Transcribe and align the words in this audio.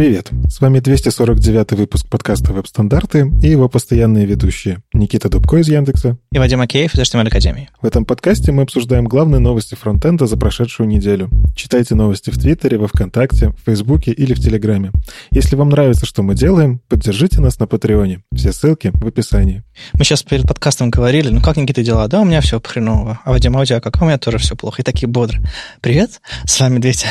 Привет! 0.00 0.30
С 0.48 0.62
вами 0.62 0.80
249 0.80 1.72
выпуск 1.72 2.08
подкаста 2.08 2.54
«Веб-стандарты» 2.54 3.30
и 3.42 3.48
его 3.50 3.68
постоянные 3.68 4.24
ведущие 4.24 4.78
Никита 4.94 5.28
Дубко 5.28 5.58
из 5.58 5.68
Яндекса 5.68 6.16
и 6.32 6.38
Вадим 6.38 6.62
Акеев 6.62 6.94
из 6.94 7.00
HTML 7.00 7.26
Академии. 7.26 7.68
В 7.82 7.84
этом 7.84 8.06
подкасте 8.06 8.50
мы 8.50 8.62
обсуждаем 8.62 9.04
главные 9.04 9.40
новости 9.40 9.74
фронтенда 9.74 10.26
за 10.26 10.38
прошедшую 10.38 10.88
неделю. 10.88 11.28
Читайте 11.54 11.96
новости 11.96 12.30
в 12.30 12.38
Твиттере, 12.38 12.78
во 12.78 12.88
Вконтакте, 12.88 13.50
в 13.50 13.66
Фейсбуке 13.66 14.12
или 14.12 14.32
в 14.32 14.40
Телеграме. 14.40 14.90
Если 15.32 15.54
вам 15.54 15.68
нравится, 15.68 16.06
что 16.06 16.22
мы 16.22 16.34
делаем, 16.34 16.80
поддержите 16.88 17.42
нас 17.42 17.58
на 17.58 17.66
Патреоне. 17.66 18.22
Все 18.34 18.54
ссылки 18.54 18.92
в 18.94 19.06
описании. 19.06 19.64
Мы 19.92 20.04
сейчас 20.04 20.22
перед 20.22 20.48
подкастом 20.48 20.88
говорили, 20.88 21.28
ну 21.28 21.42
как, 21.42 21.58
Никита, 21.58 21.82
дела? 21.82 22.08
Да, 22.08 22.22
у 22.22 22.24
меня 22.24 22.40
все 22.40 22.58
хреново. 22.58 23.20
А 23.26 23.32
Вадим, 23.32 23.54
а 23.54 23.60
у 23.60 23.64
тебя 23.66 23.82
как? 23.82 24.00
А 24.00 24.04
у 24.04 24.08
меня 24.08 24.16
тоже 24.16 24.38
все 24.38 24.56
плохо. 24.56 24.80
И 24.80 24.82
такие 24.82 25.08
бодры. 25.08 25.42
Привет, 25.82 26.22
с 26.46 26.58
вами 26.58 26.78
200... 26.78 27.06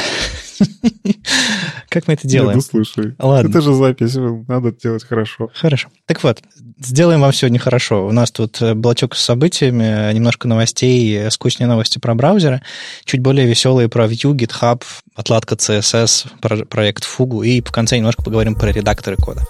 Как 1.90 2.08
мы 2.08 2.14
это 2.14 2.28
делаем? 2.28 2.58
ну 2.58 2.62
слушай. 2.62 3.16
Ладно. 3.18 3.50
Это 3.50 3.62
же 3.62 3.74
запись, 3.74 4.16
надо 4.48 4.72
делать 4.72 5.04
хорошо. 5.04 5.50
Хорошо. 5.54 5.90
Так 6.06 6.24
вот, 6.24 6.42
сделаем 6.80 7.22
вам 7.22 7.34
сегодня 7.34 7.60
хорошо. 7.60 8.08
У 8.08 8.12
нас 8.12 8.32
тут 8.32 8.62
э, 8.62 8.74
блочок 8.74 9.16
с 9.16 9.24
событиями, 9.24 10.14
немножко 10.14 10.48
новостей, 10.48 11.16
э, 11.18 11.32
скучные 11.32 11.68
новости 11.68 12.00
про 12.00 12.16
браузеры, 12.16 12.62
чуть 13.06 13.22
более 13.22 13.48
веселые 13.48 13.90
про 13.90 14.06
Vue, 14.06 14.36
GitHub, 14.36 14.84
отладка 15.16 15.56
CSS, 15.56 16.28
про 16.42 16.58
проект 16.66 17.06
Fugu, 17.06 17.46
и 17.46 17.62
в 17.62 17.72
конце 17.72 17.98
немножко 17.98 18.24
поговорим 18.24 18.56
про 18.56 18.72
редакторы 18.72 19.18
кода. 19.18 19.44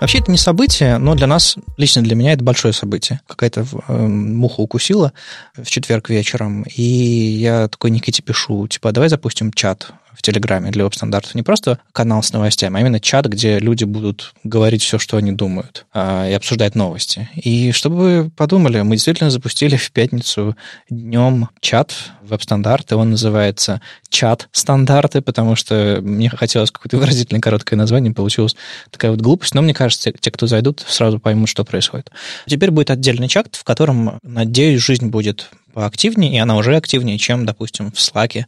Вообще 0.00 0.18
это 0.18 0.30
не 0.30 0.38
событие, 0.38 0.98
но 0.98 1.14
для 1.14 1.26
нас, 1.26 1.56
лично 1.76 2.02
для 2.02 2.14
меня, 2.14 2.32
это 2.32 2.44
большое 2.44 2.72
событие. 2.72 3.20
Какая-то 3.26 3.66
э, 3.88 4.06
муха 4.06 4.60
укусила 4.60 5.12
в 5.56 5.66
четверг 5.66 6.08
вечером, 6.08 6.62
и 6.62 6.82
я 6.82 7.68
такой 7.68 7.90
Никите 7.90 8.22
пишу, 8.22 8.68
типа, 8.68 8.92
давай 8.92 9.08
запустим 9.08 9.52
чат 9.52 9.92
в 10.18 10.22
Телеграме 10.22 10.72
для 10.72 10.82
веб-стандартов. 10.82 11.36
Не 11.36 11.44
просто 11.44 11.78
канал 11.92 12.24
с 12.24 12.32
новостями, 12.32 12.76
а 12.76 12.80
именно 12.80 12.98
чат, 12.98 13.26
где 13.26 13.60
люди 13.60 13.84
будут 13.84 14.34
говорить 14.42 14.82
все, 14.82 14.98
что 14.98 15.16
они 15.16 15.30
думают, 15.30 15.86
а, 15.94 16.28
и 16.28 16.32
обсуждать 16.32 16.74
новости. 16.74 17.28
И 17.36 17.70
чтобы 17.70 17.96
вы 17.96 18.30
подумали, 18.30 18.80
мы 18.80 18.96
действительно 18.96 19.30
запустили 19.30 19.76
в 19.76 19.92
пятницу 19.92 20.56
днем 20.90 21.50
чат 21.60 21.94
веб-стандарты. 22.22 22.96
Он 22.96 23.10
называется 23.10 23.80
чат-стандарты, 24.08 25.22
потому 25.22 25.54
что 25.54 26.00
мне 26.02 26.28
хотелось 26.30 26.72
какое-то 26.72 26.96
выразительное 26.98 27.40
короткое 27.40 27.76
название, 27.76 28.12
получилось 28.12 28.56
такая 28.90 29.12
вот 29.12 29.20
глупость. 29.20 29.54
Но 29.54 29.62
мне 29.62 29.72
кажется, 29.72 30.10
те, 30.12 30.30
кто 30.32 30.48
зайдут, 30.48 30.84
сразу 30.88 31.20
поймут, 31.20 31.48
что 31.48 31.64
происходит. 31.64 32.10
Теперь 32.46 32.72
будет 32.72 32.90
отдельный 32.90 33.28
чат, 33.28 33.54
в 33.54 33.62
котором, 33.62 34.18
надеюсь, 34.24 34.82
жизнь 34.82 35.06
будет 35.06 35.48
поактивнее, 35.72 36.34
и 36.34 36.38
она 36.38 36.56
уже 36.56 36.76
активнее, 36.76 37.18
чем, 37.18 37.46
допустим, 37.46 37.90
в 37.90 37.94
Slack, 37.94 38.44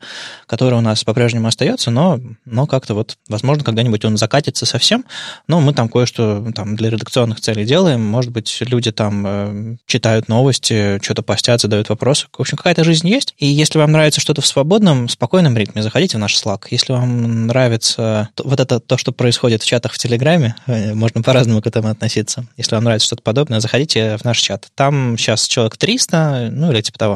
который 0.47 0.79
у 0.79 0.81
нас 0.81 1.05
по-прежнему 1.05 1.49
остается, 1.49 1.91
но, 1.91 2.21
но 2.45 2.67
как-то 2.67 2.95
вот, 2.95 3.17
возможно, 3.29 3.65
когда-нибудь 3.65 4.05
он 4.05 4.17
закатится 4.17 4.67
совсем, 4.67 5.05
но 5.47 5.61
мы 5.61 5.73
там 5.75 5.89
кое-что 5.89 6.47
там 6.55 6.77
для 6.77 6.91
редакционных 6.91 7.41
целей 7.41 7.65
делаем, 7.65 8.05
может 8.05 8.31
быть, 8.31 8.57
люди 8.61 8.93
там 8.93 9.25
э, 9.27 9.77
читают 9.87 10.29
новости, 10.29 10.99
что-то 11.03 11.23
постят, 11.23 11.61
задают 11.61 11.89
вопросы. 11.89 12.27
В 12.33 12.41
общем, 12.41 12.57
какая-то 12.57 12.85
жизнь 12.85 13.09
есть, 13.09 13.35
и 13.39 13.47
если 13.47 13.79
вам 13.79 13.93
нравится 13.93 14.21
что-то 14.21 14.41
в 14.41 14.47
свободном, 14.47 15.09
спокойном 15.09 15.57
ритме, 15.57 15.83
заходите 15.83 16.17
в 16.17 16.21
наш 16.21 16.35
Slack. 16.37 16.65
Если 16.71 16.93
вам 16.93 17.47
нравится 17.47 18.29
то, 18.35 18.45
вот 18.47 18.61
это 18.61 18.81
то, 18.81 18.97
что 18.97 19.13
происходит 19.13 19.63
в 19.63 19.67
чатах 19.67 19.93
в 19.93 19.99
Телеграме, 19.99 20.55
э, 20.67 20.95
можно 20.95 21.23
по-разному 21.23 21.63
к 21.63 21.67
этому 21.67 21.89
относиться. 21.89 22.45
Если 22.57 22.75
вам 22.75 22.85
нравится 22.85 23.07
что-то 23.07 23.23
подобное, 23.23 23.61
заходите 23.61 24.17
в 24.17 24.25
наш 24.25 24.39
чат. 24.39 24.69
Там 24.75 25.17
сейчас 25.19 25.47
человек 25.47 25.77
300, 25.77 26.51
ну 26.53 26.71
или 26.73 26.81
типа 26.81 26.99
того. 26.99 27.10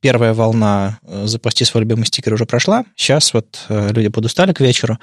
Первая 0.00 0.32
волна 0.32 0.98
э, 1.02 1.26
«Запусти 1.26 1.64
свой 1.64 1.82
любимый 1.82 2.06
стикер» 2.06 2.32
уже 2.34 2.46
прошла. 2.46 2.84
Сейчас 2.96 3.34
вот 3.34 3.58
э, 3.68 3.92
люди 3.92 4.08
подустали 4.08 4.52
к 4.52 4.60
вечеру. 4.60 4.98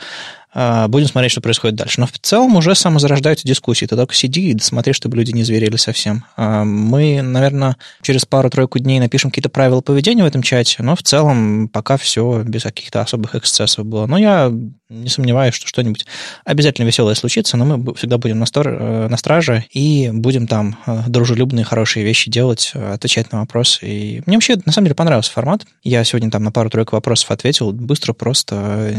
А, 0.54 0.88
будем 0.88 1.08
смотреть, 1.08 1.32
что 1.32 1.42
происходит 1.42 1.76
дальше. 1.76 2.00
Но 2.00 2.08
в 2.08 2.12
целом 2.20 2.56
уже 2.56 2.76
самозарождаются 2.76 3.48
дискуссии. 3.48 3.86
Ты 3.86 3.96
только 3.96 4.14
сиди 4.14 4.52
и 4.52 4.60
смотри, 4.60 4.94
чтобы 4.94 5.18
люди 5.18 5.32
не 5.32 5.44
зверели 5.44 5.78
совсем. 5.78 6.26
А, 6.38 6.64
мы, 6.64 7.22
наверное, 7.22 7.78
через 8.02 8.26
пару-тройку 8.26 8.80
дней 8.80 9.00
напишем 9.00 9.32
какие-то 9.32 9.50
правила 9.50 9.82
поведения 9.82 10.24
в 10.24 10.28
этом 10.28 10.44
чате, 10.44 10.84
но 10.84 10.96
в 10.96 11.04
целом 11.04 11.68
пока 11.70 11.98
все 11.98 12.44
без 12.44 12.64
каких-то 12.64 13.02
особых 13.02 13.36
эксцессов 13.36 13.86
было. 13.86 14.06
Но 14.06 14.18
я 14.18 14.52
не 14.94 15.10
сомневаюсь, 15.10 15.56
что 15.56 15.68
что-нибудь 15.68 16.06
обязательно 16.46 16.86
веселое 16.86 17.16
случится, 17.16 17.58
но 17.58 17.66
мы 17.66 17.96
всегда 17.96 18.18
будем 18.18 18.40
на, 18.40 18.46
стор... 18.46 18.68
Э, 18.68 19.08
на 19.10 19.18
страже 19.18 19.66
и 19.72 20.10
будем 20.14 20.48
там 20.48 20.78
э, 20.86 21.04
дружелюбные, 21.08 21.66
хорошие 21.66 22.06
вещи 22.06 22.30
делать, 22.30 22.72
э, 22.74 22.94
отвечать 22.94 23.32
на 23.32 23.40
вопросы. 23.40 23.80
И 23.86 24.24
мне 24.26 24.38
вообще, 24.38 24.58
на 24.66 24.72
самом 24.72 24.86
деле, 24.86 24.96
понравился 24.96 25.32
формат. 25.32 25.66
Я 25.84 26.04
сегодня 26.04 26.30
там 26.30 26.44
на 26.44 26.52
пару-тройку 26.52 26.96
вопросов 26.96 27.32
ответил 27.32 27.72
быстро, 27.72 28.14
просто 28.14 28.94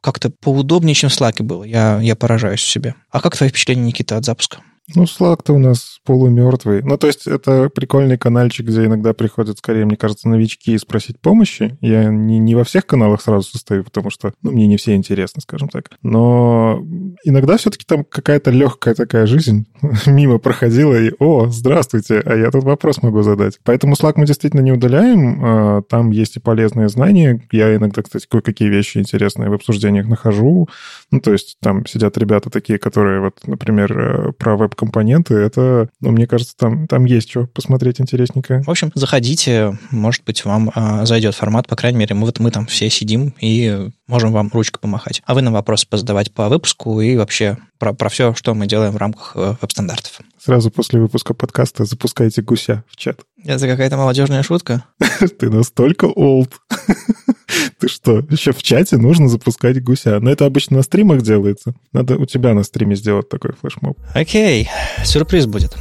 как-то 0.00 0.30
поудобнее 0.30 0.77
удобнее, 0.78 0.94
чем 0.94 1.10
в 1.10 1.12
Slack 1.12 1.42
было. 1.42 1.64
Я, 1.64 1.98
я 2.00 2.14
поражаюсь 2.14 2.62
себе. 2.62 2.94
А 3.10 3.20
как 3.20 3.36
твои 3.36 3.48
впечатления, 3.50 3.82
Никита, 3.82 4.16
от 4.16 4.24
запуска? 4.24 4.58
Ну, 4.94 5.04
Slack-то 5.04 5.52
у 5.52 5.58
нас 5.58 6.00
полумертвый. 6.04 6.82
Ну, 6.82 6.96
то 6.96 7.06
есть 7.06 7.26
это 7.26 7.68
прикольный 7.68 8.16
каналчик, 8.16 8.66
где 8.66 8.86
иногда 8.86 9.12
приходят, 9.12 9.58
скорее, 9.58 9.84
мне 9.84 9.96
кажется, 9.96 10.28
новички 10.28 10.72
и 10.72 10.78
спросить 10.78 11.20
помощи. 11.20 11.76
Я 11.80 12.06
не, 12.06 12.38
не 12.38 12.54
во 12.54 12.64
всех 12.64 12.86
каналах 12.86 13.20
сразу 13.20 13.50
состою, 13.50 13.84
потому 13.84 14.08
что, 14.08 14.32
ну, 14.42 14.50
мне 14.50 14.66
не 14.66 14.78
все 14.78 14.94
интересны, 14.94 15.42
скажем 15.42 15.68
так. 15.68 15.90
Но 16.02 16.82
иногда 17.22 17.58
все-таки 17.58 17.84
там 17.86 18.04
какая-то 18.04 18.50
легкая 18.50 18.94
такая 18.94 19.26
жизнь 19.26 19.66
мимо 20.06 20.38
проходила, 20.38 20.94
и, 20.94 21.12
о, 21.18 21.48
здравствуйте, 21.48 22.22
а 22.24 22.34
я 22.34 22.50
тут 22.50 22.64
вопрос 22.64 23.02
могу 23.02 23.20
задать. 23.22 23.58
Поэтому 23.64 23.94
Slack 23.94 24.14
мы 24.16 24.24
действительно 24.24 24.60
не 24.60 24.72
удаляем. 24.72 25.44
А, 25.44 25.82
там 25.82 26.10
есть 26.10 26.36
и 26.36 26.40
полезные 26.40 26.88
знания. 26.88 27.46
Я 27.52 27.76
иногда, 27.76 28.02
кстати, 28.02 28.26
кое-какие 28.26 28.68
вещи 28.68 28.98
интересные 28.98 29.50
в 29.50 29.54
обсуждениях 29.54 30.06
нахожу. 30.06 30.68
Ну, 31.10 31.20
то 31.20 31.32
есть 31.32 31.58
там 31.60 31.84
сидят 31.84 32.16
ребята 32.16 32.48
такие, 32.48 32.78
которые, 32.78 33.20
вот, 33.20 33.46
например, 33.46 33.98
э, 33.98 34.32
про 34.32 34.56
веб 34.56 34.77
компоненты, 34.78 35.34
это, 35.34 35.88
ну, 36.00 36.12
мне 36.12 36.26
кажется, 36.26 36.54
там, 36.56 36.86
там 36.86 37.04
есть 37.04 37.28
что 37.28 37.46
посмотреть 37.46 38.00
интересненькое. 38.00 38.62
В 38.62 38.70
общем, 38.70 38.92
заходите, 38.94 39.76
может 39.90 40.24
быть, 40.24 40.44
вам 40.44 40.70
а, 40.74 41.04
зайдет 41.04 41.34
формат, 41.34 41.66
по 41.66 41.76
крайней 41.76 41.98
мере, 41.98 42.14
мы 42.14 42.26
вот 42.26 42.38
мы 42.38 42.50
там 42.50 42.66
все 42.66 42.88
сидим 42.88 43.34
и 43.40 43.90
можем 44.08 44.32
вам 44.32 44.50
ручкой 44.52 44.80
помахать. 44.80 45.22
А 45.26 45.34
вы 45.34 45.42
нам 45.42 45.54
вопросы 45.54 45.86
позадавать 45.88 46.32
по 46.32 46.48
выпуску 46.48 47.00
и 47.00 47.16
вообще 47.16 47.58
про, 47.78 47.92
про 47.92 48.08
все, 48.08 48.34
что 48.34 48.54
мы 48.54 48.66
делаем 48.66 48.92
в 48.92 48.96
рамках 48.96 49.32
э, 49.36 49.54
веб-стандартов. 49.60 50.20
Сразу 50.42 50.70
после 50.70 51.00
выпуска 51.00 51.34
подкаста 51.34 51.84
запускайте 51.84 52.42
гуся 52.42 52.82
в 52.90 52.96
чат. 52.96 53.20
Это 53.44 53.66
какая-то 53.68 53.96
молодежная 53.96 54.42
шутка? 54.42 54.84
Ты 55.38 55.50
настолько 55.50 56.06
old. 56.06 56.52
Ты 57.78 57.88
что, 57.88 58.18
еще 58.30 58.52
в 58.52 58.62
чате 58.62 58.96
нужно 58.96 59.28
запускать 59.28 59.82
гуся? 59.82 60.18
Но 60.20 60.30
это 60.30 60.46
обычно 60.46 60.78
на 60.78 60.82
стримах 60.82 61.22
делается. 61.22 61.74
Надо 61.92 62.16
у 62.16 62.26
тебя 62.26 62.54
на 62.54 62.64
стриме 62.64 62.96
сделать 62.96 63.28
такой 63.28 63.52
флешмоб. 63.52 63.98
Окей, 64.14 64.68
сюрприз 65.04 65.46
будет. 65.46 65.76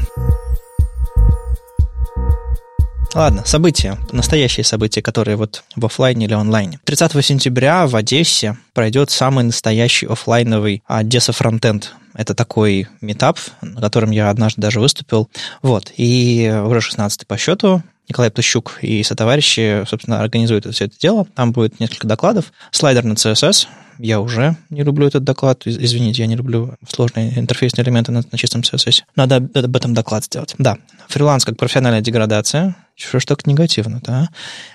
Ладно, 3.17 3.41
события, 3.47 3.97
настоящие 4.11 4.63
события, 4.63 5.01
которые 5.01 5.37
вот 5.37 5.63
в 5.75 5.83
офлайне 5.83 6.27
или 6.27 6.35
онлайне. 6.35 6.79
30 6.83 7.25
сентября 7.25 7.87
в 7.87 7.95
Одессе 7.95 8.57
пройдет 8.75 9.09
самый 9.09 9.43
настоящий 9.43 10.05
офлайновый 10.05 10.83
Одесса 10.85 11.33
фронтенд. 11.33 11.95
Это 12.13 12.35
такой 12.35 12.87
метап, 13.01 13.39
на 13.63 13.81
котором 13.81 14.11
я 14.11 14.29
однажды 14.29 14.61
даже 14.61 14.79
выступил. 14.79 15.31
Вот, 15.63 15.91
и 15.97 16.61
уже 16.63 16.79
16 16.79 17.25
по 17.25 17.37
счету 17.37 17.81
Николай 18.07 18.29
Птущук 18.29 18.77
и 18.83 19.01
сотоварищи, 19.01 19.83
собственно, 19.87 20.21
организуют 20.21 20.71
все 20.71 20.85
это 20.85 20.99
дело. 20.99 21.25
Там 21.33 21.53
будет 21.53 21.79
несколько 21.79 22.05
докладов. 22.05 22.53
Слайдер 22.69 23.03
на 23.03 23.13
CSS. 23.13 23.67
Я 23.99 24.19
уже 24.19 24.55
не 24.69 24.83
люблю 24.83 25.07
этот 25.07 25.23
доклад. 25.23 25.63
Извините, 25.65 26.21
я 26.21 26.27
не 26.27 26.35
люблю 26.35 26.75
сложные 26.87 27.37
интерфейсные 27.37 27.83
элементы 27.83 28.11
на, 28.11 28.23
на 28.31 28.37
чистом 28.37 28.61
CSS. 28.61 29.03
Надо 29.15 29.37
об 29.37 29.75
этом 29.75 29.93
доклад 29.93 30.25
сделать. 30.25 30.55
Да, 30.57 30.77
фриланс 31.07 31.45
как 31.45 31.57
профессиональная 31.57 32.01
деградация. 32.01 32.75
Что 32.95 33.19
ж 33.19 33.25
так 33.25 33.45
негативно, 33.45 34.01
да? 34.03 34.29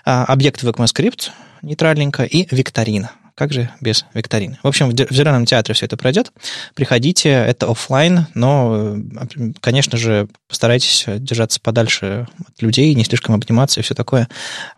А, 0.05 0.25
объект 0.25 0.63
в 0.63 0.69
ECMAScript 0.69 1.31
нейтральненько 1.63 2.25
и 2.25 2.47
викторина. 2.55 3.13
Как 3.35 3.53
же 3.53 3.71
без 3.81 4.05
викторины? 4.15 4.59
В 4.63 4.69
общем, 4.69 4.91
в 4.91 5.13
Зеленом 5.13 5.47
театре 5.47 5.75
все 5.75 5.87
это 5.87 5.97
пройдет. 5.97 6.33
Приходите, 6.75 7.31
это 7.31 7.71
офлайн, 7.71 8.27
но, 8.35 8.97
э, 8.97 9.53
конечно 9.61 9.97
же, 9.99 10.29
постарайтесь 10.49 11.05
держаться 11.07 11.61
подальше 11.61 12.27
от 12.47 12.63
людей, 12.63 12.95
не 12.95 13.05
слишком 13.05 13.35
обниматься 13.35 13.81
и 13.81 13.83
все 13.83 13.95
такое. 13.95 14.29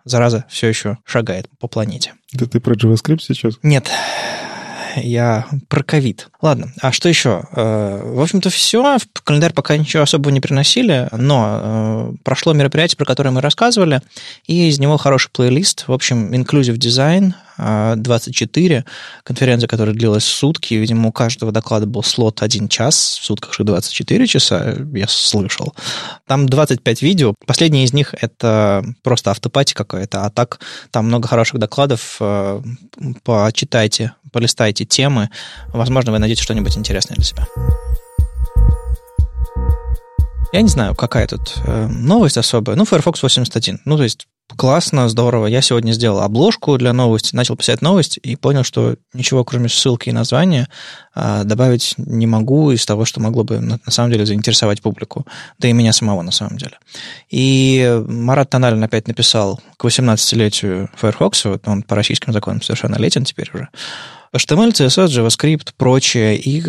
Зараза 0.04 0.44
все 0.48 0.68
еще 0.68 0.98
шагает 1.04 1.48
по 1.58 1.68
планете. 1.68 2.14
Да 2.32 2.46
ты 2.46 2.60
про 2.60 2.74
JavaScript 2.74 3.20
сейчас? 3.20 3.58
Нет 3.62 3.88
я 4.96 5.46
про 5.68 5.82
ковид. 5.82 6.28
Ладно, 6.40 6.72
а 6.80 6.92
что 6.92 7.08
еще? 7.08 7.44
Э, 7.52 8.00
в 8.04 8.20
общем-то, 8.20 8.50
все. 8.50 8.98
В 8.98 9.22
календарь 9.22 9.52
пока 9.52 9.76
ничего 9.76 10.02
особого 10.02 10.32
не 10.32 10.40
приносили, 10.40 11.08
но 11.12 11.60
э, 11.60 12.16
прошло 12.22 12.52
мероприятие, 12.52 12.96
про 12.96 13.04
которое 13.04 13.30
мы 13.30 13.40
рассказывали, 13.40 14.00
и 14.46 14.68
из 14.68 14.78
него 14.78 14.96
хороший 14.96 15.30
плейлист. 15.30 15.84
В 15.88 15.92
общем, 15.92 16.32
Inclusive 16.32 16.76
Design, 16.76 17.34
24, 17.56 18.84
конференция, 19.22 19.68
которая 19.68 19.94
длилась 19.94 20.24
сутки, 20.24 20.74
видимо, 20.74 21.08
у 21.08 21.12
каждого 21.12 21.52
доклада 21.52 21.86
был 21.86 22.02
слот 22.02 22.42
один 22.42 22.68
час, 22.68 23.18
в 23.20 23.24
сутках 23.24 23.54
же 23.54 23.64
24 23.64 24.26
часа, 24.26 24.76
я 24.92 25.06
слышал. 25.08 25.74
Там 26.26 26.48
25 26.48 27.02
видео, 27.02 27.34
последний 27.46 27.84
из 27.84 27.92
них 27.92 28.14
это 28.20 28.84
просто 29.02 29.30
автопати 29.30 29.74
какая-то, 29.74 30.24
а 30.24 30.30
так 30.30 30.60
там 30.90 31.06
много 31.06 31.28
хороших 31.28 31.58
докладов, 31.58 32.16
э, 32.20 32.62
почитайте, 33.22 34.12
полистайте 34.32 34.84
темы, 34.84 35.30
возможно, 35.68 36.12
вы 36.12 36.18
найдете 36.18 36.42
что-нибудь 36.42 36.76
интересное 36.76 37.16
для 37.16 37.24
себя. 37.24 37.46
Я 40.54 40.62
не 40.62 40.68
знаю, 40.68 40.94
какая 40.94 41.26
тут 41.26 41.56
э, 41.64 41.88
новость 41.88 42.38
особая. 42.38 42.76
Ну, 42.76 42.84
Firefox 42.84 43.20
81. 43.24 43.80
Ну, 43.84 43.96
то 43.96 44.04
есть 44.04 44.28
классно, 44.56 45.08
здорово. 45.08 45.46
Я 45.46 45.62
сегодня 45.62 45.92
сделал 45.92 46.20
обложку 46.20 46.76
для 46.78 46.92
новости, 46.92 47.34
начал 47.34 47.56
писать 47.56 47.82
новость 47.82 48.18
и 48.22 48.36
понял, 48.36 48.64
что 48.64 48.96
ничего, 49.12 49.44
кроме 49.44 49.68
ссылки 49.68 50.08
и 50.08 50.12
названия, 50.12 50.68
э, 51.14 51.42
добавить 51.44 51.94
не 51.96 52.26
могу 52.26 52.70
из 52.70 52.84
того, 52.86 53.04
что 53.04 53.20
могло 53.20 53.44
бы 53.44 53.60
на 53.60 53.78
самом 53.88 54.10
деле 54.12 54.26
заинтересовать 54.26 54.82
публику. 54.82 55.26
Да 55.58 55.68
и 55.68 55.72
меня 55.72 55.92
самого, 55.92 56.22
на 56.22 56.32
самом 56.32 56.56
деле. 56.56 56.78
И 57.30 58.02
Марат 58.06 58.50
Тоналин 58.50 58.82
опять 58.82 59.08
написал 59.08 59.60
к 59.76 59.84
18-летию 59.84 60.90
Firefox, 60.96 61.44
вот 61.44 61.66
он 61.66 61.82
по 61.82 61.96
российским 61.96 62.32
законам 62.32 62.62
совершеннолетен 62.62 63.24
теперь 63.24 63.50
уже, 63.52 63.68
HTML, 64.34 64.72
CSS, 64.72 65.06
JavaScript, 65.06 65.70
прочее. 65.76 66.36
И 66.36 66.62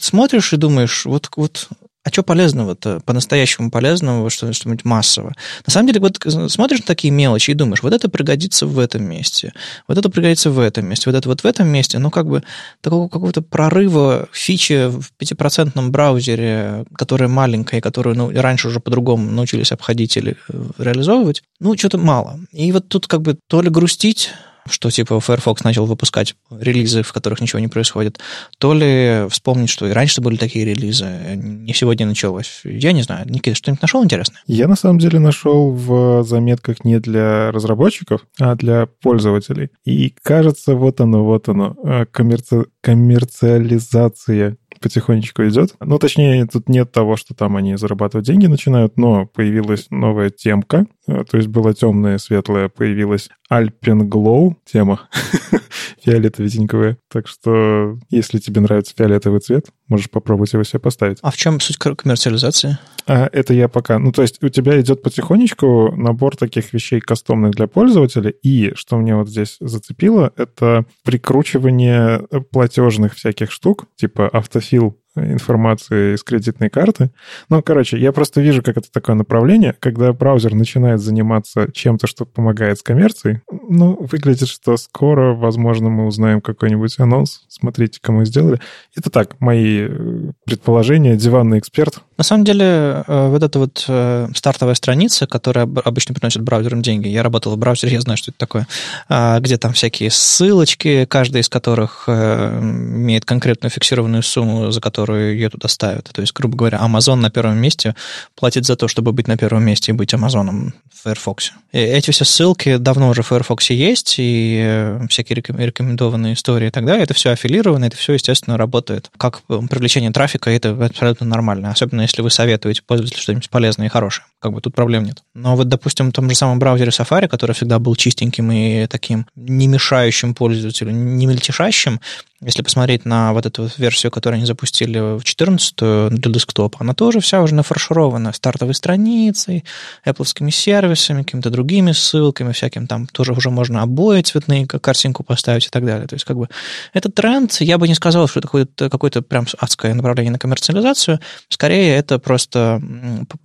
смотришь 0.00 0.52
и 0.52 0.56
думаешь, 0.56 1.04
вот, 1.04 1.30
вот 1.36 1.68
а 2.04 2.10
что 2.10 2.22
полезного-то, 2.24 3.00
по-настоящему 3.04 3.70
полезного, 3.70 4.28
что, 4.28 4.52
что-нибудь 4.52 4.84
массового? 4.84 5.34
На 5.66 5.72
самом 5.72 5.86
деле, 5.86 6.00
вот 6.00 6.18
смотришь 6.50 6.80
на 6.80 6.86
такие 6.86 7.12
мелочи 7.12 7.52
и 7.52 7.54
думаешь, 7.54 7.82
вот 7.82 7.92
это 7.92 8.08
пригодится 8.08 8.66
в 8.66 8.78
этом 8.78 9.04
месте, 9.04 9.52
вот 9.86 9.98
это 9.98 10.08
пригодится 10.10 10.50
в 10.50 10.58
этом 10.58 10.86
месте, 10.86 11.10
вот 11.10 11.16
это 11.16 11.28
вот 11.28 11.42
в 11.42 11.44
этом 11.44 11.68
месте, 11.68 11.98
ну, 11.98 12.10
как 12.10 12.26
бы 12.26 12.42
такого 12.80 13.08
какого-то 13.08 13.42
прорыва 13.42 14.28
фичи 14.32 14.88
в 14.88 15.12
пятипроцентном 15.16 15.92
браузере, 15.92 16.84
которая 16.96 17.28
маленькая, 17.28 17.80
которую 17.80 18.16
ну, 18.16 18.30
раньше 18.32 18.68
уже 18.68 18.80
по-другому 18.80 19.30
научились 19.30 19.70
обходить 19.70 20.16
или 20.16 20.36
э, 20.48 20.64
реализовывать, 20.78 21.44
ну, 21.60 21.76
что-то 21.76 21.98
мало. 21.98 22.40
И 22.50 22.72
вот 22.72 22.88
тут 22.88 23.06
как 23.06 23.22
бы 23.22 23.38
то 23.46 23.62
ли 23.62 23.70
грустить, 23.70 24.30
что 24.68 24.90
типа 24.90 25.20
Firefox 25.20 25.64
начал 25.64 25.86
выпускать 25.86 26.34
релизы, 26.50 27.02
в 27.02 27.12
которых 27.12 27.40
ничего 27.40 27.58
не 27.58 27.68
происходит, 27.68 28.20
то 28.58 28.74
ли 28.74 29.26
вспомнить, 29.28 29.70
что 29.70 29.86
и 29.86 29.92
раньше 29.92 30.20
были 30.20 30.36
такие 30.36 30.64
релизы, 30.64 31.06
не 31.36 31.74
сегодня 31.74 32.06
началось. 32.06 32.60
Я 32.64 32.92
не 32.92 33.02
знаю. 33.02 33.28
Никита, 33.28 33.56
что-нибудь 33.56 33.82
нашел 33.82 34.04
интересное? 34.04 34.40
Я 34.46 34.68
на 34.68 34.76
самом 34.76 34.98
деле 34.98 35.18
нашел 35.18 35.70
в 35.72 36.24
заметках 36.24 36.84
не 36.84 37.00
для 37.00 37.50
разработчиков, 37.52 38.26
а 38.38 38.54
для 38.54 38.86
пользователей. 38.86 39.70
И 39.84 40.14
кажется, 40.22 40.74
вот 40.74 41.00
оно, 41.00 41.24
вот 41.24 41.48
оно, 41.48 41.76
э, 41.84 42.06
коммерци... 42.10 42.66
коммерциализация 42.80 44.56
потихонечку 44.82 45.42
идет. 45.44 45.74
Ну, 45.80 45.98
точнее, 45.98 46.46
тут 46.46 46.68
нет 46.68 46.92
того, 46.92 47.16
что 47.16 47.34
там 47.34 47.56
они 47.56 47.76
зарабатывать 47.76 48.26
деньги 48.26 48.46
начинают, 48.46 48.96
но 48.96 49.26
появилась 49.26 49.86
новая 49.90 50.30
темка, 50.30 50.86
э, 51.06 51.24
то 51.28 51.36
есть 51.36 51.48
была 51.48 51.72
темная, 51.72 52.18
светлая, 52.18 52.68
появилась 52.68 53.30
Alpenglow 53.50 54.54
тема, 54.64 55.08
фиолетово-зиньковая. 56.04 56.96
Так 57.10 57.28
что, 57.28 57.98
если 58.10 58.38
тебе 58.38 58.60
нравится 58.60 58.94
фиолетовый 58.96 59.40
цвет, 59.40 59.66
можешь 59.88 60.10
попробовать 60.10 60.52
его 60.52 60.64
себе 60.64 60.80
поставить. 60.80 61.18
А 61.22 61.30
в 61.30 61.36
чем 61.36 61.60
суть 61.60 61.76
коммерциализации? 61.76 62.78
А, 63.06 63.28
это 63.32 63.52
я 63.52 63.68
пока... 63.68 63.98
Ну, 63.98 64.12
то 64.12 64.22
есть 64.22 64.42
у 64.42 64.48
тебя 64.48 64.80
идет 64.80 65.02
потихонечку 65.02 65.92
набор 65.94 66.36
таких 66.36 66.72
вещей 66.72 67.00
кастомных 67.00 67.52
для 67.52 67.66
пользователя, 67.66 68.30
и, 68.30 68.72
что 68.74 68.96
мне 68.96 69.14
вот 69.16 69.28
здесь 69.28 69.56
зацепило, 69.60 70.32
это 70.36 70.86
прикручивание 71.04 72.26
платежных 72.50 73.14
всяких 73.14 73.50
штук, 73.50 73.86
типа 73.96 74.28
автофил 74.72 74.98
информации 75.14 76.14
из 76.14 76.22
кредитной 76.22 76.70
карты. 76.70 77.10
Ну, 77.50 77.62
короче, 77.62 77.98
я 77.98 78.12
просто 78.12 78.40
вижу, 78.40 78.62
как 78.62 78.78
это 78.78 78.90
такое 78.90 79.14
направление, 79.14 79.74
когда 79.78 80.10
браузер 80.14 80.54
начинает 80.54 81.00
заниматься 81.00 81.68
чем-то, 81.70 82.06
что 82.06 82.24
помогает 82.24 82.78
с 82.78 82.82
коммерцией. 82.82 83.40
Ну, 83.50 83.98
выглядит, 84.00 84.48
что 84.48 84.78
скоро, 84.78 85.34
возможно, 85.34 85.90
мы 85.90 86.06
узнаем 86.06 86.40
какой-нибудь 86.40 86.98
анонс. 86.98 87.44
Смотрите, 87.48 87.98
кому 88.00 88.24
сделали. 88.24 88.58
Это 88.96 89.10
так, 89.10 89.38
мои 89.38 89.80
э, 89.82 90.32
предположения, 90.46 91.14
диванный 91.16 91.58
эксперт. 91.58 92.00
На 92.18 92.24
самом 92.24 92.44
деле, 92.44 93.04
э, 93.06 93.28
вот 93.28 93.42
эта 93.42 93.58
вот 93.58 93.84
э, 93.88 94.28
стартовая 94.34 94.74
страница, 94.74 95.26
которая 95.26 95.64
обычно 95.84 96.14
приносит 96.14 96.42
браузерам 96.42 96.82
деньги, 96.82 97.08
я 97.08 97.22
работал 97.22 97.54
в 97.54 97.58
браузере, 97.58 97.94
я 97.94 98.00
знаю, 98.00 98.16
что 98.16 98.30
это 98.30 98.38
такое, 98.38 98.66
а, 99.08 99.40
где 99.40 99.56
там 99.56 99.72
всякие 99.72 100.10
ссылочки, 100.10 101.06
каждая 101.06 101.42
из 101.42 101.48
которых 101.48 102.08
имеет 102.08 103.24
конкретную 103.24 103.70
фиксированную 103.70 104.22
сумму, 104.22 104.70
за 104.70 104.80
которую 104.80 105.34
ее 105.34 105.48
туда 105.48 105.68
ставят. 105.68 106.10
То 106.12 106.20
есть, 106.20 106.32
грубо 106.32 106.56
говоря, 106.56 106.78
Amazon 106.78 107.16
на 107.16 107.30
первом 107.30 107.58
месте 107.58 107.94
платит 108.34 108.66
за 108.66 108.76
то, 108.76 108.88
чтобы 108.88 109.12
быть 109.12 109.28
на 109.28 109.36
первом 109.36 109.64
месте 109.64 109.92
и 109.92 109.94
быть 109.94 110.12
Амазоном 110.14 110.74
в 110.92 111.02
Firefox. 111.04 111.52
И 111.72 111.78
эти 111.78 112.10
все 112.10 112.24
ссылки 112.24 112.76
давно 112.76 113.08
уже 113.08 113.22
в 113.22 113.28
Firefox 113.28 113.70
есть, 113.70 114.16
и 114.18 114.60
э, 114.62 115.06
всякие 115.08 115.36
рекомендованные 115.36 116.34
истории 116.34 116.68
и 116.68 116.70
так 116.70 116.84
далее. 116.84 117.04
Это 117.04 117.14
все 117.14 117.30
аффилировано, 117.30 117.86
это 117.86 117.96
все, 117.96 118.12
естественно, 118.12 118.56
работает 118.56 119.10
как 119.16 119.42
привлечение 119.42 120.10
трафика, 120.10 120.50
это 120.50 120.70
абсолютно 120.70 121.26
нормально. 121.26 121.70
Особенно, 121.70 122.02
если 122.12 122.22
вы 122.22 122.30
советуете 122.30 122.82
пользователю 122.82 123.20
что-нибудь 123.20 123.48
полезное 123.48 123.86
и 123.86 123.88
хорошее. 123.88 124.26
Как 124.38 124.52
бы 124.52 124.60
тут 124.60 124.74
проблем 124.74 125.04
нет. 125.04 125.22
Но 125.34 125.56
вот, 125.56 125.68
допустим, 125.68 126.10
в 126.10 126.12
том 126.12 126.28
же 126.28 126.36
самом 126.36 126.58
браузере 126.58 126.90
Safari, 126.90 127.26
который 127.26 127.52
всегда 127.52 127.78
был 127.78 127.96
чистеньким 127.96 128.52
и 128.52 128.86
таким 128.86 129.26
не 129.34 129.66
мешающим 129.66 130.34
пользователю, 130.34 130.90
не 130.90 131.26
мельтешащим, 131.26 132.00
если 132.44 132.62
посмотреть 132.62 133.04
на 133.04 133.32
вот 133.32 133.46
эту 133.46 133.68
версию, 133.78 134.10
которую 134.10 134.38
они 134.38 134.46
запустили 134.46 135.18
в 135.18 135.22
14 135.22 136.10
для 136.10 136.32
десктопа, 136.32 136.78
она 136.80 136.94
тоже 136.94 137.20
вся 137.20 137.40
уже 137.40 137.54
нафарширована 137.54 138.32
стартовой 138.32 138.74
страницей, 138.74 139.64
Apple 140.04 140.50
сервисами, 140.50 141.22
какими-то 141.22 141.50
другими 141.50 141.92
ссылками, 141.92 142.52
всяким 142.52 142.86
там 142.86 143.06
тоже 143.06 143.32
уже 143.32 143.50
можно 143.50 143.82
обои 143.82 144.22
цветные, 144.22 144.66
картинку 144.66 145.22
поставить 145.22 145.66
и 145.66 145.70
так 145.70 145.84
далее. 145.84 146.06
То 146.06 146.14
есть 146.14 146.24
как 146.24 146.36
бы 146.36 146.48
этот 146.92 147.14
тренд, 147.14 147.52
я 147.60 147.78
бы 147.78 147.86
не 147.88 147.94
сказал, 147.94 148.26
что 148.28 148.40
это 148.40 148.48
какое-то, 148.48 148.90
какое-то 148.90 149.22
прям 149.22 149.46
адское 149.58 149.94
направление 149.94 150.32
на 150.32 150.38
коммерциализацию, 150.38 151.20
скорее 151.48 151.94
это 151.96 152.18
просто 152.18 152.82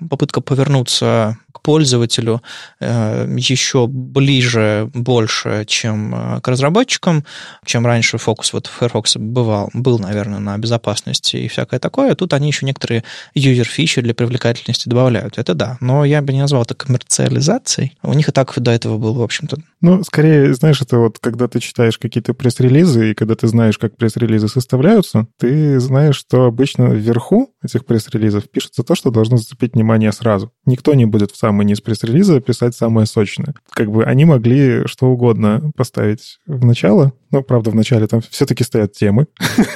попытка 0.09 0.41
повернуться 0.41 1.37
к 1.51 1.61
пользователю 1.61 2.41
э, 2.79 3.35
еще 3.37 3.87
ближе, 3.87 4.89
больше, 4.93 5.65
чем 5.67 6.37
э, 6.37 6.41
к 6.41 6.47
разработчикам, 6.47 7.25
чем 7.65 7.85
раньше 7.85 8.17
фокус 8.17 8.53
вот 8.53 8.67
в 8.67 8.86
Firefox 8.87 9.17
бывал, 9.17 9.69
был, 9.73 9.99
наверное, 9.99 10.39
на 10.39 10.57
безопасности 10.57 11.37
и 11.37 11.47
всякое 11.47 11.79
такое. 11.79 12.15
Тут 12.15 12.33
они 12.33 12.47
еще 12.47 12.65
некоторые 12.65 13.03
юзер-фичи 13.33 14.01
для 14.01 14.13
привлекательности 14.13 14.89
добавляют. 14.89 15.37
Это 15.37 15.53
да. 15.53 15.77
Но 15.81 16.05
я 16.05 16.21
бы 16.21 16.33
не 16.33 16.41
назвал 16.41 16.63
это 16.63 16.73
коммерциализацией. 16.73 17.97
У 18.03 18.13
них 18.13 18.29
и 18.29 18.31
так 18.31 18.53
до 18.57 18.71
этого 18.71 18.97
был, 18.97 19.13
в 19.13 19.21
общем-то. 19.21 19.57
Ну, 19.81 20.03
скорее, 20.03 20.53
знаешь, 20.53 20.81
это 20.81 20.97
вот 20.97 21.19
когда 21.19 21.47
ты 21.47 21.59
читаешь 21.59 21.97
какие-то 21.97 22.33
пресс-релизы, 22.33 23.11
и 23.11 23.13
когда 23.13 23.35
ты 23.35 23.47
знаешь, 23.47 23.77
как 23.77 23.95
пресс-релизы 23.95 24.47
составляются, 24.47 25.27
ты 25.37 25.79
знаешь, 25.79 26.15
что 26.15 26.45
обычно 26.45 26.85
вверху 26.85 27.53
этих 27.63 27.85
пресс-релизов 27.85 28.49
пишется 28.49 28.83
то, 28.83 28.95
что 28.95 29.11
должно 29.11 29.37
зацепить 29.37 29.73
внимание 29.73 30.11
сразу. 30.11 30.51
Никто 30.65 30.93
не 30.93 31.05
будет 31.05 31.31
в 31.31 31.37
самый 31.37 31.65
низ 31.65 31.81
пресс-релиза 31.81 32.39
писать 32.41 32.75
самое 32.75 33.05
сочное. 33.05 33.53
Как 33.71 33.91
бы 33.91 34.03
они 34.03 34.25
могли 34.25 34.87
что 34.87 35.07
угодно 35.07 35.71
поставить 35.75 36.39
в 36.47 36.65
начало, 36.65 37.13
но, 37.31 37.43
правда, 37.43 37.71
в 37.71 37.75
начале 37.75 38.07
там 38.07 38.21
все-таки 38.21 38.63
стоят 38.63 38.93
темы. 38.93 39.27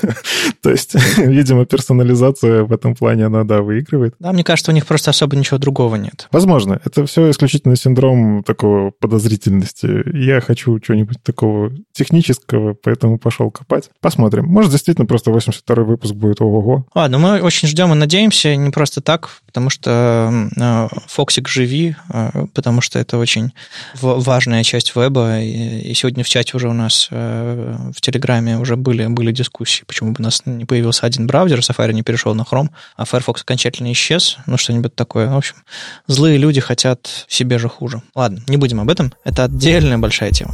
То 0.61 0.69
есть, 0.69 0.95
видимо, 1.17 1.65
персонализация 1.65 2.63
в 2.63 2.71
этом 2.71 2.95
плане, 2.95 3.25
она, 3.25 3.43
да, 3.43 3.61
выигрывает. 3.61 4.15
Да, 4.19 4.31
мне 4.31 4.43
кажется, 4.43 4.71
у 4.71 4.75
них 4.75 4.85
просто 4.85 5.11
особо 5.11 5.35
ничего 5.35 5.57
другого 5.57 5.95
нет. 5.95 6.27
Возможно. 6.31 6.79
Это 6.83 7.05
все 7.05 7.29
исключительно 7.29 7.75
синдром 7.75 8.43
такого 8.43 8.91
подозрительности. 8.91 9.90
Я 10.13 10.41
хочу 10.41 10.79
чего-нибудь 10.79 11.21
такого 11.23 11.71
технического, 11.93 12.73
поэтому 12.73 13.17
пошел 13.17 13.51
копать. 13.51 13.89
Посмотрим. 13.99 14.45
Может, 14.45 14.71
действительно, 14.71 15.05
просто 15.05 15.31
82-й 15.31 15.83
выпуск 15.83 16.13
будет 16.13 16.41
ого-го. 16.41 16.85
Ладно, 16.95 17.17
мы 17.19 17.41
очень 17.41 17.67
ждем 17.67 17.91
и 17.93 17.95
надеемся, 17.95 18.55
не 18.55 18.71
просто 18.71 19.01
так, 19.01 19.29
потому 19.45 19.69
что 19.69 20.49
э, 20.55 20.87
Фоксик 21.07 21.47
живи, 21.47 21.95
э, 22.09 22.45
потому 22.53 22.81
что 22.81 22.99
это 22.99 23.17
очень 23.17 23.51
важная 24.01 24.63
часть 24.63 24.95
веба. 24.95 25.41
И 25.41 25.93
сегодня 25.93 26.23
в 26.23 26.29
чате 26.29 26.55
уже 26.55 26.69
у 26.69 26.73
нас 26.73 27.07
э, 27.11 27.75
в 27.95 28.01
Телеграме 28.01 28.57
уже 28.57 28.75
были, 28.75 29.07
были 29.07 29.31
дискуссии, 29.31 29.83
почему 29.85 30.11
бы 30.11 30.17
у 30.19 30.23
нас 30.23 30.43
не 30.45 30.65
появился 30.65 31.05
один 31.05 31.27
браузер, 31.27 31.59
Safari 31.59 31.93
не 31.93 32.03
перешел 32.03 32.33
на 32.33 32.43
Chrome, 32.43 32.69
а 32.95 33.05
Firefox 33.05 33.41
окончательно 33.41 33.91
исчез, 33.91 34.37
ну, 34.45 34.57
что-нибудь 34.57 34.95
такое. 34.95 35.29
В 35.29 35.37
общем, 35.37 35.55
злые 36.07 36.37
люди 36.37 36.61
хотят 36.61 37.25
себе 37.27 37.59
же 37.59 37.67
хуже. 37.67 38.01
Ладно, 38.15 38.41
не 38.47 38.57
будем 38.57 38.79
об 38.79 38.89
этом, 38.89 39.13
это 39.23 39.43
отдельная 39.81 39.97
большая 39.97 40.31
тема. 40.31 40.53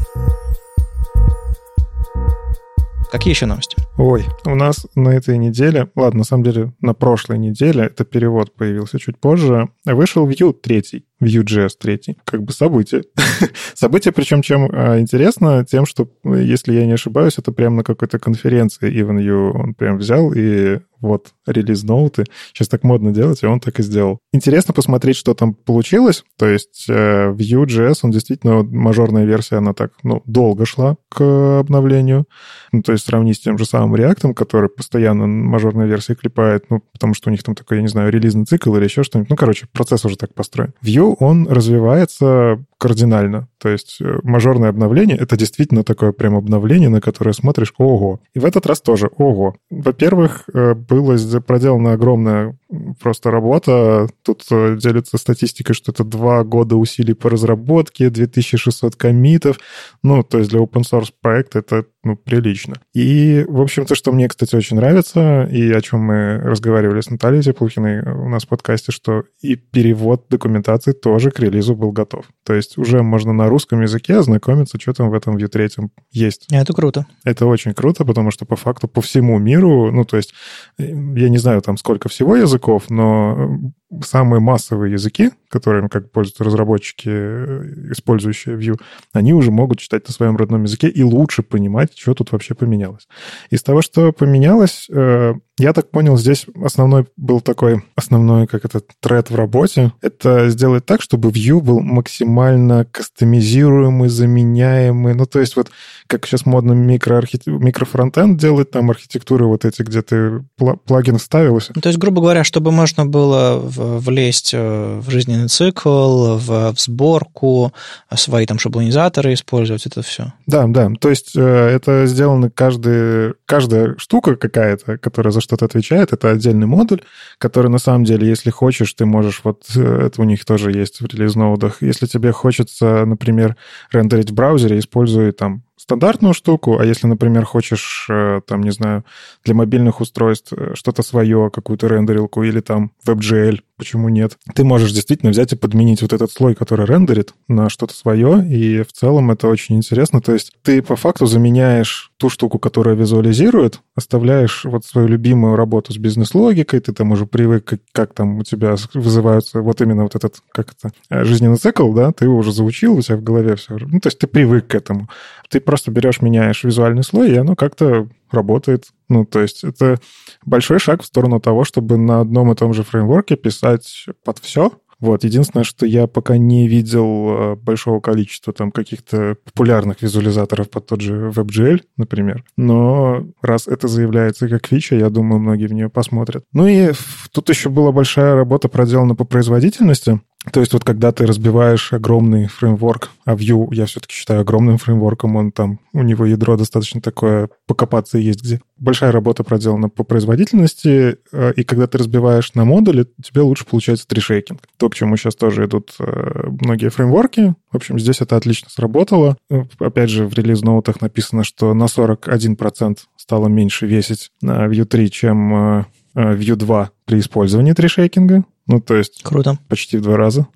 Какие 3.12 3.34
еще 3.34 3.46
новости? 3.46 3.78
Ой, 3.98 4.26
у 4.46 4.56
нас 4.56 4.86
на 4.96 5.10
этой 5.10 5.38
неделе, 5.38 5.90
ладно, 5.96 6.20
на 6.20 6.24
самом 6.24 6.44
деле 6.44 6.74
на 6.82 6.94
прошлой 6.94 7.38
неделе, 7.38 7.86
это 7.86 8.06
перевод 8.06 8.54
появился 8.54 9.00
чуть 9.00 9.18
позже, 9.18 9.70
вышел 9.86 10.30
Vue 10.30 10.54
3. 10.54 11.06
Vue.js 11.22 11.72
3. 11.80 12.18
Как 12.24 12.44
бы 12.44 12.54
событие. 12.54 13.04
событие, 13.74 14.14
причем 14.14 14.42
чем 14.42 14.70
а, 14.72 15.00
интересно, 15.00 15.66
тем, 15.66 15.86
что, 15.86 16.10
если 16.24 16.74
я 16.74 16.86
не 16.86 16.94
ошибаюсь, 16.94 17.38
это 17.38 17.52
прямо 17.52 17.78
на 17.78 17.84
какой-то 17.84 18.20
конференции 18.20 18.94
EvenView 18.94 19.52
он 19.52 19.74
прям 19.74 19.98
взял 19.98 20.32
и 20.34 20.80
вот 21.02 21.34
релиз-ноуты. 21.46 22.26
Сейчас 22.54 22.68
так 22.68 22.84
модно 22.84 23.12
делать, 23.12 23.44
и 23.44 23.46
он 23.46 23.60
так 23.60 23.80
и 23.80 23.84
сделал. 23.84 24.20
Интересно 24.32 24.74
посмотреть, 24.74 25.16
что 25.16 25.34
там 25.34 25.54
получилось. 25.54 26.24
То 26.38 26.48
есть 26.48 26.86
э, 26.90 27.32
Vue.js, 27.32 28.00
он 28.04 28.12
действительно, 28.12 28.64
мажорная 28.64 29.26
версия, 29.26 29.58
она 29.58 29.74
так, 29.74 29.94
ну, 30.04 30.22
долго 30.26 30.66
шла 30.66 30.98
к 31.10 31.60
обновлению. 31.60 32.26
Ну, 32.72 32.82
то 32.82 32.92
есть 32.92 33.06
сравнить 33.06 33.38
с 33.38 33.42
тем 33.42 33.58
же 33.58 33.66
самым 33.66 33.96
React, 33.96 34.34
который 34.34 34.70
постоянно 34.70 35.28
мажорная 35.28 35.88
версия 35.88 36.16
клепает, 36.16 36.66
ну, 36.70 36.82
потому 36.92 37.14
что 37.14 37.30
у 37.30 37.32
них 37.32 37.44
там 37.44 37.56
такой, 37.56 37.78
я 37.78 37.84
не 37.84 37.90
знаю, 37.90 38.12
релизный 38.12 38.46
цикл 38.46 38.76
или 38.76 38.84
еще 38.84 39.04
что-нибудь. 39.04 39.30
Ну, 39.30 39.36
короче, 39.36 39.68
процесс 39.72 40.06
уже 40.06 40.18
так 40.18 40.34
построен. 40.34 40.74
Vue, 40.84 41.16
он 41.20 41.48
развивается 41.48 42.60
кардинально. 42.78 43.48
То 43.60 43.70
есть 43.70 43.98
э, 44.02 44.20
мажорное 44.24 44.70
обновление— 44.70 45.18
это 45.20 45.36
действительно 45.36 45.84
такое 45.84 46.12
прям 46.12 46.36
обновление, 46.36 46.90
на 46.90 47.02
которое 47.02 47.34
смотришь 47.34 47.74
«Ого». 47.78 48.20
И 48.34 48.40
в 48.40 48.46
этот 48.46 48.66
раз 48.68 48.82
тоже 48.82 49.10
«Ого». 49.18 49.56
Во-первых, 49.70 50.44
э, 50.54 50.76
было 50.88 51.18
проделана 51.42 51.94
огромная 51.94 52.58
просто 53.00 53.32
работа. 53.32 54.08
Тут 54.24 54.44
э, 54.52 54.78
делится 54.78 55.18
статистикой, 55.18 55.76
что 55.76 55.92
это 55.92 56.04
два 56.04 56.44
года 56.44 56.76
усилий 56.76 57.14
по 57.14 57.30
разработке, 57.30 58.10
2600 58.10 58.96
комитов. 58.96 59.60
Ну, 60.04 60.24
то 60.24 60.40
есть 60.40 60.50
для 60.50 60.60
open 60.60 60.84
source 60.84 61.12
проекта 61.22 61.60
это 61.60 61.86
ну, 62.08 62.16
прилично. 62.16 62.76
И, 62.94 63.46
в 63.48 63.60
общем-то, 63.62 63.94
что 63.94 64.12
мне, 64.12 64.30
кстати, 64.30 64.56
очень 64.56 64.78
нравится, 64.78 65.44
и 65.52 65.72
о 65.72 65.82
чем 65.82 66.02
мы 66.02 66.38
разговаривали 66.38 67.02
с 67.02 67.10
Натальей 67.10 67.42
Теплухиной 67.42 68.02
у 68.02 68.30
нас 68.30 68.44
в 68.44 68.48
подкасте, 68.48 68.92
что 68.92 69.24
и 69.42 69.56
перевод 69.56 70.26
документации 70.30 70.94
тоже 70.94 71.32
к 71.32 71.40
релизу 71.40 71.76
был 71.76 71.92
готов. 71.92 72.26
То 72.46 72.54
есть 72.54 72.78
уже 72.78 73.04
можно 73.04 73.34
на 73.34 73.50
русском 73.50 73.82
языке 73.82 74.16
ознакомиться, 74.16 74.80
что 74.80 74.94
там 74.94 75.10
в 75.10 75.14
этом 75.14 75.36
Vue 75.36 75.50
3 75.50 75.70
есть. 76.12 76.48
Это 76.50 76.74
круто. 76.74 77.06
Это 77.26 77.46
очень 77.46 77.74
круто, 77.74 78.06
потому 78.06 78.32
что 78.32 78.46
по 78.46 78.56
факту 78.56 78.88
по 78.88 79.02
всему 79.02 79.38
миру, 79.38 79.92
ну, 79.92 80.06
то 80.06 80.16
есть 80.16 80.34
я 80.78 81.30
не 81.30 81.38
знаю 81.38 81.62
там 81.62 81.78
сколько 81.78 82.08
всего 82.08 82.38
языков, 82.38 82.57
но 82.90 83.60
самые 84.04 84.40
массовые 84.40 84.94
языки, 84.94 85.32
которыми 85.50 85.88
как 85.88 86.12
пользуются 86.12 86.44
разработчики, 86.44 87.10
э, 87.10 87.92
использующие 87.92 88.58
Vue, 88.58 88.80
они 89.14 89.34
уже 89.34 89.52
могут 89.52 89.80
читать 89.80 90.08
на 90.08 90.14
своем 90.14 90.36
родном 90.36 90.64
языке 90.64 90.90
и 90.90 91.04
лучше 91.04 91.44
понимать, 91.44 91.98
что 91.98 92.14
тут 92.14 92.32
вообще 92.32 92.54
поменялось. 92.54 93.08
Из 93.50 93.64
того, 93.64 93.82
что 93.82 94.12
поменялось, 94.12 94.88
э, 94.90 95.34
я 95.60 95.74
так 95.74 95.90
понял, 95.90 96.18
здесь 96.18 96.46
основной 96.64 97.08
был 97.18 97.42
такой, 97.42 97.84
основной, 97.96 98.46
как 98.48 98.64
это, 98.66 98.82
тред 99.00 99.32
в 99.32 99.36
работе. 99.36 99.92
Это 100.02 100.50
сделать 100.50 100.86
так, 100.86 101.02
чтобы 101.02 101.30
Vue 101.30 101.62
был 101.62 101.80
максимально 101.80 102.86
кастомизируемый, 102.86 104.10
заменяемый. 104.10 105.16
Ну, 105.16 105.26
то 105.26 105.40
есть 105.40 105.56
вот 105.56 105.72
как 106.06 106.26
сейчас 106.26 106.46
модно 106.46 106.74
микроархит... 106.74 107.48
микрофронтенд 107.48 108.40
делать, 108.40 108.72
там 108.72 108.92
архитектуры 108.92 109.46
вот 109.46 109.66
эти, 109.66 109.82
где 109.82 110.02
ты 110.02 110.44
плагин 110.86 111.18
вставился. 111.18 111.72
Ну, 111.76 111.82
то 111.82 111.90
есть, 111.90 112.00
грубо 112.00 112.22
говоря, 112.22 112.44
чтобы 112.44 112.72
можно 112.72 113.06
было 113.06 113.60
влезть 113.60 114.52
э, 114.54 115.00
в 115.00 115.10
жизненный 115.10 115.48
цикл, 115.48 116.38
в, 116.38 116.74
в 116.74 116.80
сборку, 116.80 117.74
свои 118.16 118.46
там 118.46 118.60
шаблонизаторы 118.60 119.34
использовать, 119.34 119.86
это 119.86 120.02
все. 120.02 120.34
Да, 120.46 120.68
да. 120.68 120.92
То 121.00 121.10
есть 121.10 121.36
э, 121.36 121.42
это 121.42 122.06
сделано 122.06 122.50
каждый, 122.50 123.34
каждая 123.46 123.96
штука 123.98 124.36
какая-то, 124.36 124.98
которая 124.98 125.32
за 125.32 125.42
что-то 125.48 125.66
отвечает, 125.66 126.14
это 126.14 126.30
отдельный 126.30 126.68
модуль, 126.68 127.02
который 127.38 127.70
на 127.70 127.80
самом 127.80 128.04
деле, 128.04 128.28
если 128.28 128.50
хочешь, 128.50 128.94
ты 128.94 129.06
можешь, 129.06 129.42
вот 129.44 129.66
э, 129.76 130.08
это 130.08 130.22
у 130.22 130.26
них 130.26 130.46
тоже 130.46 130.72
есть 130.72 131.02
в 131.02 131.06
релиз-ноудах, 131.06 131.82
если 131.82 132.06
тебе 132.06 132.32
хочется, 132.32 133.06
например, 133.06 133.56
рендерить 133.92 134.32
в 134.32 134.34
браузере, 134.34 134.80
используй 134.80 135.32
там 135.32 135.64
стандартную 135.78 136.34
штуку, 136.34 136.80
а 136.80 136.86
если, 136.86 137.08
например, 137.08 137.46
хочешь, 137.46 138.08
э, 138.10 138.42
там, 138.46 138.64
не 138.64 138.72
знаю, 138.72 139.06
для 139.46 139.54
мобильных 139.54 140.02
устройств 140.02 140.52
э, 140.54 140.74
что-то 140.74 141.04
свое, 141.04 141.50
какую-то 141.54 141.88
рендерилку 141.88 142.44
или 142.44 142.60
там 142.60 142.92
WebGL, 143.08 143.62
почему 143.78 144.10
нет, 144.10 144.38
ты 144.56 144.64
можешь 144.64 144.92
действительно 144.92 145.32
взять 145.32 145.54
и 145.54 145.56
подменить 145.56 146.02
вот 146.02 146.14
этот 146.14 146.32
слой, 146.32 146.56
который 146.56 146.86
рендерит, 146.86 147.34
на 147.48 147.70
что-то 147.70 147.94
свое, 147.94 148.46
и 148.48 148.82
в 148.82 148.92
целом 148.92 149.32
это 149.32 149.48
очень 149.48 149.76
интересно. 149.76 150.20
То 150.20 150.34
есть 150.34 150.52
ты 150.64 150.82
по 150.82 150.96
факту 150.96 151.28
заменяешь 151.28 152.12
ту 152.18 152.30
штуку, 152.30 152.58
которая 152.58 152.96
визуализирует, 152.96 153.82
оставляешь 153.96 154.66
вот 154.66 154.84
свою 154.86 155.08
любимую 155.08 155.56
работу 155.56 155.94
с 155.94 155.98
бизнес-логикой, 155.98 156.80
ты 156.80 156.92
там 156.92 157.12
уже 157.12 157.28
привык, 157.28 157.66
как, 157.66 157.80
как 157.92 158.14
там 158.14 158.40
у 158.40 158.44
тебя 158.44 158.76
вызываются 158.96 159.62
вот 159.62 159.80
именно 159.82 160.04
вот 160.04 160.16
этот, 160.16 160.38
как 160.52 160.74
это, 160.74 160.92
э, 161.10 161.24
жизненный 161.24 161.58
цикл, 161.58 161.94
да, 161.94 162.12
ты 162.12 162.26
его 162.26 162.38
уже 162.38 162.52
заучил, 162.52 162.96
у 162.96 163.02
тебя 163.02 163.18
в 163.18 163.24
голове 163.24 163.56
все. 163.56 163.78
Ну, 163.78 164.00
то 164.00 164.08
есть 164.08 164.18
ты 164.18 164.26
привык 164.26 164.68
к 164.68 164.76
этому. 164.76 165.08
Ты 165.50 165.60
просто 165.68 165.92
берешь, 165.92 166.22
меняешь 166.22 166.64
визуальный 166.64 167.04
слой, 167.04 167.30
и 167.30 167.36
оно 167.36 167.58
как-то 167.58 168.08
работает. 168.32 168.86
Ну, 169.10 169.26
то 169.26 169.42
есть 169.42 169.66
это 169.66 170.00
большой 170.46 170.80
шаг 170.80 171.04
в 171.04 171.06
сторону 171.06 171.42
того, 171.42 171.66
чтобы 171.66 171.98
на 171.98 172.22
одном 172.22 172.54
и 172.54 172.56
том 172.56 172.74
же 172.74 172.84
фреймворке 172.84 173.36
писать 173.36 174.06
под 174.24 174.40
все, 174.40 174.72
вот, 175.00 175.24
единственное, 175.24 175.64
что 175.64 175.86
я 175.86 176.08
пока 176.08 176.38
не 176.38 176.68
видел 176.68 177.30
э, 177.30 177.56
большого 177.56 178.00
количества 178.00 178.52
там 178.52 178.72
каких-то 178.72 179.38
популярных 179.44 180.02
визуализаторов 180.02 180.72
под 180.72 180.88
тот 180.88 181.02
же 181.02 181.30
WebGL, 181.30 181.82
например. 181.98 182.44
Но 182.58 183.28
раз 183.42 183.68
это 183.68 183.88
заявляется 183.88 184.50
как 184.50 184.66
фича, 184.66 184.96
я 184.96 185.10
думаю, 185.10 185.40
многие 185.40 185.68
в 185.68 185.74
нее 185.74 185.90
посмотрят. 185.90 186.46
Ну 186.52 186.66
и 186.66 186.94
тут 187.32 187.50
еще 187.50 187.70
была 187.70 187.92
большая 187.92 188.34
работа 188.36 188.70
проделана 188.70 189.14
по 189.14 189.24
производительности. 189.24 190.20
То 190.52 190.60
есть 190.60 190.74
вот 190.74 190.84
когда 190.84 191.12
ты 191.12 191.26
разбиваешь 191.26 191.94
огромный 191.94 192.48
фреймворк, 192.48 193.10
а 193.26 193.36
Vue 193.36 193.68
я 193.74 193.86
все-таки 193.86 194.14
считаю 194.14 194.42
огромным 194.42 194.78
фреймворком, 194.78 195.36
он 195.36 195.52
там, 195.52 195.80
у 195.94 196.04
него 196.04 196.26
ядро 196.26 196.56
достаточно 196.56 197.02
такое, 197.02 197.50
покопаться 197.66 198.18
есть 198.18 198.44
где. 198.44 198.62
Большая 198.78 199.12
работа 199.12 199.44
проделана 199.44 199.90
по 199.90 200.04
производительности, 200.04 201.18
э, 201.32 201.54
и 201.54 201.64
когда 201.64 201.88
ты 201.88 201.98
разбиваешь 201.98 202.54
на 202.54 202.66
модули, 202.66 203.08
тебе 203.22 203.42
лучше 203.42 203.66
получается 203.66 204.08
трешейкинг. 204.08 204.62
То, 204.78 204.90
к 204.90 204.96
чему 204.96 205.18
сейчас 205.18 205.36
тоже 205.36 205.66
идут 205.66 205.96
э, 206.00 206.48
многие 206.62 206.90
фреймворки. 206.90 207.56
В 207.72 207.76
общем, 207.76 208.00
здесь 208.00 208.22
это 208.22 208.38
отлично 208.38 208.70
сработало. 208.70 209.38
Э, 209.50 209.64
опять 209.80 210.10
же, 210.10 210.28
в 210.28 210.34
релиз-ноутах 210.34 211.02
написано, 211.02 211.44
что 211.44 211.74
на 211.74 211.86
41% 211.86 213.00
стало 213.18 213.48
меньше 213.48 213.88
весить 213.88 214.32
на 214.42 214.68
Vue 214.68 214.86
3, 214.86 215.12
чем 215.12 215.86
Vue 216.18 216.56
2 216.56 216.92
при 217.06 217.20
использовании 217.20 217.74
трешейкинга. 217.74 218.44
Ну, 218.66 218.82
то 218.82 218.96
есть... 218.96 219.22
Круто. 219.24 219.58
Почти 219.70 219.98
в 219.98 220.02
два 220.02 220.18
раза. 220.18 220.48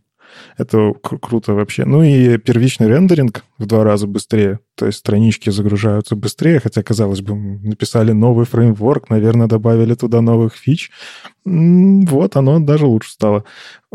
Это 0.57 0.77
кру- 0.77 1.19
круто 1.19 1.53
вообще. 1.53 1.85
Ну 1.85 2.03
и 2.03 2.37
первичный 2.37 2.87
рендеринг 2.87 3.43
в 3.57 3.65
два 3.65 3.83
раза 3.83 4.07
быстрее. 4.07 4.59
То 4.75 4.85
есть 4.85 4.99
странички 4.99 5.49
загружаются 5.49 6.15
быстрее, 6.15 6.59
хотя, 6.59 6.83
казалось 6.83 7.21
бы, 7.21 7.35
написали 7.35 8.11
новый 8.11 8.45
фреймворк, 8.45 9.09
наверное, 9.09 9.47
добавили 9.47 9.93
туда 9.93 10.21
новых 10.21 10.55
фич. 10.55 10.91
Вот, 11.45 12.35
оно 12.35 12.59
даже 12.59 12.85
лучше 12.85 13.11
стало. 13.11 13.43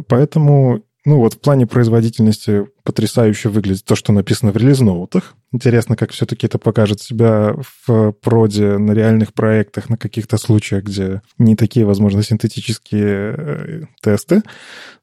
Поэтому 0.08 0.82
ну 1.06 1.20
вот 1.20 1.34
в 1.34 1.38
плане 1.38 1.68
производительности 1.68 2.66
потрясающе 2.82 3.48
выглядит 3.48 3.84
то, 3.84 3.94
что 3.94 4.12
написано 4.12 4.50
в 4.50 4.56
релиз-ноутах. 4.56 5.36
Интересно, 5.52 5.94
как 5.94 6.10
все-таки 6.10 6.48
это 6.48 6.58
покажет 6.58 7.00
себя 7.00 7.54
в 7.86 8.10
проде 8.10 8.76
на 8.76 8.90
реальных 8.90 9.32
проектах, 9.32 9.88
на 9.88 9.96
каких-то 9.96 10.36
случаях, 10.36 10.82
где 10.82 11.22
не 11.38 11.54
такие, 11.54 11.86
возможно, 11.86 12.24
синтетические 12.24 13.34
э, 13.38 13.80
тесты. 14.02 14.42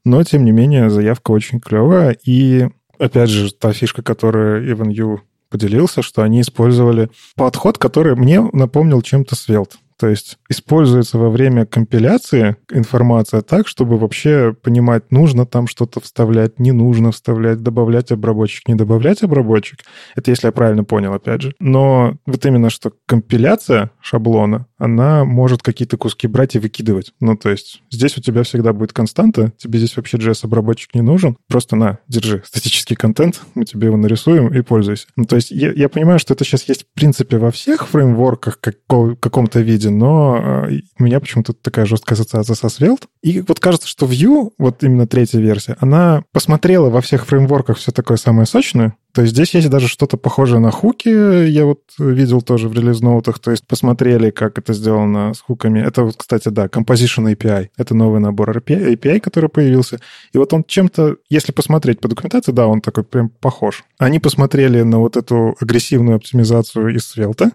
Но, 0.03 0.21
тем 0.23 0.43
не 0.43 0.51
менее, 0.51 0.89
заявка 0.89 1.31
очень 1.31 1.61
клевая. 1.61 2.17
И, 2.25 2.67
опять 2.99 3.29
же, 3.29 3.53
та 3.53 3.71
фишка, 3.71 4.03
которую 4.03 4.69
Иван 4.69 4.89
Ю 4.89 5.21
поделился, 5.49 6.01
что 6.01 6.21
они 6.21 6.41
использовали 6.41 7.11
подход, 7.37 7.77
который 7.77 8.17
мне 8.17 8.41
напомнил 8.51 9.01
чем-то 9.01 9.35
Svelte. 9.35 9.75
То 9.97 10.07
есть 10.07 10.37
используется 10.49 11.17
во 11.17 11.29
время 11.29 11.65
компиляции 11.65 12.55
информация 12.71 13.41
так, 13.41 13.67
чтобы 13.67 13.97
вообще 13.97 14.53
понимать, 14.53 15.11
нужно 15.11 15.45
там 15.45 15.67
что-то 15.67 15.99
вставлять, 15.99 16.59
не 16.59 16.71
нужно 16.71 17.11
вставлять, 17.11 17.61
добавлять 17.61 18.11
обработчик, 18.11 18.67
не 18.67 18.75
добавлять 18.75 19.23
обработчик. 19.23 19.79
Это 20.15 20.31
если 20.31 20.47
я 20.47 20.51
правильно 20.51 20.83
понял, 20.83 21.13
опять 21.13 21.41
же. 21.41 21.53
Но 21.59 22.17
вот 22.25 22.45
именно 22.45 22.69
что 22.69 22.93
компиляция 23.05 23.91
шаблона, 24.01 24.67
она 24.77 25.23
может 25.25 25.61
какие-то 25.61 25.97
куски 25.97 26.27
брать 26.27 26.55
и 26.55 26.59
выкидывать. 26.59 27.13
Ну, 27.19 27.37
то 27.37 27.49
есть 27.49 27.81
здесь 27.89 28.17
у 28.17 28.21
тебя 28.21 28.43
всегда 28.43 28.73
будет 28.73 28.93
константа, 28.93 29.53
тебе 29.57 29.79
здесь 29.79 29.95
вообще 29.95 30.17
JS-обработчик 30.17 30.93
не 30.93 31.01
нужен. 31.01 31.37
Просто 31.47 31.75
на, 31.75 31.99
держи 32.07 32.41
статический 32.45 32.95
контент, 32.95 33.41
мы 33.55 33.65
тебе 33.65 33.87
его 33.87 33.97
нарисуем 33.97 34.47
и 34.53 34.61
пользуйся. 34.61 35.07
Ну, 35.15 35.25
то 35.25 35.35
есть 35.35 35.51
я, 35.51 35.71
я 35.71 35.89
понимаю, 35.89 36.19
что 36.19 36.33
это 36.33 36.43
сейчас 36.43 36.67
есть 36.67 36.83
в 36.83 36.93
принципе 36.93 37.37
во 37.37 37.51
всех 37.51 37.87
фреймворках 37.87 38.59
как, 38.59 38.75
в 38.89 39.15
каком-то 39.15 39.61
виде, 39.61 39.82
но 39.89 40.67
э, 40.67 40.79
у 40.99 41.03
меня 41.03 41.19
почему-то 41.19 41.53
такая 41.53 41.85
жесткая 41.85 42.17
ассоциация 42.17 42.55
со 42.55 42.67
Svelte. 42.67 43.05
И 43.21 43.41
вот 43.41 43.59
кажется, 43.59 43.87
что 43.87 44.05
Vue, 44.05 44.51
вот 44.57 44.83
именно 44.83 45.07
третья 45.07 45.39
версия, 45.39 45.77
она 45.79 46.23
посмотрела 46.31 46.89
во 46.89 47.01
всех 47.01 47.25
фреймворках 47.25 47.77
все 47.77 47.91
такое 47.91 48.17
самое 48.17 48.45
сочное, 48.45 48.95
То 49.13 49.21
есть 49.21 49.33
здесь 49.33 49.53
есть 49.53 49.69
даже 49.69 49.87
что-то 49.87 50.17
похожее 50.17 50.59
на 50.59 50.71
хуки, 50.71 51.47
я 51.47 51.65
вот 51.65 51.81
видел 51.97 52.41
тоже 52.41 52.67
в 52.67 52.73
релиз-ноутах, 52.73 53.39
то 53.39 53.51
есть 53.51 53.65
посмотрели, 53.67 54.29
как 54.29 54.57
это 54.57 54.73
сделано 54.73 55.33
с 55.33 55.39
хуками. 55.39 55.79
Это 55.79 56.03
вот, 56.03 56.15
кстати, 56.17 56.49
да, 56.49 56.65
Composition 56.65 57.33
API. 57.33 57.69
Это 57.77 57.95
новый 57.95 58.19
набор 58.19 58.57
API, 58.57 58.95
API, 58.95 59.19
который 59.19 59.49
появился. 59.49 59.99
И 60.33 60.37
вот 60.37 60.51
он 60.53 60.63
чем-то, 60.63 61.17
если 61.29 61.51
посмотреть 61.51 61.99
по 61.99 62.07
документации, 62.07 62.51
да, 62.51 62.67
он 62.67 62.81
такой 62.81 63.03
прям 63.03 63.29
похож. 63.29 63.83
Они 63.99 64.19
посмотрели 64.19 64.81
на 64.81 64.99
вот 64.99 65.17
эту 65.17 65.55
агрессивную 65.59 66.17
оптимизацию 66.17 66.95
из 66.95 67.15
Svelte, 67.15 67.51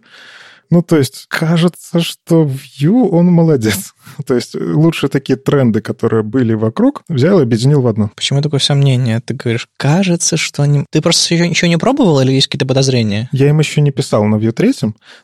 ну, 0.71 0.83
то 0.83 0.99
есть, 0.99 1.27
кажется, 1.29 2.01
что 2.01 2.45
Vue, 2.45 3.09
он 3.09 3.27
молодец. 3.27 3.95
То 4.27 4.35
есть, 4.35 4.55
лучшие 4.55 5.09
такие 5.09 5.37
тренды, 5.37 5.81
которые 5.81 6.23
были 6.23 6.55
вокруг, 6.55 7.03
взял 7.09 7.41
и 7.41 7.43
объединил 7.43 7.81
в 7.81 7.87
одно. 7.87 8.11
Почему 8.15 8.43
такое 8.43 8.61
сомнение? 8.61 9.21
Ты 9.21 9.35
говоришь, 9.35 9.69
кажется, 9.77 10.37
что 10.37 10.63
они... 10.63 10.85
Ты 10.91 11.01
просто 11.01 11.35
еще, 11.35 11.49
еще 11.49 11.69
не 11.69 11.79
пробовал 11.79 12.21
или 12.21 12.33
есть 12.33 12.49
какие-то 12.49 12.67
подозрения? 12.67 13.29
Я 13.33 13.49
им 13.49 13.59
еще 13.59 13.81
не 13.81 13.91
писал 13.91 14.25
на 14.25 14.37
Vue 14.37 14.53
3. 14.53 14.73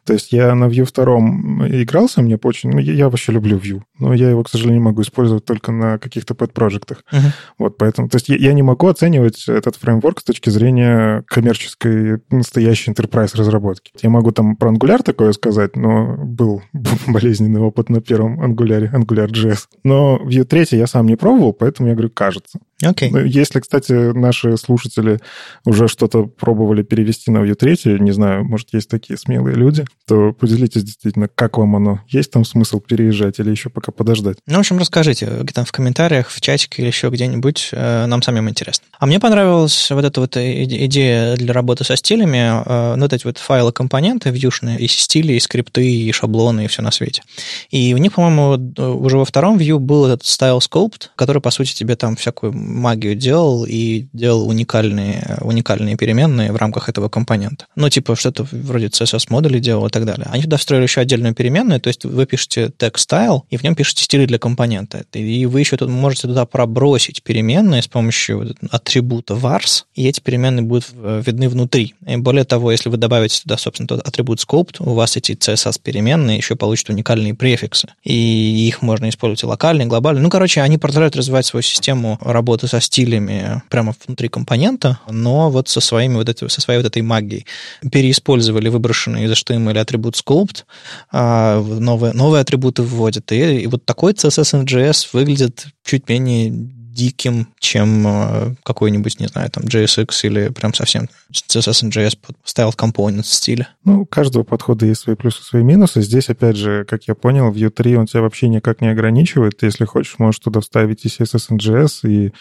То 0.04 0.12
есть, 0.12 0.32
я 0.32 0.54
на 0.54 0.64
Vue 0.64 0.88
2 0.90 1.82
игрался, 1.82 2.22
мне 2.22 2.38
очень... 2.42 2.70
Ну, 2.70 2.78
я 2.78 3.08
вообще 3.08 3.32
люблю 3.32 3.58
Vue, 3.58 3.82
но 3.98 4.14
я 4.14 4.30
его, 4.30 4.42
к 4.42 4.48
сожалению, 4.48 4.82
могу 4.82 5.02
использовать 5.02 5.44
только 5.44 5.72
на 5.72 5.98
каких-то 5.98 6.34
pet-проектах. 6.34 7.04
Uh-huh. 7.12 7.32
Вот, 7.58 7.76
поэтому... 7.76 8.08
То 8.08 8.16
есть, 8.16 8.28
я, 8.28 8.36
я 8.36 8.52
не 8.54 8.62
могу 8.62 8.86
оценивать 8.88 9.46
этот 9.48 9.76
фреймворк 9.76 10.20
с 10.20 10.24
точки 10.24 10.48
зрения 10.48 11.22
коммерческой, 11.26 12.20
настоящей 12.30 12.92
enterprise 12.92 13.36
разработки. 13.36 13.92
Я 14.02 14.08
могу 14.08 14.30
там 14.30 14.56
про 14.56 14.72
Angular 14.72 15.02
такое 15.02 15.33
сказать, 15.34 15.76
но 15.76 16.16
был 16.16 16.62
болезненный 17.06 17.60
опыт 17.60 17.90
на 17.90 18.00
первом 18.00 18.42
Angular, 18.42 18.90
Angular.js. 18.92 19.66
Но 19.84 20.18
Vue 20.24 20.44
3 20.44 20.78
я 20.78 20.86
сам 20.86 21.06
не 21.06 21.16
пробовал, 21.16 21.52
поэтому 21.52 21.88
я 21.88 21.94
говорю, 21.94 22.10
кажется. 22.10 22.60
Okay. 22.90 23.26
Если, 23.26 23.60
кстати, 23.60 23.92
наши 23.92 24.56
слушатели 24.56 25.20
уже 25.64 25.88
что-то 25.88 26.24
пробовали 26.24 26.82
перевести 26.82 27.30
на 27.30 27.38
Vue 27.38 27.54
3, 27.54 28.00
не 28.00 28.12
знаю, 28.12 28.44
может, 28.44 28.68
есть 28.72 28.88
такие 28.88 29.18
смелые 29.18 29.56
люди, 29.56 29.84
то 30.06 30.32
поделитесь 30.32 30.84
действительно, 30.84 31.28
как 31.28 31.58
вам 31.58 31.76
оно. 31.76 32.00
Есть 32.08 32.30
там 32.30 32.44
смысл 32.44 32.80
переезжать 32.80 33.38
или 33.38 33.50
еще 33.50 33.70
пока 33.70 33.92
подождать? 33.92 34.38
Ну, 34.46 34.56
в 34.56 34.60
общем, 34.60 34.78
расскажите 34.78 35.28
там 35.52 35.64
в 35.64 35.72
комментариях, 35.72 36.28
в 36.28 36.40
чатике 36.40 36.82
или 36.82 36.88
еще 36.88 37.08
где-нибудь. 37.08 37.70
Э, 37.72 38.06
нам 38.06 38.22
самим 38.22 38.48
интересно. 38.48 38.86
А 38.98 39.06
мне 39.06 39.20
понравилась 39.20 39.90
вот 39.90 40.04
эта 40.04 40.20
вот 40.20 40.36
идея 40.36 41.36
для 41.36 41.52
работы 41.52 41.84
со 41.84 41.96
стилями, 41.96 42.62
э, 42.64 42.94
ну, 42.96 43.02
вот 43.02 43.12
эти 43.12 43.24
вот 43.24 43.38
файлы-компоненты 43.38 44.30
вьюшные, 44.30 44.78
и 44.78 44.88
стили, 44.88 45.34
и 45.34 45.40
скрипты, 45.40 45.88
и 45.88 46.12
шаблоны, 46.12 46.64
и 46.64 46.68
все 46.68 46.82
на 46.82 46.90
свете. 46.90 47.22
И 47.70 47.94
у 47.94 47.98
них, 47.98 48.12
по-моему, 48.12 48.74
уже 49.00 49.18
во 49.18 49.24
втором 49.24 49.58
Vue 49.58 49.78
был 49.78 50.06
этот 50.06 50.22
style 50.22 50.58
sculpt, 50.58 51.08
который, 51.16 51.40
по 51.40 51.50
сути, 51.50 51.74
тебе 51.74 51.96
там 51.96 52.16
всякую 52.16 52.52
магию 52.74 53.14
делал 53.14 53.64
и 53.64 54.06
делал 54.12 54.48
уникальные, 54.48 55.38
уникальные 55.40 55.96
переменные 55.96 56.52
в 56.52 56.56
рамках 56.56 56.88
этого 56.88 57.08
компонента. 57.08 57.66
Ну, 57.76 57.88
типа, 57.88 58.16
что-то 58.16 58.46
вроде 58.50 58.86
CSS-модули 58.86 59.58
делал 59.58 59.86
и 59.86 59.90
так 59.90 60.04
далее. 60.04 60.26
Они 60.30 60.42
туда 60.42 60.56
встроили 60.56 60.84
еще 60.84 61.00
отдельную 61.00 61.34
переменную, 61.34 61.80
то 61.80 61.88
есть 61.88 62.04
вы 62.04 62.26
пишете 62.26 62.72
text 62.78 63.06
style, 63.08 63.42
и 63.50 63.56
в 63.56 63.62
нем 63.62 63.74
пишете 63.74 64.04
стили 64.04 64.26
для 64.26 64.38
компонента. 64.38 65.04
И 65.12 65.46
вы 65.46 65.60
еще 65.60 65.76
тут 65.76 65.88
можете 65.88 66.28
туда 66.28 66.46
пробросить 66.46 67.22
переменные 67.22 67.82
с 67.82 67.88
помощью 67.88 68.54
атрибута 68.70 69.34
vars, 69.34 69.84
и 69.94 70.06
эти 70.08 70.20
переменные 70.20 70.62
будут 70.62 70.90
видны 70.92 71.48
внутри. 71.48 71.94
И 72.06 72.16
более 72.16 72.44
того, 72.44 72.72
если 72.72 72.88
вы 72.88 72.96
добавите 72.96 73.40
туда, 73.42 73.56
собственно, 73.56 73.86
тот 73.86 74.06
атрибут 74.06 74.40
sculpt, 74.40 74.76
у 74.80 74.94
вас 74.94 75.16
эти 75.16 75.32
CSS-переменные 75.32 76.36
еще 76.36 76.56
получат 76.56 76.90
уникальные 76.90 77.34
префиксы. 77.34 77.88
И 78.02 78.66
их 78.66 78.82
можно 78.82 79.08
использовать 79.08 79.42
и 79.42 79.46
локально, 79.46 79.82
и 79.82 79.86
глобально. 79.86 80.20
Ну, 80.20 80.30
короче, 80.30 80.60
они 80.60 80.78
продолжают 80.78 81.16
развивать 81.16 81.46
свою 81.46 81.62
систему 81.62 82.18
работы 82.20 82.53
со 82.62 82.80
стилями 82.80 83.62
прямо 83.70 83.94
внутри 84.06 84.28
компонента, 84.28 84.98
но 85.10 85.50
вот 85.50 85.68
со, 85.68 85.80
своими 85.80 86.14
вот 86.14 86.28
этой, 86.28 86.48
со 86.48 86.60
своей 86.60 86.80
вот 86.80 86.86
этой 86.86 87.02
магией. 87.02 87.46
Переиспользовали 87.90 88.68
выброшенный 88.68 89.24
из 89.24 89.32
HTML 89.32 89.78
атрибут 89.78 90.14
sculpt, 90.14 90.64
а, 91.10 91.60
новые, 91.60 92.12
новые 92.12 92.40
атрибуты 92.40 92.82
вводят, 92.82 93.30
и, 93.32 93.60
и 93.60 93.66
вот 93.66 93.84
такой 93.84 94.12
CSS 94.12 94.64
NGS 94.64 95.08
выглядит 95.12 95.66
чуть 95.84 96.08
менее 96.08 96.50
диким, 96.94 97.48
чем 97.58 98.06
э, 98.06 98.54
какой-нибудь, 98.62 99.18
не 99.20 99.26
знаю, 99.26 99.50
там 99.50 99.64
JSX 99.64 100.08
или 100.22 100.48
прям 100.48 100.72
совсем 100.72 101.08
CSS 101.32 101.90
JS 101.90 102.16
Style 102.44 102.74
Component 102.76 103.24
стиля. 103.24 103.68
Ну, 103.84 104.02
у 104.02 104.06
каждого 104.06 104.44
подхода 104.44 104.86
есть 104.86 105.02
свои 105.02 105.16
плюсы, 105.16 105.42
свои 105.42 105.62
минусы. 105.62 106.00
Здесь, 106.00 106.30
опять 106.30 106.56
же, 106.56 106.84
как 106.84 107.04
я 107.04 107.14
понял, 107.14 107.52
Vue 107.52 107.70
3 107.70 107.96
он 107.96 108.06
тебя 108.06 108.22
вообще 108.22 108.48
никак 108.48 108.80
не 108.80 108.88
ограничивает. 108.88 109.62
Если 109.62 109.84
хочешь, 109.84 110.18
можешь 110.18 110.38
туда 110.38 110.60
вставить 110.60 111.04
и 111.04 111.08
CSS 111.08 111.50
JS, 111.50 112.08
и 112.08 112.32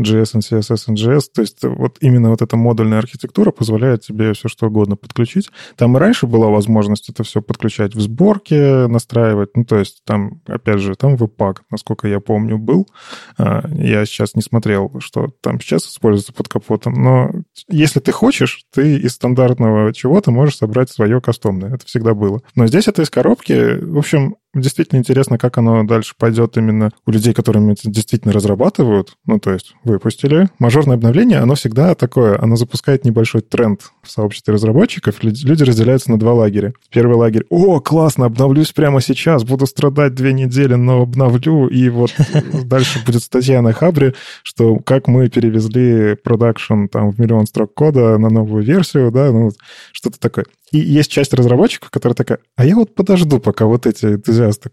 JS 0.00 0.34
and 0.34 0.42
CSS 0.42 0.94
JS. 0.94 1.22
То 1.34 1.40
есть 1.40 1.58
вот 1.62 1.96
именно 2.00 2.30
вот 2.30 2.42
эта 2.42 2.56
модульная 2.56 2.98
архитектура 2.98 3.50
позволяет 3.50 4.02
тебе 4.02 4.34
все 4.34 4.48
что 4.48 4.66
угодно 4.66 4.96
подключить. 4.96 5.48
Там 5.76 5.96
и 5.96 6.00
раньше 6.00 6.26
была 6.26 6.48
возможность 6.48 7.08
это 7.08 7.24
все 7.24 7.40
подключать 7.40 7.94
в 7.94 8.00
сборке, 8.00 8.86
настраивать. 8.86 9.56
Ну, 9.56 9.64
то 9.64 9.78
есть 9.78 10.02
там, 10.04 10.42
опять 10.46 10.80
же, 10.80 10.94
там 10.94 11.14
Webpack, 11.14 11.58
насколько 11.70 12.08
я 12.08 12.20
помню, 12.20 12.58
был. 12.58 12.86
А, 13.38 13.66
я 14.02 14.06
сейчас 14.06 14.34
не 14.34 14.42
смотрел, 14.42 14.92
что 15.00 15.28
там 15.40 15.60
сейчас 15.60 15.86
используется 15.86 16.32
под 16.32 16.48
капотом, 16.48 16.94
но 16.94 17.30
если 17.68 18.00
ты 18.00 18.12
хочешь, 18.12 18.64
ты 18.72 18.98
из 18.98 19.12
стандартного 19.12 19.92
чего-то 19.92 20.30
можешь 20.30 20.56
собрать 20.56 20.90
свое 20.90 21.20
кастомное. 21.20 21.74
Это 21.74 21.86
всегда 21.86 22.14
было. 22.14 22.42
Но 22.54 22.66
здесь 22.66 22.88
это 22.88 23.02
из 23.02 23.10
коробки. 23.10 23.78
В 23.80 23.98
общем, 23.98 24.36
Действительно 24.54 24.98
интересно, 24.98 25.38
как 25.38 25.56
оно 25.56 25.82
дальше 25.84 26.14
пойдет 26.18 26.58
именно 26.58 26.90
у 27.06 27.10
людей, 27.10 27.32
которыми 27.32 27.72
это 27.72 27.90
действительно 27.90 28.34
разрабатывают. 28.34 29.16
Ну, 29.26 29.38
то 29.38 29.50
есть 29.50 29.74
выпустили. 29.82 30.50
Мажорное 30.58 30.96
обновление, 30.96 31.38
оно 31.38 31.54
всегда 31.54 31.94
такое. 31.94 32.38
Оно 32.38 32.56
запускает 32.56 33.06
небольшой 33.06 33.40
тренд 33.40 33.80
в 34.02 34.10
сообществе 34.10 34.52
разработчиков. 34.52 35.22
Люди 35.22 35.62
разделяются 35.62 36.10
на 36.10 36.18
два 36.18 36.34
лагеря. 36.34 36.74
Первый 36.90 37.16
лагерь. 37.16 37.46
О, 37.48 37.80
классно, 37.80 38.26
обновлюсь 38.26 38.72
прямо 38.72 39.00
сейчас. 39.00 39.42
Буду 39.42 39.66
страдать 39.66 40.14
две 40.14 40.34
недели, 40.34 40.74
но 40.74 41.00
обновлю. 41.00 41.68
И 41.68 41.88
вот 41.88 42.14
дальше 42.64 43.02
будет 43.06 43.22
статья 43.22 43.62
на 43.62 43.72
Хабре, 43.72 44.14
что 44.42 44.76
как 44.76 45.08
мы 45.08 45.30
перевезли 45.30 46.14
продакшн 46.14 46.86
там 46.86 47.10
в 47.10 47.18
миллион 47.18 47.46
строк 47.46 47.72
кода 47.72 48.18
на 48.18 48.28
новую 48.28 48.62
версию, 48.62 49.10
да, 49.10 49.32
ну, 49.32 49.50
что-то 49.92 50.20
такое. 50.20 50.44
И 50.72 50.78
есть 50.78 51.10
часть 51.10 51.34
разработчиков, 51.34 51.90
которая 51.90 52.14
такая, 52.14 52.38
а 52.56 52.64
я 52.64 52.74
вот 52.74 52.94
подожду, 52.94 53.38
пока 53.38 53.66
вот 53.66 53.86
эти 53.86 54.16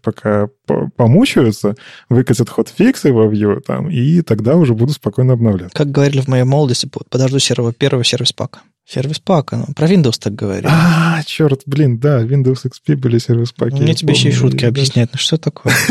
пока 0.02 0.48
помучаются, 0.96 1.74
выкатят 2.08 2.48
ход-фиксы 2.48 3.12
во 3.12 3.26
Vue, 3.26 3.60
там, 3.60 3.90
и 3.90 4.22
тогда 4.22 4.56
уже 4.56 4.74
буду 4.74 4.92
спокойно 4.92 5.34
обновлять. 5.34 5.72
Как 5.72 5.90
говорили 5.90 6.20
в 6.20 6.28
моей 6.28 6.44
молодости, 6.44 6.90
подожду 7.08 7.38
серого, 7.38 7.72
первого 7.72 8.04
сервис-пака. 8.04 8.60
Сервис-пака, 8.88 9.56
ну, 9.56 9.66
про 9.74 9.86
Windows 9.86 10.18
так 10.18 10.34
говорили. 10.34 10.66
А, 10.68 11.22
черт, 11.24 11.62
блин, 11.66 11.98
да, 11.98 12.22
Windows 12.22 12.64
XP 12.66 12.96
были 12.96 13.18
сервис-паки. 13.18 13.80
Мне 13.80 13.94
тебе 13.94 14.14
еще 14.14 14.30
и 14.30 14.32
шутки 14.32 14.64
объяснять, 14.64 15.10
ну 15.12 15.18
что 15.18 15.36
такое? 15.36 15.72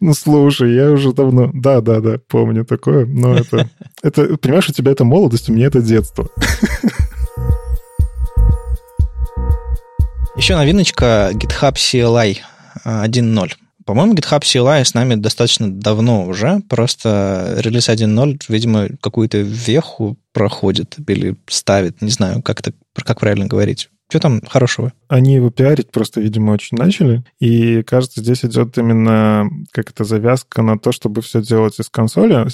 Ну, 0.00 0.12
слушай, 0.12 0.74
я 0.74 0.90
уже 0.90 1.12
давно... 1.12 1.50
Да, 1.54 1.80
да, 1.80 2.00
да, 2.00 2.18
помню 2.28 2.64
такое, 2.64 3.06
но 3.06 3.36
это... 3.36 3.70
это 4.02 4.36
Понимаешь, 4.38 4.68
у 4.68 4.72
тебя 4.72 4.92
это 4.92 5.04
молодость, 5.04 5.48
у 5.48 5.52
меня 5.52 5.66
это 5.66 5.80
детство. 5.80 6.28
Еще 10.36 10.56
новиночка 10.56 11.30
GitHub 11.32 11.74
CLI 11.74 12.38
1.0. 12.84 13.52
По-моему, 13.84 14.14
GitHub 14.14 14.40
CLI 14.40 14.84
с 14.84 14.94
нами 14.94 15.14
достаточно 15.14 15.70
давно 15.70 16.26
уже, 16.26 16.60
просто 16.68 17.56
релиз 17.58 17.88
1.0, 17.88 18.40
видимо, 18.48 18.88
какую-то 19.00 19.38
веху 19.38 20.16
проходит 20.32 20.96
или 21.06 21.36
ставит, 21.46 22.00
не 22.00 22.10
знаю, 22.10 22.42
как, 22.42 22.60
это, 22.60 22.72
как 22.94 23.20
правильно 23.20 23.46
говорить. 23.46 23.90
Что 24.08 24.20
там 24.20 24.40
хорошего? 24.46 24.92
Они 25.08 25.34
его 25.34 25.50
пиарить 25.50 25.90
просто, 25.90 26.20
видимо, 26.20 26.52
очень 26.52 26.76
начали. 26.76 27.24
И, 27.40 27.82
кажется, 27.82 28.20
здесь 28.20 28.44
идет 28.44 28.76
именно 28.78 29.48
как 29.72 29.90
это 29.90 30.04
завязка 30.04 30.62
на 30.62 30.78
то, 30.78 30.92
чтобы 30.92 31.22
все 31.22 31.42
делать 31.42 31.80
из 31.80 31.88
консоли, 31.88 32.46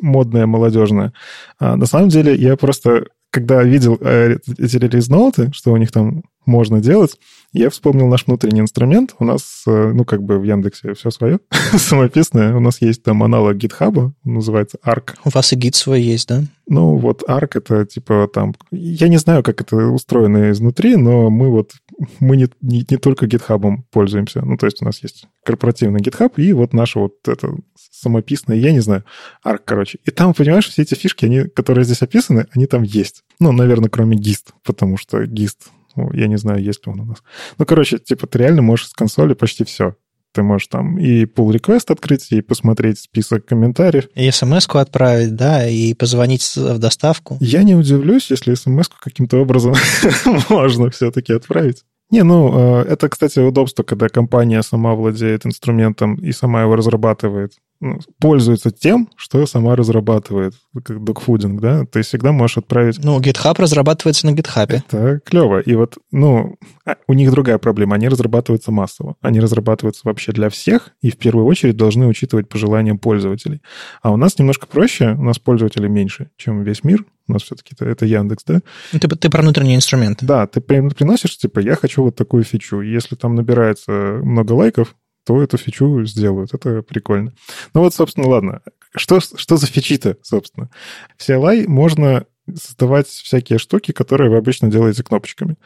модная, 0.00 0.46
молодежная. 0.46 1.12
А 1.58 1.76
на 1.76 1.86
самом 1.86 2.08
деле, 2.08 2.34
я 2.34 2.56
просто, 2.56 3.06
когда 3.30 3.62
видел 3.62 3.98
э, 4.00 4.38
эти 4.58 4.76
релиз-ноуты, 4.76 5.50
что 5.52 5.72
у 5.72 5.76
них 5.76 5.92
там 5.92 6.22
можно 6.46 6.80
делать. 6.80 7.16
Я 7.52 7.70
вспомнил 7.70 8.08
наш 8.08 8.26
внутренний 8.26 8.60
инструмент. 8.60 9.14
У 9.18 9.24
нас, 9.24 9.62
э, 9.66 9.92
ну, 9.94 10.04
как 10.04 10.22
бы 10.22 10.38
в 10.38 10.44
Яндексе 10.44 10.94
все 10.94 11.10
свое, 11.10 11.40
самописное. 11.76 12.56
У 12.56 12.60
нас 12.60 12.80
есть 12.80 13.02
там 13.02 13.22
аналог 13.22 13.56
GitHub, 13.56 14.12
называется 14.24 14.78
Arc. 14.84 15.14
У 15.24 15.30
вас 15.30 15.52
и 15.52 15.56
гид 15.56 15.74
свой 15.74 16.00
есть, 16.00 16.28
да? 16.28 16.42
Ну, 16.66 16.96
вот 16.96 17.22
Arc 17.28 17.50
это 17.54 17.84
типа 17.84 18.28
там... 18.32 18.54
Я 18.70 19.08
не 19.08 19.18
знаю, 19.18 19.42
как 19.42 19.60
это 19.60 19.76
устроено 19.76 20.50
изнутри, 20.50 20.96
но 20.96 21.30
мы 21.30 21.50
вот... 21.50 21.72
Мы 22.20 22.36
не, 22.36 22.48
не, 22.62 22.84
не 22.88 22.96
только 22.96 23.26
GitHub 23.26 23.78
пользуемся. 23.90 24.42
Ну, 24.42 24.56
то 24.56 24.66
есть 24.66 24.80
у 24.82 24.84
нас 24.84 25.02
есть 25.02 25.26
корпоративный 25.44 26.00
GitHub 26.00 26.32
и 26.36 26.52
вот 26.52 26.72
наше 26.72 26.98
вот 26.98 27.14
это 27.26 27.54
самописное, 28.00 28.56
я 28.56 28.72
не 28.72 28.80
знаю, 28.80 29.04
Arc, 29.44 29.60
короче. 29.64 29.98
И 30.04 30.10
там, 30.10 30.34
понимаешь, 30.34 30.68
все 30.68 30.82
эти 30.82 30.94
фишки, 30.94 31.26
они, 31.26 31.44
которые 31.44 31.84
здесь 31.84 32.02
описаны, 32.02 32.46
они 32.54 32.66
там 32.66 32.82
есть. 32.82 33.24
Ну, 33.40 33.52
наверное, 33.52 33.90
кроме 33.90 34.16
GIST, 34.16 34.52
потому 34.64 34.96
что 34.96 35.22
GIST 35.22 35.68
ну, 35.98 36.12
я 36.12 36.28
не 36.28 36.38
знаю, 36.38 36.62
есть 36.62 36.86
ли 36.86 36.92
он 36.92 37.00
у 37.00 37.04
нас. 37.04 37.22
Ну, 37.58 37.66
короче, 37.66 37.98
типа, 37.98 38.28
ты 38.28 38.38
реально 38.38 38.62
можешь 38.62 38.88
с 38.88 38.92
консоли 38.92 39.34
почти 39.34 39.64
все 39.64 39.96
Ты 40.32 40.42
можешь 40.42 40.68
там 40.68 40.96
и 40.96 41.24
pull 41.24 41.50
request 41.50 41.86
открыть, 41.88 42.30
и 42.30 42.40
посмотреть 42.40 43.00
список 43.00 43.46
комментариев. 43.46 44.08
И 44.14 44.30
смс-ку 44.30 44.78
отправить, 44.78 45.34
да, 45.34 45.68
и 45.68 45.94
позвонить 45.94 46.44
в 46.54 46.78
доставку. 46.78 47.36
Я 47.40 47.64
не 47.64 47.74
удивлюсь, 47.74 48.30
если 48.30 48.54
смс-ку 48.54 48.96
каким-то 49.00 49.38
образом 49.38 49.74
можно 50.48 50.90
все-таки 50.90 51.32
отправить. 51.32 51.82
Не, 52.10 52.22
ну, 52.22 52.82
э, 52.82 52.84
это, 52.84 53.08
кстати, 53.08 53.40
удобство, 53.40 53.82
когда 53.82 54.08
компания 54.08 54.62
сама 54.62 54.94
владеет 54.94 55.44
инструментом 55.44 56.14
и 56.14 56.32
сама 56.32 56.62
его 56.62 56.76
разрабатывает. 56.76 57.54
Ну, 57.80 58.00
пользуется 58.20 58.72
тем, 58.72 59.08
что 59.16 59.46
сама 59.46 59.76
разрабатывает, 59.76 60.54
как 60.84 61.04
докфудинг, 61.04 61.60
да, 61.60 61.84
ты 61.86 62.02
всегда 62.02 62.32
можешь 62.32 62.58
отправить... 62.58 62.98
Ну, 63.04 63.20
GitHub 63.20 63.54
разрабатывается 63.56 64.26
на 64.26 64.34
GitHub. 64.34 64.72
Это 64.72 65.20
клево. 65.24 65.60
И 65.60 65.74
вот, 65.76 65.96
ну, 66.10 66.56
а, 66.84 66.96
у 67.06 67.12
них 67.12 67.30
другая 67.30 67.58
проблема. 67.58 67.94
Они 67.94 68.08
разрабатываются 68.08 68.72
массово. 68.72 69.14
Они 69.20 69.38
разрабатываются 69.38 70.02
вообще 70.04 70.32
для 70.32 70.48
всех 70.48 70.90
и 71.02 71.10
в 71.10 71.18
первую 71.18 71.46
очередь 71.46 71.76
должны 71.76 72.06
учитывать 72.06 72.48
пожелания 72.48 72.96
пользователей. 72.96 73.62
А 74.02 74.10
у 74.10 74.16
нас 74.16 74.38
немножко 74.38 74.66
проще, 74.66 75.14
у 75.14 75.22
нас 75.22 75.38
пользователей 75.38 75.88
меньше, 75.88 76.30
чем 76.36 76.64
весь 76.64 76.82
мир, 76.82 77.04
у 77.28 77.32
нас 77.32 77.42
все-таки 77.42 77.74
это, 77.74 77.84
это 77.84 78.06
Яндекс, 78.06 78.42
да? 78.44 78.60
Ну, 78.92 78.98
ты, 78.98 79.08
ты 79.08 79.30
про 79.30 79.42
внутренние 79.42 79.76
инструменты. 79.76 80.26
Да, 80.26 80.46
ты 80.46 80.60
приносишь, 80.60 81.36
типа, 81.36 81.60
я 81.60 81.76
хочу 81.76 82.02
вот 82.02 82.16
такую 82.16 82.42
фичу. 82.42 82.80
Если 82.80 83.14
там 83.14 83.34
набирается 83.34 83.92
много 84.22 84.52
лайков, 84.52 84.96
то 85.28 85.42
эту 85.42 85.58
фичу 85.58 86.06
сделают. 86.06 86.54
Это 86.54 86.80
прикольно. 86.80 87.34
Ну 87.74 87.82
вот, 87.82 87.92
собственно, 87.92 88.26
ладно. 88.28 88.62
Что, 88.96 89.20
что 89.20 89.58
за 89.58 89.66
фичи-то, 89.66 90.16
собственно? 90.22 90.70
В 91.18 91.28
CLI 91.28 91.68
можно 91.68 92.24
создавать 92.56 93.08
всякие 93.08 93.58
штуки, 93.58 93.92
которые 93.92 94.30
вы 94.30 94.38
обычно 94.38 94.70
делаете 94.70 95.04
кнопочками. 95.04 95.56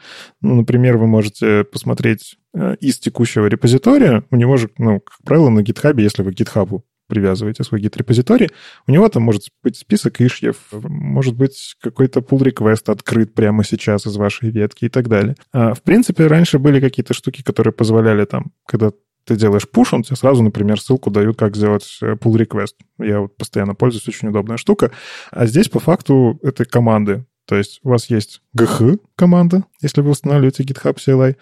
Ну, 0.41 0.55
например, 0.55 0.97
вы 0.97 1.07
можете 1.07 1.63
посмотреть 1.63 2.35
э, 2.53 2.75
из 2.81 2.99
текущего 2.99 3.45
репозитория. 3.45 4.25
У 4.31 4.35
него 4.35 4.57
же, 4.57 4.69
ну, 4.77 4.99
как 4.99 5.15
правило, 5.23 5.47
на 5.47 5.61
GitHub, 5.61 5.97
если 6.01 6.23
вы 6.23 6.33
к 6.33 6.35
GitHub 6.37 6.81
привязываете 7.07 7.63
свой 7.63 7.79
гид-репозиторий, 7.79 8.49
у 8.85 8.91
него 8.91 9.07
там 9.07 9.23
может 9.23 9.43
быть 9.63 9.77
список 9.77 10.19
ишьев, 10.19 10.57
может 10.73 11.37
быть 11.37 11.77
какой-то 11.79 12.19
pull 12.19 12.39
request 12.39 12.91
открыт 12.91 13.33
прямо 13.33 13.63
сейчас 13.63 14.05
из 14.05 14.17
вашей 14.17 14.49
ветки 14.49 14.85
и 14.85 14.89
так 14.89 15.07
далее. 15.07 15.35
А, 15.53 15.73
в 15.73 15.81
принципе, 15.83 16.27
раньше 16.27 16.59
были 16.59 16.81
какие-то 16.81 17.13
штуки, 17.13 17.43
которые 17.43 17.73
позволяли 17.73 18.25
там, 18.25 18.51
когда 18.67 18.91
ты 19.25 19.35
делаешь 19.35 19.69
пуш, 19.69 19.93
он 19.93 20.03
тебе 20.03 20.15
сразу, 20.15 20.43
например, 20.43 20.79
ссылку 20.79 21.09
дают, 21.09 21.37
как 21.37 21.55
сделать 21.55 21.97
э, 22.01 22.13
pull 22.13 22.35
request. 22.35 22.73
Я 22.99 23.21
вот 23.21 23.35
постоянно 23.37 23.75
пользуюсь, 23.75 24.07
очень 24.07 24.29
удобная 24.29 24.57
штука. 24.57 24.91
А 25.31 25.45
здесь, 25.45 25.69
по 25.69 25.79
факту, 25.79 26.39
это 26.43 26.65
команды. 26.65 27.25
То 27.45 27.57
есть 27.57 27.81
у 27.83 27.89
вас 27.89 28.09
есть 28.09 28.41
gh 28.57 28.99
команда, 29.17 29.65
если 29.81 30.01
вы 30.01 30.11
устанавливаете 30.11 30.63
GitHub 30.63 30.95
CLI, 30.95 31.35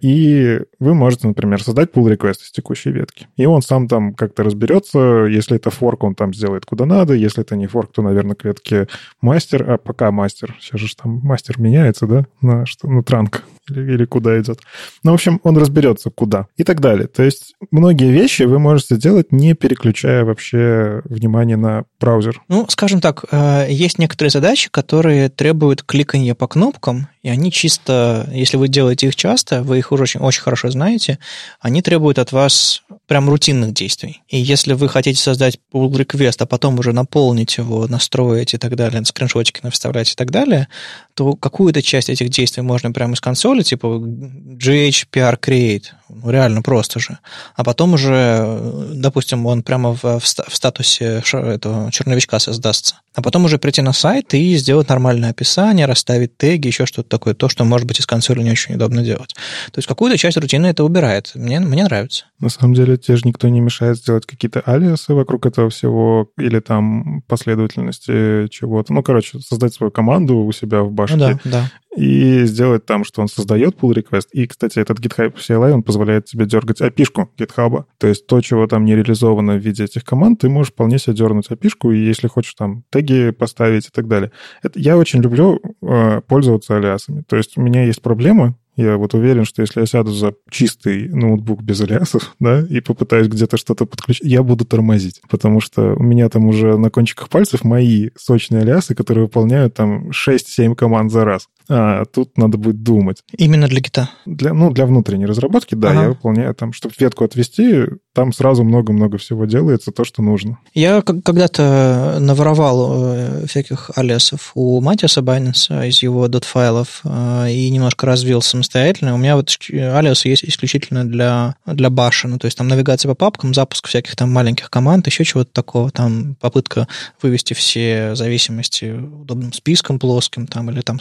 и 0.00 0.60
вы 0.78 0.94
можете, 0.94 1.26
например, 1.26 1.60
создать 1.62 1.90
pull 1.90 2.06
request 2.14 2.42
из 2.44 2.52
текущей 2.52 2.90
ветки. 2.90 3.26
И 3.36 3.44
он 3.44 3.62
сам 3.62 3.88
там 3.88 4.14
как-то 4.14 4.44
разберется. 4.44 5.26
Если 5.28 5.56
это 5.56 5.70
форк, 5.70 6.04
он 6.04 6.14
там 6.14 6.32
сделает 6.32 6.64
куда 6.64 6.86
надо. 6.86 7.14
Если 7.14 7.42
это 7.42 7.56
не 7.56 7.66
форк, 7.66 7.92
то, 7.92 8.02
наверное, 8.02 8.36
к 8.36 8.44
ветке 8.44 8.86
мастер, 9.20 9.68
а 9.68 9.78
пока 9.78 10.12
мастер. 10.12 10.56
Сейчас 10.60 10.80
же 10.80 10.94
там 10.94 11.20
мастер 11.24 11.60
меняется, 11.60 12.06
да, 12.06 12.26
на, 12.40 12.64
что, 12.64 12.86
на 12.86 13.02
транк 13.02 13.42
или, 13.70 14.04
куда 14.04 14.40
идет. 14.40 14.60
Ну, 15.02 15.12
в 15.12 15.14
общем, 15.14 15.40
он 15.42 15.56
разберется, 15.56 16.10
куда 16.10 16.46
и 16.56 16.64
так 16.64 16.80
далее. 16.80 17.06
То 17.06 17.22
есть 17.22 17.54
многие 17.70 18.10
вещи 18.10 18.42
вы 18.42 18.58
можете 18.58 18.96
делать, 18.96 19.32
не 19.32 19.54
переключая 19.54 20.24
вообще 20.24 21.02
внимание 21.04 21.56
на 21.56 21.84
браузер. 22.00 22.42
Ну, 22.48 22.66
скажем 22.68 23.00
так, 23.00 23.24
э, 23.30 23.66
есть 23.70 23.98
некоторые 23.98 24.30
задачи, 24.30 24.70
которые 24.70 25.28
требуют 25.28 25.82
кликания 25.82 26.34
по 26.34 26.48
кнопкам, 26.48 27.08
и 27.22 27.28
они 27.28 27.50
чисто, 27.50 28.28
если 28.32 28.56
вы 28.56 28.68
делаете 28.68 29.08
их 29.08 29.16
часто, 29.16 29.62
вы 29.62 29.78
их 29.78 29.92
уже 29.92 30.04
очень, 30.04 30.20
очень 30.20 30.42
хорошо 30.42 30.70
знаете, 30.70 31.18
они 31.60 31.82
требуют 31.82 32.18
от 32.18 32.32
вас 32.32 32.82
прям 33.06 33.28
рутинных 33.28 33.72
действий. 33.72 34.22
И 34.28 34.38
если 34.38 34.74
вы 34.74 34.88
хотите 34.88 35.20
создать 35.20 35.58
pull 35.72 35.90
request, 35.90 36.36
а 36.40 36.46
потом 36.46 36.78
уже 36.78 36.92
наполнить 36.92 37.56
его, 37.56 37.86
настроить 37.86 38.54
и 38.54 38.58
так 38.58 38.76
далее, 38.76 39.04
скриншотики 39.04 39.60
вставлять 39.70 40.12
и 40.12 40.14
так 40.14 40.30
далее, 40.30 40.68
то 41.14 41.34
какую-то 41.34 41.82
часть 41.82 42.08
этих 42.08 42.28
действий 42.28 42.62
можно 42.62 42.92
прямо 42.92 43.14
из 43.14 43.20
консоли, 43.20 43.62
типа 43.62 43.86
GHPR 43.86 45.38
create, 45.40 45.86
ну, 46.08 46.30
реально 46.30 46.62
просто 46.62 47.00
же. 47.00 47.18
А 47.56 47.64
потом 47.64 47.94
уже, 47.94 48.86
допустим, 48.94 49.46
он 49.46 49.62
прямо 49.62 49.94
в, 49.94 50.20
в 50.20 50.26
статусе 50.26 51.22
этого 51.32 51.90
черновичка 51.90 52.38
создастся. 52.38 53.00
А 53.14 53.22
потом 53.22 53.44
уже 53.44 53.58
прийти 53.58 53.82
на 53.82 53.92
сайт 53.92 54.32
и 54.34 54.56
сделать 54.56 54.88
нормальное 54.88 55.30
описание, 55.30 55.86
расставить 55.86 56.36
теги, 56.36 56.68
еще 56.68 56.86
что-то 56.86 57.07
такое, 57.08 57.34
то, 57.34 57.48
что, 57.48 57.64
может 57.64 57.86
быть, 57.86 58.00
из 58.00 58.06
консоли 58.06 58.42
не 58.42 58.50
очень 58.50 58.74
удобно 58.74 59.02
делать. 59.02 59.34
То 59.72 59.78
есть 59.78 59.88
какую-то 59.88 60.18
часть 60.18 60.36
рутины 60.36 60.66
это 60.66 60.84
убирает. 60.84 61.32
Мне, 61.34 61.60
мне 61.60 61.84
нравится. 61.84 62.26
На 62.40 62.48
самом 62.48 62.74
деле, 62.74 62.96
тебе 62.96 63.16
же 63.16 63.26
никто 63.26 63.48
не 63.48 63.60
мешает 63.60 63.98
сделать 63.98 64.26
какие-то 64.26 64.60
алиасы 64.60 65.14
вокруг 65.14 65.46
этого 65.46 65.70
всего 65.70 66.30
или 66.36 66.60
там 66.60 67.22
последовательности 67.22 68.48
чего-то. 68.48 68.92
Ну, 68.92 69.02
короче, 69.02 69.40
создать 69.40 69.74
свою 69.74 69.90
команду 69.90 70.36
у 70.36 70.52
себя 70.52 70.82
в 70.82 70.92
башке. 70.92 71.16
Ну, 71.16 71.28
да, 71.28 71.40
да 71.44 71.70
и 71.96 72.44
сделать 72.44 72.86
там, 72.86 73.04
что 73.04 73.22
он 73.22 73.28
создает 73.28 73.76
pull 73.76 73.94
request. 73.94 74.28
И, 74.32 74.46
кстати, 74.46 74.78
этот 74.78 75.00
GitHub 75.00 75.34
CLI, 75.34 75.72
он 75.72 75.82
позволяет 75.82 76.26
тебе 76.26 76.46
дергать 76.46 76.80
API-шку 76.80 77.28
GitHub. 77.38 77.84
То 77.98 78.06
есть 78.06 78.26
то, 78.26 78.40
чего 78.40 78.66
там 78.66 78.84
не 78.84 78.94
реализовано 78.94 79.54
в 79.54 79.58
виде 79.58 79.84
этих 79.84 80.04
команд, 80.04 80.40
ты 80.40 80.48
можешь 80.48 80.72
вполне 80.72 80.98
себе 80.98 81.16
дернуть 81.16 81.50
API-шку, 81.50 81.92
и 81.92 82.04
если 82.04 82.28
хочешь 82.28 82.54
там 82.54 82.84
теги 82.90 83.30
поставить 83.30 83.86
и 83.86 83.90
так 83.90 84.06
далее. 84.08 84.32
Это, 84.62 84.78
я 84.78 84.96
очень 84.96 85.20
люблю 85.20 85.60
э, 85.82 86.20
пользоваться 86.26 86.76
алиасами. 86.76 87.22
То 87.26 87.36
есть 87.36 87.56
у 87.56 87.62
меня 87.62 87.84
есть 87.84 88.02
проблема, 88.02 88.56
я 88.78 88.96
вот 88.96 89.12
уверен, 89.12 89.44
что 89.44 89.60
если 89.60 89.80
я 89.80 89.86
сяду 89.86 90.12
за 90.12 90.34
чистый 90.48 91.08
ноутбук 91.08 91.62
без 91.62 91.80
алиасов, 91.80 92.36
да, 92.40 92.60
и 92.60 92.80
попытаюсь 92.80 93.26
где-то 93.26 93.56
что-то 93.56 93.86
подключить, 93.86 94.24
я 94.24 94.44
буду 94.44 94.64
тормозить, 94.64 95.20
потому 95.28 95.60
что 95.60 95.94
у 95.94 96.02
меня 96.02 96.28
там 96.28 96.46
уже 96.46 96.78
на 96.78 96.88
кончиках 96.88 97.28
пальцев 97.28 97.64
мои 97.64 98.10
сочные 98.16 98.62
алиасы, 98.62 98.94
которые 98.94 99.24
выполняют 99.24 99.74
там 99.74 100.10
6-7 100.10 100.76
команд 100.76 101.10
за 101.10 101.24
раз. 101.24 101.48
А 101.68 102.04
тут 102.06 102.36
надо 102.38 102.56
будет 102.56 102.82
думать. 102.82 103.22
Именно 103.36 103.68
для 103.68 103.80
гита? 103.80 104.10
Для, 104.24 104.54
ну, 104.54 104.70
для 104.70 104.86
внутренней 104.86 105.26
разработки, 105.26 105.74
да, 105.74 105.90
ага. 105.90 106.02
я 106.02 106.08
выполняю 106.08 106.54
там, 106.54 106.72
чтобы 106.72 106.94
ветку 106.98 107.24
отвести, 107.24 107.84
там 108.14 108.32
сразу 108.32 108.64
много-много 108.64 109.18
всего 109.18 109.44
делается, 109.44 109.92
то, 109.92 110.04
что 110.04 110.22
нужно. 110.22 110.58
Я 110.74 111.02
когда-то 111.02 112.18
наворовал 112.20 113.14
э, 113.14 113.46
всяких 113.46 113.90
алиасов 113.94 114.52
у 114.54 114.80
Матиаса 114.80 115.22
Байненса 115.22 115.84
из 115.84 116.02
его 116.02 116.26
дот-файлов 116.26 117.02
э, 117.04 117.52
и 117.52 117.70
немножко 117.70 118.06
развил 118.06 118.40
самостоятельно. 118.42 119.14
У 119.14 119.18
меня 119.18 119.36
вот 119.36 119.56
алиасы 119.70 120.28
есть 120.28 120.44
исключительно 120.44 121.04
для, 121.04 121.56
для 121.66 121.90
баша, 121.90 122.28
ну, 122.28 122.38
то 122.38 122.46
есть 122.46 122.56
там 122.56 122.68
навигация 122.68 123.08
по 123.10 123.14
папкам, 123.14 123.54
запуск 123.54 123.88
всяких 123.88 124.16
там 124.16 124.32
маленьких 124.32 124.70
команд, 124.70 125.06
еще 125.06 125.24
чего-то 125.24 125.52
такого, 125.52 125.90
там 125.90 126.34
попытка 126.40 126.88
вывести 127.22 127.54
все 127.54 128.14
зависимости 128.14 128.86
удобным 128.86 129.52
списком 129.52 129.98
плоским, 129.98 130.46
там, 130.46 130.70
или 130.70 130.80
там 130.80 130.98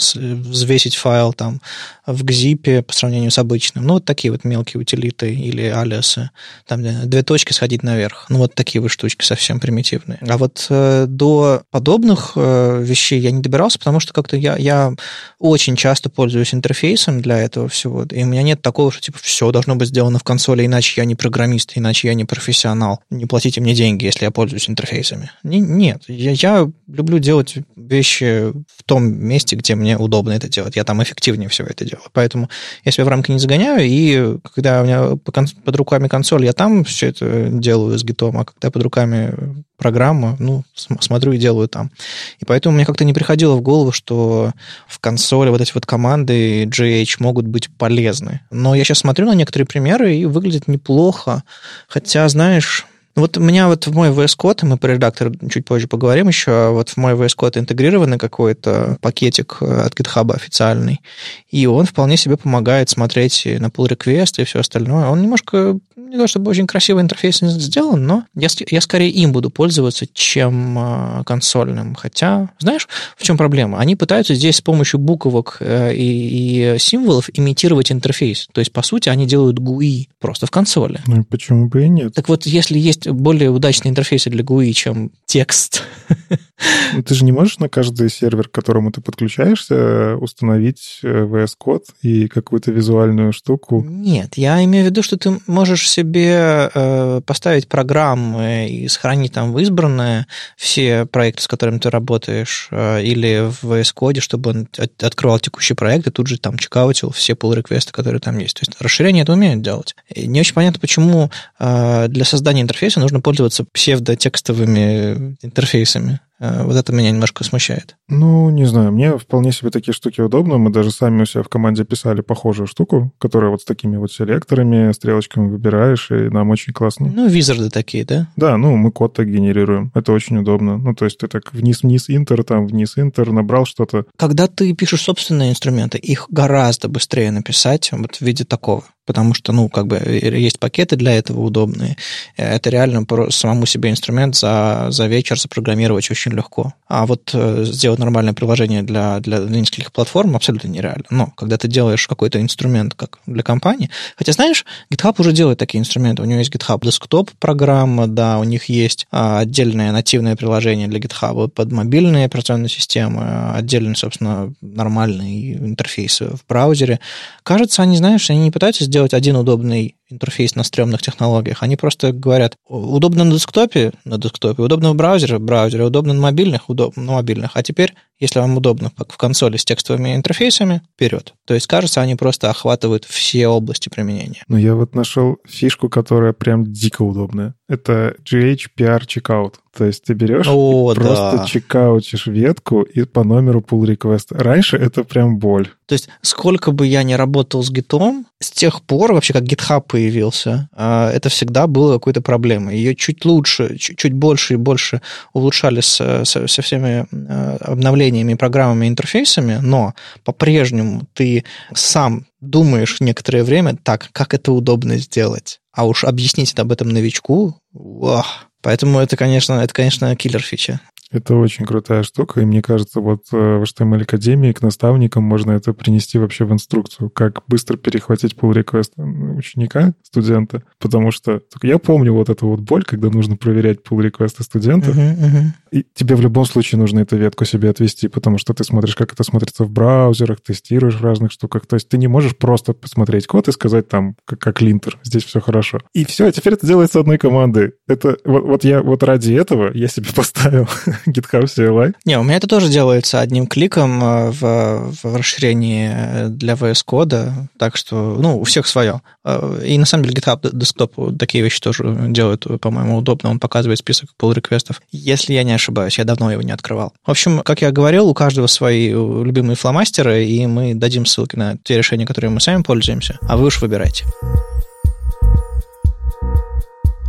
взвесить 0.58 0.96
файл 0.96 1.34
там 1.34 1.62
в 2.06 2.24
GZIP 2.24 2.84
по 2.84 2.94
сравнению 2.94 3.32
с 3.32 3.38
обычным. 3.38 3.86
Ну, 3.86 3.94
вот 3.96 4.06
такие 4.06 4.32
вот 4.32 4.44
мелкие 4.44 4.82
утилиты 4.82 5.34
или 5.34 5.64
алиасы. 5.64 6.32
Там 6.66 6.82
две 6.82 7.24
точки 7.24 7.54
сходить 7.54 7.84
наверх. 7.84 8.26
Ну, 8.30 8.38
вот 8.38 8.56
такие 8.56 8.82
вот 8.82 8.90
штучки 8.90 9.24
совсем 9.24 9.60
примитивные. 9.60 10.20
А 10.28 10.38
вот 10.38 10.66
э, 10.70 11.06
до 11.08 11.64
подобных 11.70 12.34
э, 12.36 12.82
вещей 12.84 13.20
я 13.20 13.32
не 13.32 13.42
добирался, 13.42 13.78
потому 13.80 14.00
что 14.00 14.14
как-то 14.14 14.38
я, 14.38 14.56
я 14.58 14.94
очень 15.40 15.76
часто 15.76 16.10
пользуюсь 16.10 16.54
интерфейсом 16.54 17.22
для 17.22 17.38
этого 17.38 17.68
всего. 17.68 18.04
И 18.04 18.24
у 18.24 18.26
меня 18.26 18.42
нет 18.42 18.62
такого, 18.62 18.92
что 18.92 19.02
типа 19.02 19.20
все 19.22 19.52
должно 19.52 19.76
быть 19.76 19.90
сделано 19.90 20.20
в 20.20 20.24
консоли, 20.24 20.66
иначе 20.66 21.02
я 21.02 21.06
не 21.06 21.16
программист, 21.16 21.74
иначе 21.76 22.08
я 22.08 22.14
не 22.14 22.26
профессионал. 22.26 23.02
Не 23.10 23.26
платите 23.26 23.62
мне 23.62 23.74
деньги, 23.74 24.06
если 24.06 24.26
я 24.26 24.32
пользуюсь 24.32 24.70
интерфейсами. 24.70 25.32
Не, 25.44 25.60
нет, 25.60 26.04
я, 26.08 26.32
я 26.32 26.72
люблю 26.88 27.20
делать 27.20 27.56
вещи 27.76 28.52
в 28.52 28.84
том 28.86 29.04
месте, 29.04 29.56
где 29.56 29.76
мне 29.76 29.98
удобно 29.98 30.32
это 30.32 30.47
делать. 30.48 30.76
Я 30.76 30.84
там 30.84 31.02
эффективнее 31.02 31.50
всего 31.50 31.68
это 31.68 31.86
делаю. 31.86 32.08
Поэтому 32.14 32.50
я 32.84 32.92
себя 32.92 33.06
в 33.06 33.08
рамки 33.08 33.32
не 33.32 33.40
загоняю, 33.40 33.86
и 33.86 34.38
когда 34.56 34.82
у 34.82 34.86
меня 34.86 35.16
под 35.64 35.76
руками 35.76 36.08
консоль, 36.08 36.46
я 36.46 36.54
там 36.54 36.84
все 36.84 37.08
это 37.08 37.50
делаю 37.50 37.98
с 37.98 38.04
гитом, 38.04 38.38
а 38.38 38.46
когда 38.46 38.72
под 38.72 38.84
руками 38.84 39.34
программа, 39.78 40.36
ну, 40.40 40.64
смотрю 40.76 41.34
и 41.34 41.38
делаю 41.38 41.68
там. 41.68 41.92
И 42.40 42.46
поэтому 42.46 42.76
мне 42.76 42.86
как-то 42.86 43.06
не 43.06 43.14
приходило 43.14 43.56
в 43.56 43.62
голову, 43.62 43.92
что 43.92 44.52
в 44.88 45.00
консоли 45.00 45.50
вот 45.50 45.62
эти 45.62 45.72
вот 45.74 45.86
команды 45.86 46.64
GH 46.66 47.18
могут 47.20 47.46
быть 47.48 47.70
полезны. 47.78 48.42
Но 48.50 48.76
я 48.76 48.84
сейчас 48.84 49.00
смотрю 49.00 49.28
на 49.28 49.36
некоторые 49.36 49.68
примеры, 49.68 50.16
и 50.16 50.26
выглядит 50.26 50.68
неплохо. 50.68 51.44
Хотя, 51.88 52.28
знаешь, 52.28 52.86
вот 53.18 53.38
у 53.38 53.42
меня 53.42 53.68
вот 53.68 53.88
в 53.88 53.94
мой 53.94 54.10
VS 54.10 54.38
Code, 54.38 54.66
мы 54.66 54.78
про 54.78 54.94
редактор 54.94 55.32
чуть 55.50 55.66
позже 55.66 55.88
поговорим 55.88 56.28
еще, 56.28 56.52
а 56.52 56.72
вот 56.72 56.90
в 56.90 56.98
мой 56.98 57.14
VS 57.14 57.36
Code 57.36 57.60
интегрированный 57.60 58.20
какой-то 58.20 58.98
пакетик 59.02 59.58
э, 59.62 59.82
от 59.82 60.00
GitHub 60.00 60.32
официальный, 60.34 61.02
и 61.50 61.66
он 61.66 61.86
вполне 61.86 62.16
себе 62.16 62.38
помогает 62.38 62.90
смотреть 62.90 63.48
на 63.60 63.68
pull 63.68 63.90
request 63.90 64.40
и 64.42 64.44
все 64.44 64.60
остальное. 64.60 65.08
Он 65.08 65.20
немножко, 65.22 65.80
не 65.96 66.18
то 66.18 66.28
чтобы 66.28 66.52
очень 66.52 66.68
красивый 66.68 67.02
интерфейс 67.02 67.40
сделан, 67.40 68.06
но 68.06 68.24
я, 68.36 68.50
я 68.70 68.82
скорее 68.82 69.10
им 69.10 69.32
буду 69.32 69.50
пользоваться, 69.50 70.06
чем 70.14 70.78
э, 70.78 71.24
консольным. 71.26 71.96
Хотя, 71.96 72.50
знаешь, 72.60 72.88
в 73.18 73.24
чем 73.24 73.36
проблема? 73.36 73.80
Они 73.80 73.96
пытаются 73.96 74.36
здесь 74.36 74.58
с 74.58 74.62
помощью 74.62 75.00
буквок 75.00 75.58
э, 75.60 75.96
и, 75.96 76.76
и 76.76 76.80
символов 76.80 77.30
имитировать 77.34 77.92
интерфейс. 77.92 78.48
То 78.52 78.60
есть, 78.60 78.72
по 78.72 78.84
сути, 78.84 79.10
они 79.10 79.26
делают 79.26 79.58
GUI 79.58 80.08
просто 80.20 80.46
в 80.46 80.52
консоли. 80.52 81.00
Ну, 81.08 81.24
почему 81.24 81.68
бы 81.68 81.86
и 81.86 81.90
нет? 81.90 82.14
Так 82.14 82.30
вот, 82.30 82.46
если 82.46 82.78
есть 82.78 83.07
более 83.14 83.50
удачные 83.50 83.92
интерфейсы 83.92 84.30
для 84.30 84.44
GUI, 84.44 84.72
чем 84.74 85.12
текст. 85.26 85.84
Ну, 86.94 87.04
ты 87.04 87.14
же 87.14 87.26
не 87.26 87.32
можешь 87.32 87.60
на 87.60 87.70
каждый 87.70 88.10
сервер, 88.10 88.48
к 88.48 88.52
которому 88.52 88.92
ты 88.92 89.02
подключаешься, 89.02 90.16
установить 90.18 91.00
э, 91.04 91.24
VS 91.26 91.54
Code 91.64 91.86
и 92.02 92.28
какую-то 92.28 92.72
визуальную 92.72 93.34
штуку? 93.34 93.84
Нет, 93.88 94.38
я 94.38 94.64
имею 94.64 94.86
в 94.86 94.90
виду, 94.90 95.04
что 95.04 95.18
ты 95.18 95.40
можешь 95.48 95.90
себе 95.90 96.72
э, 96.74 97.22
поставить 97.26 97.68
программы 97.68 98.70
и 98.70 98.88
сохранить 98.88 99.34
там 99.34 99.54
в 99.54 99.60
избранное 99.60 100.28
все 100.56 101.06
проекты, 101.06 101.44
с 101.44 101.48
которыми 101.48 101.80
ты 101.80 101.90
работаешь, 101.90 102.70
э, 102.72 103.04
или 103.04 103.50
в 103.50 103.64
VS 103.64 103.94
Code, 103.96 104.20
чтобы 104.22 104.52
он 104.52 104.68
от, 104.78 105.04
открывал 105.04 105.40
текущий 105.40 105.74
проект 105.74 106.08
и 106.08 106.12
тут 106.12 106.28
же 106.28 106.40
там 106.40 106.58
чекаутил 106.58 107.12
все 107.12 107.34
pull 107.34 107.56
реквесты 107.56 107.92
которые 107.92 108.20
там 108.20 108.38
есть. 108.38 108.58
То 108.58 108.62
есть 108.62 108.80
расширение 108.80 109.24
это 109.24 109.34
умеет 109.34 109.62
делать. 109.62 109.96
И 110.14 110.28
не 110.28 110.40
очень 110.40 110.54
понятно, 110.54 110.80
почему 110.80 111.32
э, 111.60 112.08
для 112.08 112.26
создания 112.26 112.62
интерфейса 112.62 113.00
нужно 113.00 113.22
пользоваться 113.22 113.66
псевдотекстовыми 113.66 115.36
интерфейсами. 115.42 116.20
Э, 116.40 116.64
вот 116.64 116.76
это 116.76 116.94
меня 116.94 117.12
немножко 117.12 117.44
смущает. 117.44 117.98
Ну, 118.08 118.50
не 118.50 118.66
знаю, 118.66 118.92
мне 118.92 119.18
вполне 119.18 119.52
себе 119.52 119.70
такие 119.70 119.94
штуки 119.94 120.22
удобны. 120.22 120.58
Мы 120.58 120.72
даже 120.72 120.92
сами 120.92 121.24
у 121.24 121.26
себя 121.26 121.44
в 121.44 121.50
команде 121.50 121.84
писали 121.84 122.22
похожую 122.22 122.68
штуку, 122.68 123.14
которая 123.18 123.52
вот 123.52 123.62
с 123.62 123.66
такими 123.66 123.98
вот 123.98 124.12
селекторами, 124.12 124.92
стрелочками 124.92 125.50
выбираешь, 125.50 126.12
и 126.12 126.30
нам 126.30 126.50
очень 126.50 126.74
классно. 126.74 127.12
Ну, 127.14 127.28
визарды 127.28 127.70
такие, 127.70 128.06
да? 128.06 128.28
Да, 128.36 128.58
ну, 128.58 128.76
мы 128.76 128.92
код 128.92 129.14
так 129.14 129.28
генерируем. 129.28 129.92
Это 129.96 130.12
очень 130.12 130.38
удобно. 130.38 130.78
Ну, 130.78 130.94
то 130.94 131.06
есть 131.06 131.18
ты 131.18 131.28
так 131.28 131.54
вниз-вниз 131.54 132.10
интер, 132.10 132.44
там 132.44 132.68
вниз-интер, 132.68 133.32
набрал 133.32 133.66
что-то. 133.66 134.06
Когда 134.18 134.48
ты 134.48 134.74
пишешь 134.74 135.02
собственные 135.02 135.52
инструменты, 135.52 135.98
их 135.98 136.28
гораздо 136.30 136.88
быстрее 136.88 137.32
написать 137.32 137.90
вот 137.92 138.16
в 138.16 138.22
виде 138.22 138.44
такого 138.44 138.84
потому 139.08 139.34
что, 139.34 139.54
ну, 139.54 139.70
как 139.70 139.88
бы 139.88 139.96
э, 139.96 140.38
есть 140.38 140.60
пакеты 140.60 140.98
для 140.98 141.14
этого 141.14 141.42
удобные. 141.42 141.98
Это 142.36 142.70
реально 142.70 143.08
самому 143.30 143.66
себе 143.66 143.90
инструмент 143.90 144.36
за, 144.36 144.88
за 144.90 145.08
вечер 145.08 145.40
запрограммировать 145.40 146.12
очень 146.12 146.34
легко. 146.34 146.74
А 146.88 147.06
вот 147.06 147.32
э, 147.34 147.64
сделать 147.64 148.00
нормальное 148.00 148.34
приложение 148.34 148.84
для, 148.84 149.20
для, 149.22 149.40
для 149.40 149.60
нескольких 149.60 149.92
платформ 149.92 150.36
абсолютно 150.36 150.68
нереально. 150.68 151.06
Но 151.10 151.28
когда 151.38 151.58
ты 151.58 151.68
делаешь 151.68 152.08
какой-то 152.08 152.42
инструмент 152.42 152.94
как 152.94 153.20
для 153.26 153.44
компании, 153.44 153.90
хотя, 154.18 154.34
знаешь, 154.34 154.66
GitHub 154.94 155.16
уже 155.20 155.32
делает 155.32 155.58
такие 155.58 155.80
инструменты. 155.80 156.22
У 156.22 156.26
него 156.26 156.40
есть 156.40 156.54
GitHub 156.54 156.80
Desktop 156.82 157.30
программа, 157.40 158.08
да, 158.08 158.40
у 158.40 158.44
них 158.44 158.66
есть 158.66 159.08
а, 159.12 159.40
отдельное 159.40 159.92
нативное 159.92 160.36
приложение 160.36 160.88
для 160.88 161.00
GitHub 161.00 161.48
под 161.48 161.72
мобильные 161.72 162.26
операционные 162.26 162.70
системы, 162.70 163.52
отдельный, 163.54 163.96
собственно, 163.96 164.54
нормальный 164.62 165.54
интерфейс 165.54 166.20
в 166.20 166.40
браузере. 166.48 167.00
Кажется, 167.44 167.82
они, 167.82 167.96
знаешь, 167.96 168.30
они 168.30 168.40
не 168.40 168.52
пытаются 168.52 168.84
сделать 168.84 168.97
сделать 168.98 169.14
один 169.14 169.36
удобный 169.36 169.97
интерфейс 170.10 170.56
на 170.56 170.64
стрёмных 170.64 171.02
технологиях. 171.02 171.64
Они 171.64 171.76
просто 171.76 172.12
говорят, 172.12 172.56
удобно 172.68 173.24
на 173.24 173.34
десктопе, 173.34 173.92
на 174.06 174.18
десктопе, 174.18 174.62
удобно 174.62 174.92
в 174.92 174.96
браузере, 174.96 175.38
в 175.38 175.42
браузере, 175.42 175.84
удобно 175.84 176.14
на 176.14 176.22
мобильных, 176.22 176.70
удобно 176.70 177.04
на 177.04 177.12
мобильных. 177.14 177.52
А 177.54 177.64
теперь, 177.64 177.94
если 178.20 178.40
вам 178.40 178.58
удобно 178.58 178.92
как 178.98 179.12
в 179.12 179.18
консоли 179.18 179.58
с 179.58 179.66
текстовыми 179.66 180.16
интерфейсами, 180.16 180.82
вперед. 180.94 181.34
То 181.46 181.54
есть, 181.54 181.68
кажется, 181.68 182.02
они 182.02 182.16
просто 182.16 182.50
охватывают 182.50 183.06
все 183.06 183.48
области 183.48 183.90
применения. 183.90 184.44
Но 184.48 184.58
я 184.58 184.76
вот 184.76 184.96
нашел 184.96 185.38
фишку, 185.48 185.90
которая 185.90 186.34
прям 186.34 186.72
дико 186.72 187.04
удобная. 187.04 187.54
Это 187.68 188.16
GHPR 188.24 189.02
checkout. 189.06 189.56
То 189.78 189.86
есть 189.86 190.06
ты 190.06 190.14
берешь 190.14 190.48
О, 190.50 190.92
и 190.92 190.96
да. 190.96 191.02
просто 191.02 191.46
чекаутишь 191.48 192.26
ветку 192.26 192.82
и 192.82 193.04
по 193.04 193.24
номеру 193.24 193.60
pull 193.60 193.86
request. 193.86 194.28
Раньше 194.32 194.76
это 194.78 195.04
прям 195.04 195.38
боль. 195.38 195.70
То 195.86 195.94
есть 195.94 196.10
сколько 196.22 196.72
бы 196.72 196.88
я 196.88 197.04
ни 197.04 197.14
работал 197.14 197.64
с 197.64 197.70
гитом, 197.70 198.26
с 198.40 198.50
тех 198.50 198.82
пор 198.82 199.14
вообще 199.14 199.34
как 199.34 199.44
GitHub 199.44 199.86
появился, 199.98 200.70
а, 200.74 201.10
это 201.12 201.30
всегда 201.30 201.66
было 201.66 201.94
какой-то 201.94 202.22
проблемой. 202.22 202.78
Ее 202.78 202.96
чуть 202.96 203.26
лучше, 203.26 203.78
чуть, 203.80 203.98
чуть 203.98 204.14
больше 204.14 204.54
и 204.54 204.58
больше 204.58 205.02
улучшали 205.34 205.82
со, 205.82 206.24
со, 206.24 206.48
со 206.48 206.62
всеми 206.62 207.08
а, 207.12 207.58
обновлениями, 207.62 208.36
программами, 208.36 208.88
интерфейсами, 208.88 209.58
но 209.60 209.96
по-прежнему 210.24 211.08
ты 211.14 211.46
сам 211.74 212.28
думаешь 212.42 212.98
некоторое 213.00 213.44
время, 213.44 213.76
так, 213.84 214.10
как 214.12 214.36
это 214.36 214.52
удобно 214.52 214.98
сделать. 214.98 215.62
А 215.74 215.88
уж 215.88 216.04
объяснить 216.04 216.54
об 216.60 216.72
этом 216.72 216.90
новичку, 216.90 217.56
ох. 217.74 218.28
Поэтому 218.62 219.00
это, 219.00 219.18
конечно, 219.18 219.54
это, 219.64 219.74
конечно, 219.74 220.16
киллер 220.16 220.42
фича. 220.42 220.80
Это 221.12 221.36
очень 221.36 221.66
крутая 221.66 222.04
штука, 222.04 222.42
и 222.42 222.46
мне 222.46 222.62
кажется, 222.62 223.00
вот 223.00 223.24
э, 223.32 223.38
в 223.38 223.64
HTML 223.64 224.02
Академии 224.02 224.52
к 224.52 224.62
наставникам 224.62 225.24
можно 225.24 225.52
это 225.52 225.74
принести 225.74 226.18
вообще 226.18 226.44
в 226.44 226.52
инструкцию, 226.52 227.10
как 227.10 227.44
быстро 227.48 227.78
перехватить 227.78 228.36
pull 228.36 228.52
request 228.52 228.92
ученика, 229.38 229.94
студента, 230.04 230.64
потому 230.80 231.12
что 231.12 231.42
я 231.64 231.78
помню 231.78 232.14
вот 232.14 232.30
эту 232.30 232.48
вот 232.48 232.60
боль, 232.60 232.84
когда 232.84 233.10
нужно 233.10 233.38
проверять 233.38 233.80
pull 233.88 234.02
реквесты 234.02 234.44
студентов, 234.44 234.98
uh-huh, 234.98 235.18
uh-huh. 235.18 235.46
и 235.72 235.86
тебе 235.94 236.16
в 236.16 236.22
любом 236.22 236.46
случае 236.46 236.80
нужно 236.80 237.00
эту 237.00 237.16
ветку 237.16 237.46
себе 237.46 237.70
отвести, 237.70 238.10
потому 238.10 238.38
что 238.38 238.54
ты 238.54 238.66
смотришь, 238.66 238.96
как 238.96 239.14
это 239.14 239.24
смотрится 239.24 239.64
в 239.64 239.70
браузерах, 239.70 240.42
тестируешь 240.42 240.96
в 240.96 241.04
разных 241.04 241.32
штуках, 241.32 241.66
то 241.68 241.76
есть 241.76 241.88
ты 241.88 241.98
не 241.98 242.08
можешь 242.08 242.36
просто 242.36 242.74
посмотреть 242.74 243.28
код 243.28 243.48
и 243.48 243.54
сказать 243.54 243.88
там, 243.88 244.16
как, 244.26 244.40
как 244.40 244.62
линтер, 244.62 245.00
здесь 245.04 245.24
все 245.24 245.40
хорошо. 245.40 245.80
И 245.94 246.04
все, 246.04 246.32
теперь 246.32 246.54
это 246.54 246.68
делается 246.68 247.00
одной 247.00 247.18
командой. 247.18 247.74
Это 247.88 248.18
вот, 248.26 248.44
вот 248.44 248.64
я 248.66 248.82
вот 248.82 249.04
ради 249.04 249.34
этого 249.34 249.72
я 249.74 249.88
себе 249.88 250.08
поставил 250.16 250.68
GitHub 251.08 251.44
CLI. 251.44 251.94
Не, 252.06 252.20
у 252.20 252.24
меня 252.24 252.38
это 252.38 252.48
тоже 252.48 252.70
делается 252.70 253.20
одним 253.20 253.48
кликом 253.48 254.04
э, 254.04 254.32
в, 254.32 254.94
в 255.04 255.16
расширении 255.16 256.28
для 256.30 256.54
VS 256.54 256.84
Code, 256.86 257.32
так 257.58 257.78
что, 257.78 258.18
ну, 258.20 258.40
у 258.40 258.44
всех 258.44 258.68
свое. 258.68 259.02
Э, 259.24 259.62
и 259.66 259.78
на 259.78 259.86
самом 259.86 260.06
деле 260.06 260.16
GitHub 260.16 260.42
Desktop 260.42 261.18
такие 261.18 261.44
вещи 261.44 261.60
тоже 261.60 261.96
делают, 262.10 262.46
по-моему, 262.62 262.98
удобно. 262.98 263.30
Он 263.30 263.40
показывает 263.40 263.80
список 263.80 264.10
pull 264.20 264.34
реквестов 264.34 264.82
если 264.92 265.34
я 265.34 265.44
не 265.44 265.54
ошибаюсь. 265.54 265.98
Я 265.98 266.04
давно 266.04 266.32
его 266.32 266.42
не 266.42 266.52
открывал. 266.52 266.94
В 267.06 267.12
общем, 267.12 267.40
как 267.40 267.62
я 267.62 267.72
говорил, 267.72 268.08
у 268.08 268.14
каждого 268.14 268.48
свои 268.48 268.90
любимые 268.90 269.56
фломастеры, 269.56 270.26
и 270.26 270.46
мы 270.48 270.74
дадим 270.74 271.06
ссылки 271.06 271.36
на 271.36 271.58
те 271.64 271.78
решения, 271.78 272.06
которые 272.06 272.32
мы 272.32 272.42
сами 272.42 272.62
пользуемся, 272.62 273.18
а 273.22 273.38
вы 273.38 273.48
уж 273.48 273.62
выбирайте. 273.62 274.06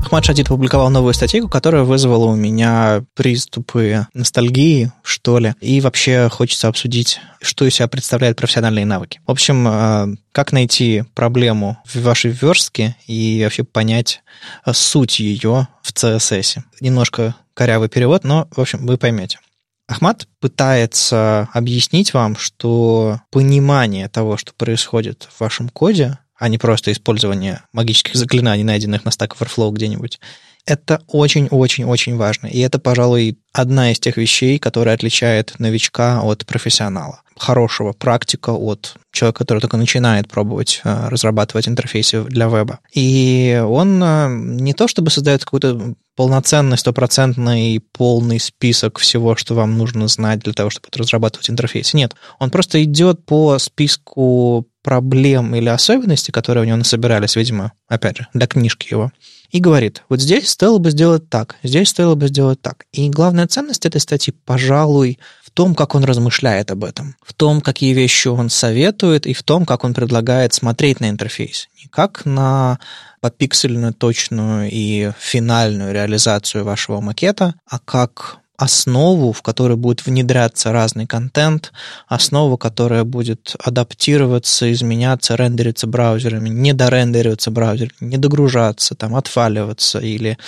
Ахмад 0.00 0.24
Шадид 0.24 0.46
опубликовал 0.46 0.90
новую 0.90 1.12
статью, 1.12 1.48
которая 1.48 1.82
вызвала 1.82 2.26
у 2.26 2.34
меня 2.34 3.04
приступы 3.14 4.06
ностальгии, 4.14 4.92
что 5.02 5.38
ли, 5.38 5.54
и 5.60 5.80
вообще 5.80 6.28
хочется 6.30 6.68
обсудить, 6.68 7.20
что 7.42 7.64
из 7.66 7.74
себя 7.74 7.88
представляют 7.88 8.38
профессиональные 8.38 8.86
навыки. 8.86 9.20
В 9.26 9.30
общем, 9.30 9.68
э, 9.68 10.16
как 10.32 10.52
найти 10.52 11.04
проблему 11.14 11.78
в 11.84 11.96
вашей 11.96 12.30
верстке 12.30 12.96
и 13.06 13.40
вообще 13.44 13.64
понять 13.64 14.22
э, 14.64 14.72
суть 14.72 15.20
ее 15.20 15.68
в 15.82 15.92
CSS. 15.92 16.60
Немножко 16.80 17.34
корявый 17.54 17.88
перевод, 17.88 18.24
но, 18.24 18.48
в 18.54 18.60
общем, 18.60 18.86
вы 18.86 18.96
поймете. 18.96 19.40
Ахмат 19.88 20.28
пытается 20.40 21.48
объяснить 21.52 22.12
вам, 22.12 22.36
что 22.36 23.20
понимание 23.30 24.08
того, 24.08 24.36
что 24.36 24.52
происходит 24.54 25.26
в 25.30 25.40
вашем 25.40 25.70
коде, 25.70 26.18
а 26.38 26.48
не 26.48 26.58
просто 26.58 26.92
использование 26.92 27.62
магических 27.72 28.14
заклинаний, 28.14 28.64
найденных 28.64 29.04
на 29.04 29.10
Stack 29.10 29.36
Overflow 29.36 29.72
где-нибудь. 29.72 30.20
Это 30.64 31.00
очень-очень-очень 31.06 32.16
важно. 32.16 32.46
И 32.46 32.58
это, 32.60 32.78
пожалуй, 32.78 33.38
одна 33.52 33.90
из 33.90 33.98
тех 33.98 34.18
вещей, 34.18 34.58
которая 34.58 34.94
отличает 34.94 35.54
новичка 35.58 36.20
от 36.22 36.44
профессионала. 36.44 37.22
Хорошего 37.36 37.92
практика 37.92 38.50
от 38.50 38.96
человека, 39.10 39.38
который 39.38 39.60
только 39.60 39.78
начинает 39.78 40.28
пробовать 40.28 40.82
э, 40.84 41.08
разрабатывать 41.08 41.68
интерфейсы 41.68 42.22
для 42.24 42.48
веба. 42.48 42.80
И 42.92 43.62
он 43.66 44.02
э, 44.02 44.28
не 44.28 44.74
то 44.74 44.88
чтобы 44.88 45.10
создает 45.10 45.44
какой-то 45.44 45.94
полноценный, 46.16 46.76
стопроцентный, 46.76 47.80
полный 47.92 48.40
список 48.40 48.98
всего, 48.98 49.36
что 49.36 49.54
вам 49.54 49.78
нужно 49.78 50.08
знать 50.08 50.40
для 50.40 50.52
того, 50.52 50.68
чтобы 50.68 50.88
разрабатывать 50.94 51.48
интерфейсы. 51.48 51.96
Нет, 51.96 52.14
он 52.40 52.50
просто 52.50 52.82
идет 52.82 53.24
по 53.24 53.58
списку 53.58 54.66
проблем 54.88 55.54
или 55.54 55.68
особенностей, 55.68 56.32
которые 56.32 56.62
у 56.62 56.66
него 56.66 56.78
насобирались, 56.78 57.36
видимо, 57.36 57.72
опять 57.88 58.16
же, 58.16 58.26
для 58.32 58.46
книжки 58.46 58.88
его, 58.90 59.12
и 59.50 59.60
говорит, 59.60 60.02
вот 60.08 60.22
здесь 60.22 60.48
стоило 60.48 60.78
бы 60.78 60.90
сделать 60.90 61.28
так, 61.28 61.56
здесь 61.62 61.90
стоило 61.90 62.14
бы 62.14 62.28
сделать 62.28 62.62
так. 62.62 62.86
И 62.92 63.10
главная 63.10 63.46
ценность 63.46 63.84
этой 63.84 64.00
статьи, 64.00 64.32
пожалуй, 64.46 65.18
в 65.44 65.50
том, 65.50 65.74
как 65.74 65.94
он 65.94 66.04
размышляет 66.04 66.70
об 66.70 66.84
этом, 66.84 67.16
в 67.22 67.34
том, 67.34 67.60
какие 67.60 67.92
вещи 67.92 68.28
он 68.28 68.48
советует, 68.48 69.26
и 69.26 69.34
в 69.34 69.42
том, 69.42 69.66
как 69.66 69.84
он 69.84 69.92
предлагает 69.92 70.54
смотреть 70.54 71.00
на 71.00 71.10
интерфейс. 71.10 71.68
Не 71.82 71.90
как 71.90 72.24
на 72.24 72.78
попиксельную, 73.20 73.92
точную 73.92 74.70
и 74.72 75.10
финальную 75.18 75.92
реализацию 75.92 76.64
вашего 76.64 77.02
макета, 77.02 77.56
а 77.68 77.78
как 77.78 78.38
основу, 78.58 79.32
в 79.32 79.40
которой 79.40 79.76
будет 79.76 80.04
внедряться 80.04 80.72
разный 80.72 81.06
контент, 81.06 81.72
основу, 82.08 82.58
которая 82.58 83.04
будет 83.04 83.54
адаптироваться, 83.64 84.70
изменяться, 84.72 85.36
рендериться 85.36 85.86
браузерами, 85.86 86.48
не 86.48 86.72
дорендериваться 86.72 87.52
браузерами, 87.52 87.92
не 88.00 88.16
догружаться, 88.16 88.96
там, 88.96 89.14
отваливаться 89.14 90.00
или 90.00 90.38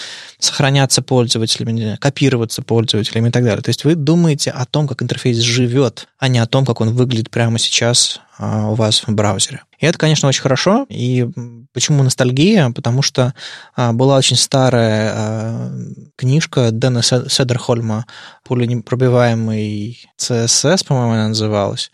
сохраняться 0.41 1.03
пользователями, 1.03 1.97
копироваться 2.01 2.63
пользователями 2.63 3.29
и 3.29 3.33
так 3.33 3.45
далее. 3.45 3.63
То 3.63 3.71
есть 3.71 3.85
вы 3.85 3.95
думаете 3.95 4.51
о 4.51 4.67
том, 4.67 4.89
как 4.89 5.03
интерфейс 5.03 5.39
живет, 5.39 6.09
а 6.19 6.27
не 6.27 6.41
о 6.41 6.47
том, 6.47 6.67
как 6.67 6.81
он 6.81 6.91
выглядит 6.91 7.31
прямо 7.31 7.61
сейчас 7.61 8.21
у 8.41 8.75
вас 8.75 9.03
в 9.07 9.13
браузере. 9.13 9.63
И 9.79 9.87
это, 9.87 9.99
конечно, 9.99 10.29
очень 10.29 10.43
хорошо. 10.43 10.87
И 10.89 11.27
почему 11.73 12.03
ностальгия? 12.03 12.71
Потому 12.71 13.03
что 13.03 13.35
а, 13.75 13.93
была 13.93 14.17
очень 14.17 14.37
старая 14.37 15.13
а, 15.15 15.73
книжка 16.17 16.71
Дэна 16.71 17.03
Седерхольма 17.03 18.07
«Пуленепробиваемый 18.45 20.01
CSS», 20.19 20.87
по-моему, 20.87 21.13
она 21.13 21.29
называлась. 21.29 21.91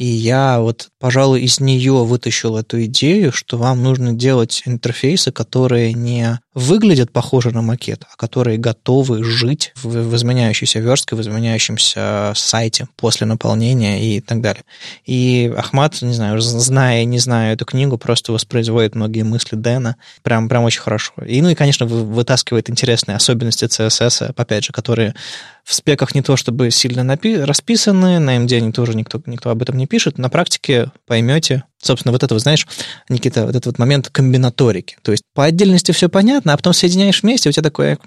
И 0.00 0.06
я 0.06 0.60
вот, 0.60 0.88
пожалуй, 0.98 1.42
из 1.42 1.60
нее 1.60 1.92
вытащил 1.92 2.56
эту 2.56 2.82
идею, 2.86 3.32
что 3.32 3.58
вам 3.58 3.82
нужно 3.82 4.14
делать 4.14 4.62
интерфейсы, 4.64 5.30
которые 5.30 5.92
не 5.92 6.40
выглядят 6.54 7.12
похоже 7.12 7.50
на 7.50 7.60
макет, 7.60 8.04
а 8.10 8.16
которые 8.16 8.56
готовы 8.56 9.22
жить 9.22 9.72
в, 9.76 9.88
в 9.88 10.16
изменяющейся 10.16 10.78
верстке, 10.78 11.16
в 11.16 11.20
изменяющемся 11.20 12.32
сайте 12.34 12.88
после 12.96 13.26
наполнения 13.26 14.02
и 14.16 14.22
так 14.22 14.40
далее. 14.40 14.64
И 15.04 15.52
Ахмат, 15.54 16.00
не 16.00 16.14
знаю, 16.14 16.40
зная 16.40 17.04
не 17.04 17.18
зная 17.18 17.52
эту 17.52 17.66
книгу, 17.66 17.98
просто 17.98 18.32
воспроизводит 18.32 18.94
многие 18.94 19.22
мысли 19.22 19.54
Дэна. 19.54 19.96
Прям, 20.22 20.48
прям 20.48 20.64
очень 20.64 20.80
хорошо. 20.80 21.12
И, 21.26 21.42
ну 21.42 21.50
и, 21.50 21.54
конечно, 21.54 21.84
вытаскивает 21.84 22.70
интересные 22.70 23.16
особенности 23.16 23.66
CSS, 23.66 24.32
опять 24.34 24.64
же, 24.64 24.72
которые 24.72 25.14
в 25.62 25.74
спеках 25.74 26.14
не 26.14 26.22
то 26.22 26.36
чтобы 26.36 26.70
сильно 26.70 27.00
напи- 27.00 27.44
расписаны, 27.44 28.18
на 28.18 28.38
MD 28.38 28.72
тоже 28.72 28.96
никто, 28.96 29.22
никто 29.26 29.50
об 29.50 29.62
этом 29.62 29.76
не 29.76 29.86
пишет. 29.90 30.16
На 30.16 30.30
практике 30.30 30.90
поймете, 31.06 31.64
собственно, 31.82 32.12
вот 32.12 32.22
это, 32.22 32.38
знаешь, 32.38 32.66
Никита, 33.10 33.42
вот 33.42 33.50
этот 33.50 33.66
вот 33.66 33.78
момент 33.78 34.08
комбинаторики. 34.08 34.96
То 35.02 35.12
есть 35.12 35.24
по 35.34 35.44
отдельности 35.44 35.92
все 35.92 36.08
понятно, 36.08 36.54
а 36.54 36.56
потом 36.56 36.72
соединяешь 36.72 37.22
вместе, 37.22 37.50
у 37.50 37.52
тебя 37.52 37.62
такое 37.62 37.98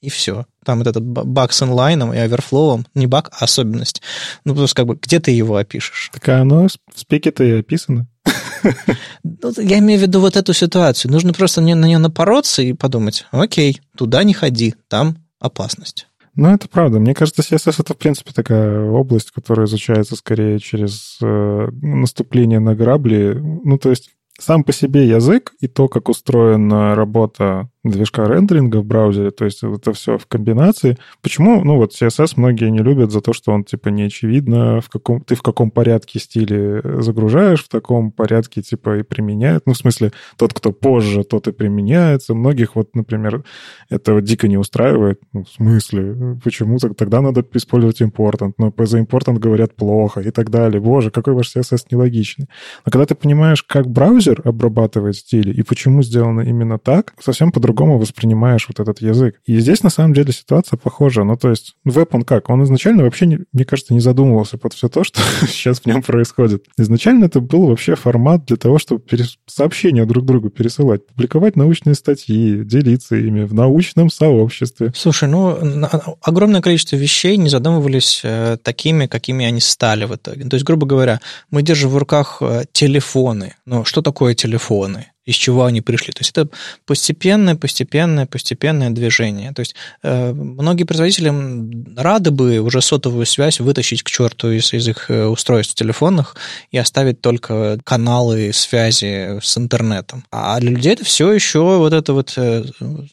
и 0.00 0.08
все. 0.08 0.46
Там 0.64 0.78
вот 0.78 0.86
этот 0.86 1.04
баг 1.04 1.52
с 1.52 1.62
инлайном 1.62 2.14
и 2.14 2.18
оверфлоуом, 2.18 2.86
не 2.94 3.06
баг, 3.06 3.28
а 3.38 3.44
особенность. 3.44 4.00
Ну, 4.44 4.54
просто 4.54 4.74
как 4.74 4.86
бы 4.86 4.98
где 5.00 5.20
ты 5.20 5.32
его 5.32 5.56
опишешь? 5.56 6.10
Так 6.12 6.28
а 6.30 6.40
оно 6.40 6.66
в 6.66 6.98
спеке-то 6.98 7.44
и 7.44 7.58
описано. 7.58 8.06
Ну, 9.22 9.52
я 9.58 9.78
имею 9.78 10.00
в 10.00 10.02
виду 10.02 10.20
вот 10.20 10.36
эту 10.36 10.52
ситуацию. 10.52 11.12
Нужно 11.12 11.32
просто 11.32 11.60
на 11.60 11.86
нее 11.86 11.98
напороться 11.98 12.62
и 12.62 12.72
подумать, 12.72 13.26
окей, 13.30 13.80
туда 13.96 14.24
не 14.24 14.34
ходи, 14.34 14.74
там 14.88 15.18
опасность. 15.38 16.05
Ну, 16.36 16.48
это 16.48 16.68
правда. 16.68 17.00
Мне 17.00 17.14
кажется, 17.14 17.42
CSS— 17.42 17.76
это, 17.80 17.94
в 17.94 17.96
принципе, 17.96 18.32
такая 18.32 18.82
область, 18.84 19.30
которая 19.30 19.66
изучается 19.66 20.16
скорее 20.16 20.58
через 20.58 21.18
э, 21.22 21.68
наступление 21.80 22.60
на 22.60 22.74
грабли. 22.74 23.40
Ну, 23.40 23.78
то 23.78 23.88
есть 23.88 24.10
сам 24.38 24.62
по 24.62 24.72
себе 24.72 25.08
язык 25.08 25.54
и 25.60 25.66
то, 25.66 25.88
как 25.88 26.10
устроена 26.10 26.94
работа 26.94 27.70
движка 27.90 28.26
рендеринга 28.26 28.78
в 28.78 28.84
браузере, 28.84 29.30
то 29.30 29.44
есть 29.44 29.62
это 29.62 29.92
все 29.92 30.18
в 30.18 30.26
комбинации. 30.26 30.98
Почему? 31.22 31.64
Ну 31.64 31.76
вот 31.76 31.92
CSS 31.92 32.34
многие 32.36 32.70
не 32.70 32.80
любят 32.80 33.12
за 33.12 33.20
то, 33.20 33.32
что 33.32 33.52
он 33.52 33.64
типа 33.64 33.88
не 33.88 34.04
очевидно, 34.04 34.80
в 34.80 34.88
каком, 34.88 35.20
ты 35.20 35.34
в 35.34 35.42
каком 35.42 35.70
порядке 35.70 36.18
стиле 36.18 36.82
загружаешь, 37.00 37.64
в 37.64 37.68
таком 37.68 38.10
порядке 38.10 38.62
типа 38.62 38.98
и 38.98 39.02
применяют. 39.02 39.66
Ну, 39.66 39.72
в 39.72 39.76
смысле, 39.76 40.12
тот, 40.36 40.52
кто 40.52 40.72
позже, 40.72 41.24
тот 41.24 41.48
и 41.48 41.52
применяется. 41.52 42.34
Многих 42.34 42.76
вот, 42.76 42.94
например, 42.94 43.44
это 43.88 44.20
дико 44.20 44.48
не 44.48 44.58
устраивает. 44.58 45.20
Ну, 45.32 45.44
в 45.44 45.48
смысле? 45.48 46.38
Почему? 46.42 46.78
Тогда 46.78 47.20
надо 47.20 47.44
использовать 47.54 48.02
important. 48.02 48.52
Но 48.58 48.72
за 48.78 48.98
important 48.98 49.38
говорят 49.38 49.74
плохо 49.76 50.20
и 50.20 50.30
так 50.30 50.50
далее. 50.50 50.80
Боже, 50.80 51.10
какой 51.10 51.34
ваш 51.34 51.54
CSS 51.56 51.86
нелогичный. 51.90 52.48
Но 52.84 52.90
когда 52.90 53.06
ты 53.06 53.14
понимаешь, 53.14 53.62
как 53.62 53.86
браузер 53.86 54.40
обрабатывает 54.44 55.16
стили 55.16 55.52
и 55.52 55.62
почему 55.62 56.02
сделано 56.02 56.40
именно 56.40 56.78
так, 56.78 57.14
совсем 57.20 57.52
по-другому 57.52 57.75
по-другому 57.76 57.98
воспринимаешь 57.98 58.66
вот 58.68 58.80
этот 58.80 59.02
язык. 59.02 59.36
И 59.44 59.58
здесь, 59.60 59.82
на 59.82 59.90
самом 59.90 60.14
деле, 60.14 60.32
ситуация 60.32 60.78
похожа. 60.78 61.24
Ну, 61.24 61.36
то 61.36 61.50
есть, 61.50 61.74
веб, 61.84 62.14
он 62.14 62.22
как? 62.22 62.48
Он 62.48 62.64
изначально 62.64 63.04
вообще, 63.04 63.26
не, 63.26 63.40
мне 63.52 63.64
кажется, 63.64 63.92
не 63.92 64.00
задумывался 64.00 64.56
под 64.56 64.72
все 64.72 64.88
то, 64.88 65.04
что 65.04 65.20
сейчас 65.46 65.80
в 65.80 65.86
нем 65.86 66.02
происходит. 66.02 66.64
Изначально 66.78 67.26
это 67.26 67.40
был 67.40 67.66
вообще 67.66 67.94
формат 67.94 68.46
для 68.46 68.56
того, 68.56 68.78
чтобы 68.78 69.02
перес... 69.02 69.36
сообщения 69.46 70.06
друг 70.06 70.24
другу 70.24 70.48
пересылать, 70.48 71.06
публиковать 71.06 71.56
научные 71.56 71.94
статьи, 71.94 72.64
делиться 72.64 73.16
ими 73.16 73.44
в 73.44 73.52
научном 73.52 74.10
сообществе. 74.10 74.92
Слушай, 74.94 75.28
ну, 75.28 75.58
огромное 76.22 76.62
количество 76.62 76.96
вещей 76.96 77.36
не 77.36 77.50
задумывались 77.50 78.22
э, 78.24 78.56
такими, 78.62 79.06
какими 79.06 79.44
они 79.44 79.60
стали 79.60 80.06
в 80.06 80.14
итоге. 80.14 80.44
То 80.48 80.54
есть, 80.54 80.64
грубо 80.64 80.86
говоря, 80.86 81.20
мы 81.50 81.62
держим 81.62 81.90
в 81.90 81.98
руках 81.98 82.38
э, 82.40 82.64
телефоны. 82.72 83.54
Ну, 83.66 83.84
что 83.84 84.00
такое 84.00 84.34
телефоны? 84.34 85.06
Из 85.26 85.34
чего 85.34 85.64
они 85.64 85.80
пришли. 85.80 86.12
То 86.12 86.20
есть 86.20 86.30
это 86.30 86.48
постепенное, 86.86 87.56
постепенное, 87.56 88.26
постепенное 88.26 88.90
движение. 88.90 89.52
То 89.52 89.60
есть 89.60 89.74
э, 90.02 90.32
многие 90.32 90.84
производители 90.84 91.32
рады 91.96 92.30
бы 92.30 92.60
уже 92.60 92.80
сотовую 92.80 93.26
связь 93.26 93.60
вытащить 93.60 94.04
к 94.04 94.10
черту 94.10 94.50
из, 94.52 94.72
из 94.72 94.88
их 94.88 95.10
э, 95.10 95.26
устройств 95.26 95.74
телефонных 95.74 96.36
и 96.70 96.78
оставить 96.78 97.20
только 97.20 97.78
каналы 97.84 98.52
связи 98.52 99.40
с 99.42 99.58
интернетом. 99.58 100.24
А 100.30 100.60
для 100.60 100.70
людей 100.70 100.92
это 100.92 101.04
все 101.04 101.32
еще 101.32 101.58
вот 101.78 101.92
это 101.92 102.12
вот 102.12 102.34
э, 102.36 102.64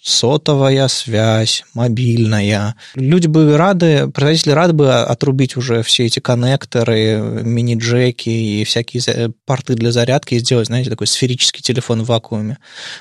сотовая 0.03 0.87
связь, 0.89 1.63
мобильная. 1.73 2.75
Люди 2.93 3.25
бы 3.25 3.57
рады, 3.57 4.07
производители 4.09 4.51
рады 4.51 4.73
бы 4.73 4.93
отрубить 4.93 5.57
уже 5.57 5.81
все 5.81 6.05
эти 6.05 6.19
коннекторы, 6.19 7.41
мини-джеки 7.43 8.29
и 8.29 8.63
всякие 8.65 9.31
порты 9.45 9.73
для 9.73 9.91
зарядки 9.91 10.35
и 10.35 10.39
сделать, 10.39 10.67
знаете, 10.67 10.91
такой 10.91 11.07
сферический 11.07 11.61
телефон 11.61 12.02
в 12.03 12.07
вакууме. 12.07 12.57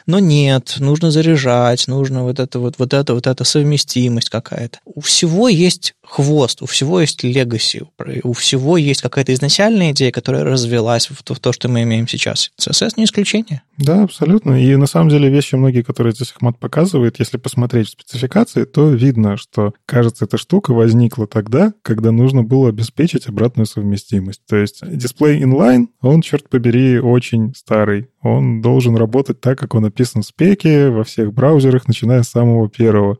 Но 0.07 0.19
нет, 0.19 0.77
нужно 0.79 1.11
заряжать, 1.11 1.89
нужно 1.89 2.23
вот 2.23 2.41
это 2.41 2.59
вот, 2.59 2.75
вот 2.79 2.95
это, 2.95 3.15
вот 3.15 3.27
эта 3.27 3.45
совместимость 3.45 4.31
какая-то. 4.31 4.79
У 4.85 5.01
всего 5.01 5.49
есть 5.49 5.95
хвост, 6.13 6.61
у 6.61 6.67
всего 6.67 7.01
есть 7.01 7.25
легаси, 7.25 7.85
у 8.23 8.33
всего 8.35 8.77
есть 8.77 9.01
какая-то 9.01 9.33
изначальная 9.33 9.93
идея, 9.93 10.13
которая 10.13 10.45
развелась 10.45 11.09
в 11.09 11.23
то, 11.23 11.33
в 11.33 11.41
то, 11.41 11.53
что 11.53 11.71
мы 11.71 11.85
имеем 11.85 12.07
сейчас. 12.07 12.51
CSS 12.61 12.93
не 12.99 13.05
исключение. 13.05 13.63
Да, 13.79 14.03
абсолютно. 14.03 14.63
И 14.63 14.77
на 14.77 14.87
самом 14.87 15.09
деле 15.09 15.31
вещи 15.31 15.55
многие, 15.55 15.81
которые 15.81 16.13
здесь 16.13 16.33
Ахмат 16.37 16.59
показывает, 16.59 17.19
если 17.19 17.39
посмотреть 17.39 17.89
в 17.89 17.93
спецификации, 17.93 18.65
то 18.65 18.91
видно, 18.91 19.39
что, 19.39 19.73
кажется, 19.87 20.27
эта 20.27 20.37
штука 20.37 20.75
возникла 20.75 21.27
тогда, 21.27 21.73
когда 21.81 22.13
нужно 22.13 22.43
было 22.43 22.69
обеспечить 22.69 23.27
обратную 23.27 23.65
совместимость. 23.67 24.43
То 24.47 24.57
есть 24.57 24.83
дисплей 24.87 25.43
inline, 25.43 25.87
он, 26.03 26.21
черт 26.21 26.51
побери, 26.51 26.99
очень 26.99 27.55
старый. 27.55 28.09
Он 28.21 28.61
должен 28.61 28.97
работать 28.97 29.41
так, 29.41 29.59
как 29.59 29.75
он 29.75 29.83
написан 29.83 30.23
в 30.23 30.27
спеке 30.27 30.91
во 30.91 31.03
всех 31.03 31.33
браузерах, 31.33 31.89
начиная 31.89 32.23
с 32.23 32.29
самого 32.29 32.69
первого. 32.69 33.19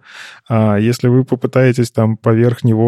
А 0.49 0.77
если 0.77 1.09
вы 1.09 1.25
попытаетесь 1.25 1.91
там 1.91 2.17
поверх 2.17 2.63
него 2.63 2.82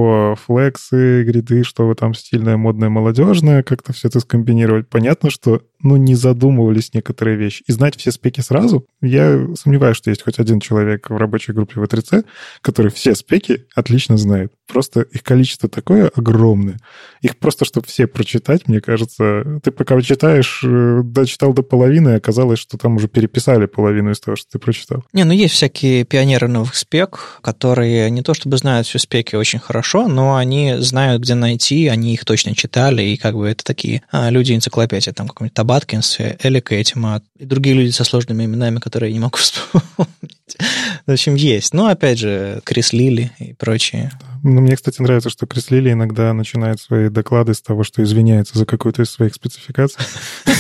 флексы, 0.47 1.25
гриды, 1.25 1.65
что 1.65 1.87
вы 1.87 1.95
там 1.95 2.15
стильное, 2.15 2.57
модное, 2.57 2.89
молодежное, 2.89 3.63
как-то 3.63 3.93
все 3.93 4.09
это 4.09 4.21
скомбинировать, 4.21 4.89
понятно, 4.89 5.31
что 5.31 5.63
ну, 5.85 5.97
не 5.97 6.15
задумывались 6.15 6.93
некоторые 6.95 7.37
вещи. 7.37 7.63
И 7.67 7.73
знать 7.73 7.97
все 7.97 8.11
спеки 8.11 8.41
сразу, 8.41 8.87
я 9.01 9.39
сомневаюсь, 9.55 9.97
что 9.97 10.11
есть 10.11 10.23
хоть 10.23 10.39
один 10.39 10.59
человек 10.59 11.11
в 11.11 11.17
рабочей 11.17 11.53
группе 11.53 11.81
в 11.81 11.87
3 11.87 12.25
который 12.61 12.91
все 12.91 13.15
спеки 13.15 13.67
отлично 13.75 14.17
знает. 14.17 14.53
Просто 14.67 15.03
их 15.03 15.23
количество 15.23 15.69
такое 15.69 16.11
огромное. 16.15 16.79
Их 17.21 17.37
просто, 17.37 17.65
чтобы 17.67 17.87
все 17.87 18.07
прочитать, 18.07 18.67
мне 18.67 18.81
кажется, 18.81 19.61
ты 19.63 19.71
пока 19.71 20.01
читаешь, 20.01 20.63
э, 20.65 21.03
дочитал 21.05 21.53
до 21.53 21.63
половины, 21.63 22.11
и 22.11 22.17
оказалось, 22.17 22.59
что 22.59 22.79
там 22.79 22.97
уже 22.97 23.09
переписали 23.09 23.67
половину 23.67 24.11
из 24.11 24.21
того, 24.21 24.37
что 24.37 24.53
ты 24.53 24.59
прочитал. 24.59 25.05
Не, 25.13 25.25
ну 25.25 25.33
есть 25.33 25.55
всякие 25.55 26.05
пионеры 26.05 26.49
новых 26.49 26.75
спек, 26.75 27.41
которые 27.43 28.11
не 28.11 28.23
то 28.23 28.33
чтобы 28.33 28.57
знают 28.57 28.87
все 28.87 28.99
спеки 28.99 29.37
очень 29.37 29.59
хорошо, 29.59 30.09
но 30.09 30.37
они 30.37 30.77
знают, 30.79 31.23
где 31.23 31.35
найти, 31.35 31.89
они 31.89 32.15
их 32.15 32.25
точно 32.25 32.55
читали, 32.55 33.03
и 33.03 33.17
как 33.17 33.35
бы 33.35 33.49
это 33.49 33.63
такие 33.65 34.03
а, 34.11 34.31
люди 34.31 34.55
энциклопедии, 34.55 35.11
там 35.11 35.29
какой-нибудь 35.29 35.55
Табаткинс, 35.75 36.19
Элик 36.41 36.71
Этимат 36.71 37.25
и 37.37 37.45
другие 37.45 37.75
люди 37.75 37.91
со 37.91 38.05
сложными 38.05 38.45
именами, 38.45 38.79
которые 38.79 39.11
я 39.11 39.15
не 39.15 39.21
могу 39.21 39.37
вспомнить. 39.39 40.57
В 41.05 41.11
общем, 41.11 41.35
есть. 41.35 41.75
Но, 41.75 41.89
опять 41.89 42.21
же, 42.21 42.61
Крис 42.63 42.93
Лили 42.93 43.33
и 43.41 43.55
прочие. 43.55 44.13
Ну, 44.45 44.61
мне, 44.61 44.77
кстати, 44.77 45.03
нравится, 45.03 45.31
что 45.31 45.47
Крис 45.47 45.73
Лили 45.73 45.91
иногда 45.91 46.33
начинает 46.33 46.81
свои 46.81 47.09
доклады 47.09 47.55
с 47.55 47.61
того, 47.61 47.83
что 47.83 48.05
извиняется 48.05 48.57
за 48.57 48.67
какую-то 48.67 49.03
из 49.03 49.11
своих 49.11 49.35
спецификаций. 49.35 50.01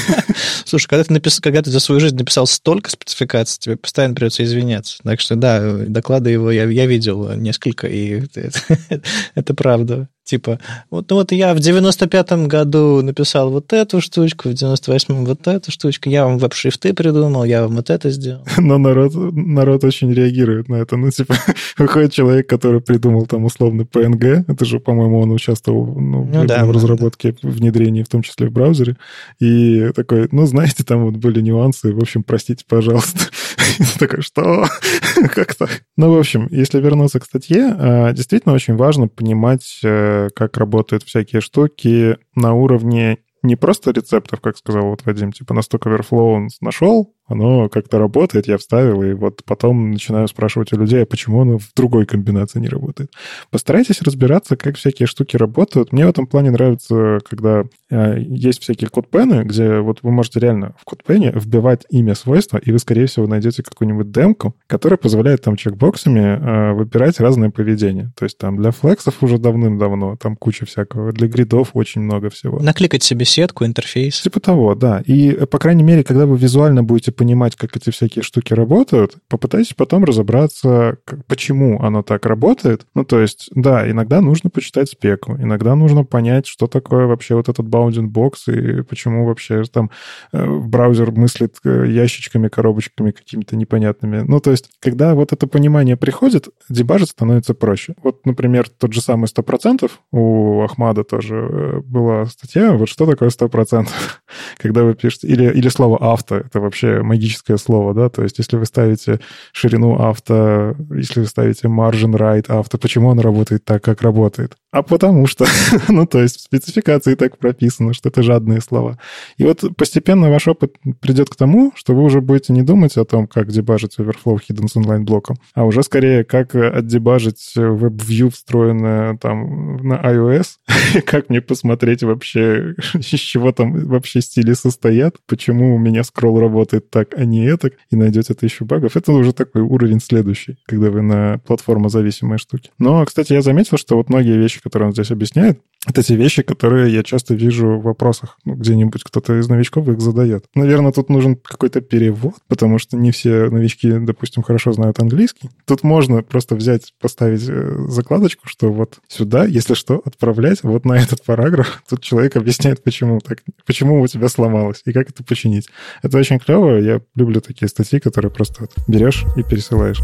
Слушай, 0.65 0.89
когда 0.89 1.05
ты, 1.05 1.13
написал, 1.13 1.41
когда 1.43 1.63
ты 1.63 1.71
за 1.71 1.79
свою 1.79 2.01
жизнь 2.01 2.17
написал 2.17 2.49
столько 2.49 2.91
спецификаций, 2.91 3.59
тебе 3.61 3.77
постоянно 3.77 4.17
придется 4.17 4.43
извиняться. 4.43 4.99
Так 5.05 5.21
что, 5.21 5.37
да, 5.37 5.77
доклады 5.87 6.31
его 6.31 6.51
я, 6.51 6.65
я 6.65 6.87
видел 6.87 7.35
несколько, 7.37 7.87
и 7.87 8.25
это, 8.25 8.51
это 9.37 9.55
правда. 9.55 10.09
Типа, 10.25 10.59
вот, 10.91 11.11
ну 11.11 11.17
вот 11.17 11.33
я 11.33 11.53
в 11.55 11.59
95-м 11.59 12.49
году 12.49 13.03
написал 13.03 13.51
вот 13.51 13.75
эту 13.75 14.01
штучку, 14.01 14.49
в 14.49 14.53
98-м 14.53 15.27
вот 15.27 15.47
эту 15.47 15.71
штучку, 15.71 16.09
я 16.09 16.25
вам 16.25 16.39
веб-шрифты 16.39 16.95
придумал, 16.95 17.45
я 17.45 17.63
вам 17.63 17.77
вот 17.77 17.91
это 17.91 18.09
сделал. 18.09 18.43
Но 18.57 18.79
народ, 18.79 19.13
народ 19.15 19.85
очень 19.85 20.11
реагирует 20.15 20.71
на 20.71 20.77
это. 20.77 20.97
Ну, 20.97 21.11
типа, 21.11 21.35
выходит 21.77 22.15
человек, 22.15 22.49
который 22.49 22.81
придумал 22.81 23.27
там 23.27 23.45
условно 23.45 23.83
PNG, 23.83 24.45
это 24.49 24.65
же, 24.65 24.81
по-моему, 24.81 25.21
он 25.21 25.31
участвовал 25.31 25.85
ну, 26.01 26.25
ну, 26.25 26.45
в, 26.45 26.47
да, 26.47 26.65
в 26.65 26.71
разработке, 26.71 27.37
да. 27.43 27.49
внедрении, 27.51 28.03
в 28.03 28.09
том 28.09 28.23
числе 28.23 28.49
в 28.49 28.53
браузере, 28.53 28.97
и 29.41 29.91
такой, 29.95 30.29
ну, 30.33 30.47
знаете, 30.47 30.85
там 30.85 31.05
вот 31.05 31.17
были 31.17 31.43
нюансы, 31.43 31.93
в 31.93 31.99
общем, 31.99 32.23
простите, 32.23 32.65
пожалуйста. 32.67 33.21
Такой, 33.99 34.23
что? 34.23 34.67
Как 35.35 35.55
так? 35.55 35.83
Ну, 35.97 36.13
в 36.13 36.19
общем, 36.19 36.49
если 36.51 36.81
вернуться 36.81 37.21
к 37.21 37.25
статье, 37.25 37.75
э, 37.79 38.13
действительно 38.13 38.55
очень 38.55 38.77
важно 38.77 39.09
понимать, 39.09 39.81
э, 39.83 40.29
как 40.35 40.57
работают 40.57 41.03
всякие 41.03 41.41
штуки 41.41 42.19
на 42.35 42.55
уровне 42.55 43.19
не 43.43 43.57
просто 43.57 43.91
рецептов, 43.91 44.41
как 44.41 44.57
сказал 44.57 44.87
вот 44.87 45.05
Вадим, 45.05 45.31
типа 45.31 45.55
на 45.55 45.61
Stack 45.61 45.83
Overflow 45.83 46.35
он 46.35 46.49
нашел, 46.61 47.14
оно 47.27 47.69
как-то 47.69 47.99
работает, 47.99 48.47
я 48.49 48.59
вставил, 48.59 49.03
и 49.03 49.15
вот 49.15 49.43
потом 49.45 49.93
начинаю 49.93 50.29
спрашивать 50.29 50.73
у 50.73 50.79
людей, 50.79 51.03
а 51.03 51.07
почему 51.07 51.41
оно 51.41 51.59
в 51.59 51.73
другой 51.75 52.07
комбинации 52.07 52.61
не 52.61 52.69
работает. 52.69 53.11
Постарайтесь 53.51 54.03
разбираться, 54.03 54.57
как 54.57 54.77
всякие 54.77 55.07
штуки 55.07 55.37
работают. 55.37 55.93
Мне 55.93 56.07
в 56.07 56.11
этом 56.11 56.27
плане 56.27 56.51
нравится, 56.51 57.21
когда 57.29 57.65
э, 57.91 58.19
есть 58.21 58.63
всякие 58.63 58.91
кодпены, 58.91 59.45
где 59.45 59.79
вот 59.79 60.01
вы 60.03 60.11
можете 60.11 60.41
реально 60.41 60.75
в 60.79 60.85
кодпене 60.85 61.33
вбивать 61.35 61.85
имя 61.89 62.15
свойства, 62.15 62.59
и 62.59 62.71
вы, 62.71 62.79
скорее 62.79 63.07
всего, 63.07 63.27
найдете 63.27 63.63
какую-нибудь 63.63 64.11
демку, 64.11 64.55
которая 64.67 64.99
позволяет 64.99 65.43
там 65.43 65.57
чекбоксами 65.57 66.21
э, 66.21 66.73
выбирать 66.75 67.21
разное 67.21 67.51
поведение. 67.51 68.13
То 68.17 68.25
есть 68.25 68.37
там 68.37 68.59
для 68.59 68.71
флексов 68.71 69.23
уже 69.23 69.39
давным-давно, 69.39 70.17
там 70.17 70.37
куча 70.37 70.67
всякого, 70.67 71.13
для 71.13 71.29
гридов 71.29 71.71
очень 71.73 72.03
много 72.03 72.29
всего. 72.29 72.61
Накликать 72.61 73.03
себе 73.03 73.25
сетку, 73.25 73.65
интерфейс. 73.65 74.21
Типа 74.21 74.41
того, 74.41 74.75
да. 74.75 75.03
И, 75.07 75.33
по 75.47 75.59
крайней 75.59 75.85
мере, 75.85 76.05
когда 76.05 76.27
вы 76.27 76.37
визуально 76.37 76.83
будете 76.83 77.14
понимать, 77.17 77.57
как 77.57 77.77
эти 77.77 77.91
всякие 77.91 78.23
штуки 78.23 78.53
работают, 78.53 79.17
попытайтесь 79.29 79.75
потом 79.75 80.05
разобраться, 80.05 80.99
как, 81.05 81.25
почему 81.27 81.83
оно 81.83 82.03
так 82.03 82.27
работает. 82.27 82.87
Ну, 82.95 83.05
то 83.05 83.21
есть, 83.21 83.51
да, 83.55 83.91
иногда 83.91 84.21
нужно 84.21 84.51
почитать 84.51 84.91
спеку, 84.91 85.35
иногда 85.35 85.75
нужно 85.75 86.05
понять, 86.05 86.47
что 86.47 86.67
такое 86.67 87.07
вообще 87.07 87.35
вот 87.35 87.49
этот 87.49 87.67
bounding 87.67 88.11
box 88.11 88.53
и 88.53 88.83
почему 88.83 89.27
вообще 89.27 89.63
там 89.65 89.91
э, 90.33 90.47
браузер 90.47 91.11
мыслит 91.13 91.57
э, 91.65 91.87
ящичками, 91.89 92.49
коробочками 92.49 93.11
какими-то 93.11 93.57
непонятными. 93.57 94.25
Ну, 94.27 94.41
то 94.41 94.51
есть, 94.51 94.71
когда 94.81 95.15
вот 95.15 95.33
это 95.33 95.47
понимание 95.47 95.97
приходит, 95.97 96.49
дебажить 96.69 97.11
становится 97.11 97.55
проще. 97.55 97.95
Вот, 98.03 98.27
например, 98.27 98.69
тот 98.69 98.93
же 98.93 99.01
самый 99.01 99.27
100%, 99.27 99.91
у 100.13 100.63
Ахмада 100.63 101.05
тоже 101.05 101.37
э, 101.37 101.81
была 101.81 102.27
статья, 102.27 102.73
вот 102.73 102.89
что 102.89 103.07
такое 103.07 103.29
100%, 103.29 103.89
когда 104.59 104.85
вы 104.85 104.95
пишете, 104.95 105.29
или, 105.29 105.51
или 105.51 105.69
слово 105.69 105.99
авто, 106.13 106.37
это 106.37 106.61
вообще 106.61 107.03
магическое 107.05 107.59
слово, 107.59 107.95
да, 107.95 108.09
то 108.09 108.23
есть 108.23 108.39
если 108.39 108.57
вы 108.57 108.67
ставите 108.67 109.21
ширину 109.53 109.95
авто, 110.01 110.75
если 110.95 111.21
вы 111.21 111.27
ставите 111.27 111.69
margin 111.69 112.17
right 112.17 112.47
авто, 112.49 112.79
почему 112.79 113.09
он 113.09 113.21
работает 113.21 113.65
так, 113.65 113.83
как 113.83 114.03
работает? 114.03 114.57
А 114.75 114.83
потому 114.83 115.29
что, 115.29 115.47
ну, 115.89 116.05
то 116.05 116.21
есть 116.21 116.39
в 116.39 116.41
спецификации 116.41 117.15
так 117.15 117.39
прописано, 117.39 117.95
что 117.95 118.09
это 118.09 118.25
жадные 118.25 118.61
слова. 118.61 118.99
И 119.37 119.45
вот 119.45 119.63
постепенно 119.77 120.31
ваш 120.31 120.49
опыт 120.49 120.75
придет 121.01 121.31
к 121.31 121.37
тому, 121.37 121.73
что 121.77 121.95
вы 121.95 122.03
уже 122.03 122.21
будете 122.21 122.53
не 122.53 122.63
думать 122.63 122.97
о 122.97 123.05
том, 123.05 123.29
как 123.29 123.53
дебажить 123.53 123.97
Overflow 123.99 124.39
Hidden 124.41 124.67
с 124.69 124.77
онлайн-блоком, 124.77 125.37
а 125.55 125.65
уже 125.65 125.85
скорее, 125.85 126.25
как 126.25 126.57
отдебажить 126.57 127.53
WebView, 127.57 128.31
встроенное 128.31 129.17
там 129.19 129.77
на 129.77 129.95
iOS, 129.95 130.57
как 131.07 131.29
мне 131.29 131.41
посмотреть 131.41 132.03
вообще, 132.03 132.75
из 132.95 133.21
чего 133.21 133.53
там 133.53 133.87
вообще 133.87 134.21
стили 134.21 134.55
состоят, 134.55 135.19
почему 135.27 135.77
у 135.77 135.79
меня 135.79 136.03
скролл 136.03 136.41
работает 136.41 136.91
так, 136.95 137.19
а 137.19 137.25
не 137.25 137.45
это, 137.45 137.73
и 137.91 137.97
найдете 137.97 138.35
тысячу 138.35 138.65
багов. 138.65 138.97
Это 138.97 139.11
уже 139.11 139.33
такой 139.33 139.63
уровень 139.63 139.99
следующий, 139.99 140.59
когда 140.65 140.91
вы 140.91 141.03
на 141.03 141.39
платформа 141.39 141.89
зависимые 141.89 142.39
штуки. 142.39 142.71
Но, 142.79 143.05
кстати, 143.05 143.33
я 143.33 143.43
заметил, 143.43 143.79
что 143.79 143.97
вот 143.97 144.11
многие 144.11 144.39
вещи, 144.39 144.63
которые 144.63 144.87
он 144.87 144.93
здесь 144.93 145.11
объясняет, 145.11 145.59
это 145.87 146.03
те 146.03 146.17
вещи, 146.17 146.43
которые 146.43 146.93
я 146.93 147.03
часто 147.03 147.35
вижу 147.35 147.79
в 147.79 147.83
вопросах. 147.83 148.39
Ну, 148.45 148.55
где-нибудь 148.55 149.03
кто-то 149.05 149.39
из 149.39 149.49
новичков 149.49 149.89
их 149.89 150.01
задает. 150.01 150.47
Наверное, 150.55 150.93
тут 150.93 151.11
нужен 151.11 151.37
какой-то 151.37 151.81
перевод, 151.81 152.35
потому 152.49 152.79
что 152.79 152.97
не 152.97 153.11
все 153.11 153.51
новички, 153.51 153.93
допустим, 153.93 154.43
хорошо 154.43 154.73
знают 154.73 154.99
английский. 155.01 155.51
Тут 155.67 155.83
можно 155.83 156.23
просто 156.23 156.57
взять, 156.57 156.95
поставить 157.01 157.45
э, 157.49 157.75
закладочку, 157.89 158.49
что 158.49 158.73
вот 158.73 158.99
сюда, 159.09 159.45
если 159.45 159.75
что, 159.75 160.01
отправлять 160.05 160.63
вот 160.63 160.85
на 160.85 160.95
этот 160.95 161.23
параграф. 161.23 161.83
Тут 161.89 162.03
человек 162.03 162.37
объясняет, 162.37 162.83
почему 162.83 163.21
так, 163.21 163.41
почему 163.67 164.01
у 164.01 164.07
тебя 164.07 164.29
сломалось 164.29 164.83
и 164.87 164.93
как 164.93 165.11
это 165.11 165.23
починить. 165.23 165.69
Это 166.03 166.19
очень 166.19 166.39
клево. 166.39 166.79
Я 166.79 167.01
люблю 167.15 167.41
такие 167.41 167.69
статьи, 167.69 168.01
которые 168.01 168.31
просто 168.31 168.63
вот 168.63 168.73
берешь 168.89 169.25
и 169.37 169.43
пересылаешь. 169.43 170.01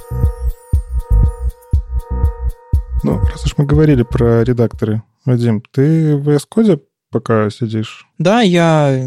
Ну, 3.03 3.19
раз 3.19 3.47
уж 3.47 3.55
мы 3.57 3.65
говорили 3.65 4.03
про 4.03 4.45
редакторы, 4.45 5.03
Вадим, 5.25 5.63
ты 5.73 6.17
в 6.17 6.29
VS 6.29 6.45
Code 6.51 6.83
пока 7.11 7.51
сидишь? 7.51 8.07
Да, 8.19 8.41
я 8.41 8.99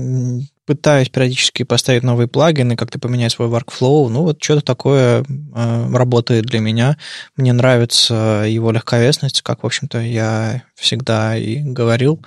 пытаюсь 0.66 1.10
периодически 1.10 1.64
поставить 1.64 2.04
новые 2.04 2.28
плагины, 2.28 2.76
как-то 2.76 3.00
поменять 3.00 3.34
свой 3.34 3.50
workflow. 3.50 4.08
Ну, 4.10 4.22
вот 4.22 4.42
что-то 4.42 4.62
такое 4.62 5.24
э, 5.24 5.94
работает 5.94 6.46
для 6.46 6.60
меня. 6.60 6.98
Мне 7.36 7.54
нравится 7.54 8.46
его 8.48 8.72
легковесность, 8.72 9.42
как, 9.42 9.64
в 9.64 9.66
общем-то, 9.66 10.00
я 10.00 10.64
всегда 10.76 11.36
и 11.38 11.60
говорил. 11.60 12.24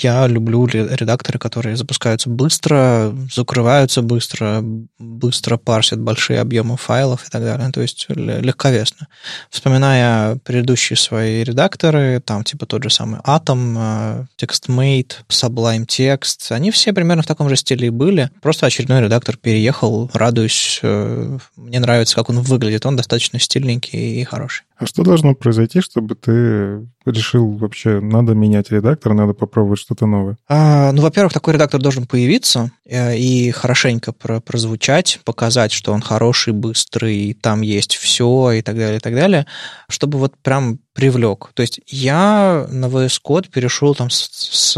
Я 0.00 0.26
люблю 0.26 0.66
редакторы, 0.66 1.38
которые 1.38 1.76
запускаются 1.76 2.30
быстро, 2.30 3.12
закрываются 3.32 4.00
быстро, 4.00 4.60
быстро 4.98 5.56
парсят 5.56 6.00
большие 6.00 6.40
объемы 6.40 6.76
файлов 6.76 7.26
и 7.26 7.30
так 7.30 7.42
далее. 7.42 7.70
То 7.72 7.80
есть 7.80 8.06
легковесно. 8.08 9.08
Вспоминая 9.50 10.36
предыдущие 10.36 10.96
свои 10.96 11.42
редакторы, 11.42 12.20
там 12.24 12.44
типа 12.44 12.66
тот 12.66 12.84
же 12.84 12.90
самый 12.90 13.20
Atom, 13.20 13.74
э, 13.76 14.24
TextMate, 14.40 15.12
Sublime 15.28 15.86
Text, 15.86 16.52
они 16.52 16.70
все 16.70 16.92
примерно 16.92 17.22
в 17.22 17.26
таком 17.26 17.48
же 17.48 17.56
стиле 17.56 17.88
и 17.88 17.90
были. 17.90 18.30
Просто 18.40 18.66
очередной 18.66 19.02
редактор 19.02 19.36
переехал, 19.36 20.10
радуюсь. 20.14 20.78
Э, 20.82 21.38
мне 21.56 21.80
нравится, 21.80 22.14
как 22.14 22.30
он 22.30 22.40
выглядит. 22.40 22.86
Он 22.86 22.96
достаточно 22.96 23.40
стильненький 23.40 24.20
и 24.20 24.24
хороший. 24.24 24.67
А 24.78 24.86
что 24.86 25.02
должно 25.02 25.34
произойти, 25.34 25.80
чтобы 25.80 26.14
ты 26.14 26.86
решил 27.04 27.56
вообще, 27.56 28.00
надо 28.00 28.34
менять 28.34 28.70
редактор, 28.70 29.12
надо 29.14 29.32
попробовать 29.32 29.80
что-то 29.80 30.06
новое? 30.06 30.36
А, 30.48 30.92
ну, 30.92 31.02
во-первых, 31.02 31.32
такой 31.32 31.54
редактор 31.54 31.80
должен 31.80 32.06
появиться 32.06 32.70
э, 32.84 33.16
и 33.16 33.50
хорошенько 33.50 34.12
про 34.12 34.40
прозвучать, 34.40 35.20
показать, 35.24 35.72
что 35.72 35.92
он 35.92 36.00
хороший, 36.00 36.52
быстрый, 36.52 37.34
там 37.34 37.62
есть 37.62 37.96
все 37.96 38.52
и 38.52 38.62
так 38.62 38.76
далее, 38.76 38.98
и 38.98 39.00
так 39.00 39.14
далее, 39.14 39.46
чтобы 39.88 40.18
вот 40.18 40.34
прям 40.42 40.78
привлек. 40.98 41.50
То 41.54 41.62
есть 41.62 41.80
я 41.86 42.66
на 42.70 42.86
VS 42.86 43.20
Code 43.24 43.50
перешел 43.50 43.94
там 43.94 44.10
с, 44.10 44.28
с, 44.32 44.72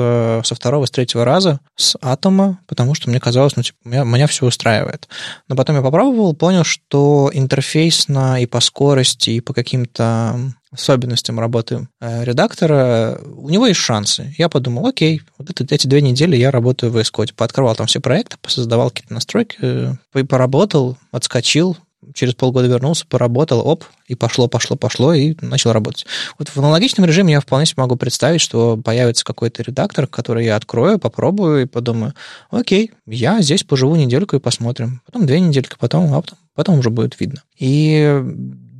со 0.44 0.54
второго, 0.54 0.84
с 0.84 0.90
третьего 0.90 1.24
раза 1.24 1.60
с 1.76 1.96
атома, 2.02 2.58
потому 2.66 2.94
что 2.94 3.08
мне 3.08 3.18
казалось, 3.20 3.56
ну, 3.56 3.62
типа, 3.62 3.78
меня, 3.84 4.04
меня 4.04 4.26
все 4.26 4.44
устраивает. 4.44 5.08
Но 5.48 5.56
потом 5.56 5.76
я 5.76 5.82
попробовал, 5.82 6.34
понял, 6.34 6.64
что 6.64 7.30
интерфейсно 7.32 8.42
и 8.42 8.44
по 8.44 8.60
скорости, 8.60 9.30
и 9.30 9.40
по 9.40 9.54
каким-то 9.54 9.89
особенностям 9.98 11.40
работы 11.40 11.88
э, 12.00 12.24
редактора, 12.24 13.20
у 13.24 13.48
него 13.48 13.66
есть 13.66 13.80
шансы. 13.80 14.34
Я 14.38 14.48
подумал, 14.48 14.86
окей, 14.86 15.22
вот 15.36 15.50
это, 15.50 15.74
эти 15.74 15.86
две 15.86 16.00
недели 16.00 16.36
я 16.36 16.50
работаю 16.50 16.92
в 16.92 16.96
VS. 16.96 17.34
Пооткрывал 17.34 17.74
там 17.74 17.86
все 17.86 18.00
проекты, 18.00 18.36
создавал 18.46 18.90
какие-то 18.90 19.14
настройки, 19.14 19.56
э, 19.60 20.24
поработал, 20.24 20.96
отскочил, 21.10 21.76
через 22.14 22.34
полгода 22.34 22.66
вернулся, 22.66 23.06
поработал, 23.06 23.66
оп, 23.66 23.84
и 24.06 24.14
пошло, 24.14 24.48
пошло, 24.48 24.76
пошло, 24.76 25.12
и 25.12 25.36
начал 25.40 25.72
работать. 25.72 26.06
Вот 26.38 26.48
в 26.48 26.56
аналогичном 26.56 27.06
режиме 27.06 27.34
я 27.34 27.40
вполне 27.40 27.66
себе 27.66 27.82
могу 27.82 27.96
представить, 27.96 28.40
что 28.40 28.76
появится 28.76 29.24
какой-то 29.24 29.62
редактор, 29.62 30.06
который 30.06 30.44
я 30.44 30.56
открою, 30.56 30.98
попробую 30.98 31.62
и 31.62 31.66
подумаю, 31.66 32.14
окей, 32.50 32.92
я 33.06 33.40
здесь 33.40 33.64
поживу 33.64 33.96
недельку 33.96 34.36
и 34.36 34.40
посмотрим. 34.40 35.02
Потом 35.06 35.26
две 35.26 35.40
недельки, 35.40 35.76
потом, 35.78 36.12
а 36.14 36.20
потом, 36.20 36.38
потом 36.54 36.78
уже 36.78 36.90
будет 36.90 37.18
видно. 37.20 37.42
И 37.58 38.22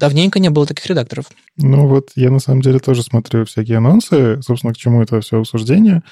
давненько 0.01 0.41
не 0.41 0.49
было 0.49 0.67
таких 0.67 0.87
редакторов. 0.87 1.27
Ну 1.57 1.87
вот 1.87 2.11
я 2.17 2.31
на 2.31 2.41
самом 2.41 2.63
деле 2.63 2.81
тоже 2.81 3.03
смотрю 3.03 3.45
всякие 3.45 3.77
анонсы, 3.77 4.43
собственно, 4.43 4.73
к 4.73 4.79
чему 4.79 5.03
это 5.03 5.21
все 5.21 5.39
обсуждение. 5.39 6.03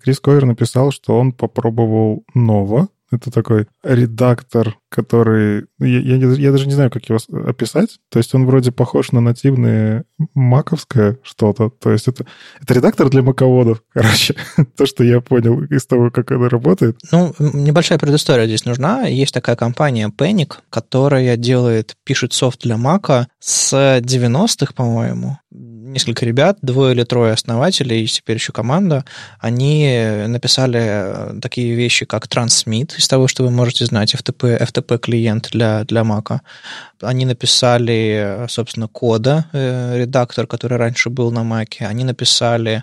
Крис 0.00 0.20
Койер 0.20 0.44
написал, 0.44 0.92
что 0.92 1.18
он 1.18 1.32
попробовал 1.32 2.24
Nova, 2.36 2.88
это 3.10 3.30
такой 3.30 3.66
редактор, 3.82 4.76
который... 4.88 5.66
Я, 5.78 6.00
я, 6.00 6.16
я 6.16 6.52
даже 6.52 6.66
не 6.66 6.74
знаю, 6.74 6.90
как 6.90 7.08
его 7.08 7.18
описать. 7.46 7.98
То 8.10 8.18
есть 8.18 8.34
он 8.34 8.46
вроде 8.46 8.72
похож 8.72 9.12
на 9.12 9.20
нативное 9.20 10.04
маковское 10.34 11.18
что-то. 11.22 11.70
То 11.70 11.90
есть 11.90 12.08
это, 12.08 12.26
это 12.60 12.74
редактор 12.74 13.08
для 13.08 13.22
маководов, 13.22 13.82
короче. 13.92 14.34
То, 14.76 14.86
что 14.86 15.04
я 15.04 15.20
понял 15.20 15.62
из 15.64 15.86
того, 15.86 16.10
как 16.10 16.30
это 16.30 16.48
работает. 16.48 16.98
Ну, 17.10 17.34
небольшая 17.38 17.98
предыстория 17.98 18.46
здесь 18.46 18.64
нужна. 18.64 19.06
Есть 19.06 19.34
такая 19.34 19.56
компания 19.56 20.12
Panic, 20.16 20.54
которая 20.70 21.36
делает, 21.36 21.96
пишет 22.04 22.32
софт 22.32 22.62
для 22.62 22.76
Мака 22.76 23.28
с 23.38 24.00
90-х, 24.00 24.74
по-моему 24.74 25.38
несколько 25.88 26.24
ребят, 26.24 26.58
двое 26.62 26.94
или 26.94 27.04
трое 27.04 27.32
основателей, 27.32 28.02
и 28.02 28.06
теперь 28.06 28.36
еще 28.36 28.52
команда, 28.52 29.04
они 29.40 30.24
написали 30.26 31.40
такие 31.40 31.74
вещи, 31.74 32.04
как 32.04 32.26
Transmit, 32.26 32.96
из 32.96 33.08
того, 33.08 33.28
что 33.28 33.44
вы 33.44 33.50
можете 33.50 33.86
знать, 33.86 34.14
FTP, 34.14 34.60
FTP 34.60 34.98
клиент 34.98 35.48
для, 35.52 35.84
для 35.84 36.02
Mac. 36.02 36.40
Они 37.02 37.24
написали, 37.24 38.46
собственно, 38.48 38.88
кода, 38.88 39.46
э, 39.52 39.98
редактор, 39.98 40.46
который 40.46 40.78
раньше 40.78 41.10
был 41.10 41.30
на 41.30 41.40
Mac. 41.40 41.76
Они 41.80 42.04
написали 42.04 42.82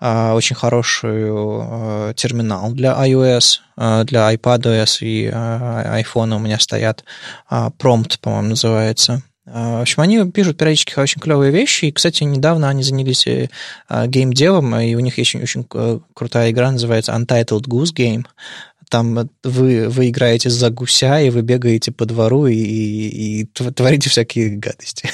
э, 0.00 0.32
очень 0.32 0.56
хороший 0.56 1.24
э, 1.26 2.14
терминал 2.16 2.72
для 2.72 2.92
iOS, 2.92 3.60
для 4.04 4.32
iPadOS 4.32 4.98
и 5.00 5.26
iPhone 5.26 6.36
у 6.36 6.38
меня 6.38 6.60
стоят. 6.60 7.04
Prompt, 7.50 8.18
по-моему, 8.20 8.50
называется. 8.50 9.22
В 9.46 9.82
общем, 9.82 10.00
они 10.02 10.30
пишут 10.30 10.56
периодически 10.56 10.98
очень 10.98 11.20
клевые 11.20 11.52
вещи. 11.52 11.84
И, 11.84 11.92
кстати, 11.92 12.22
недавно 12.24 12.68
они 12.70 12.82
занялись 12.82 13.26
геймдевом, 13.90 14.74
и 14.76 14.94
у 14.94 15.00
них 15.00 15.18
есть 15.18 15.34
очень, 15.34 15.42
очень 15.42 16.00
крутая 16.14 16.50
игра, 16.50 16.72
называется 16.72 17.12
Untitled 17.12 17.68
Goose 17.68 17.94
Game 17.94 18.24
там 18.88 19.28
вы, 19.42 19.88
вы 19.88 20.08
играете 20.08 20.50
за 20.50 20.70
гуся, 20.70 21.20
и 21.20 21.30
вы 21.30 21.42
бегаете 21.42 21.92
по 21.92 22.06
двору 22.06 22.46
и, 22.46 22.54
и, 22.54 23.40
и 23.40 23.44
творите 23.44 24.10
всякие 24.10 24.50
гадости. 24.56 25.08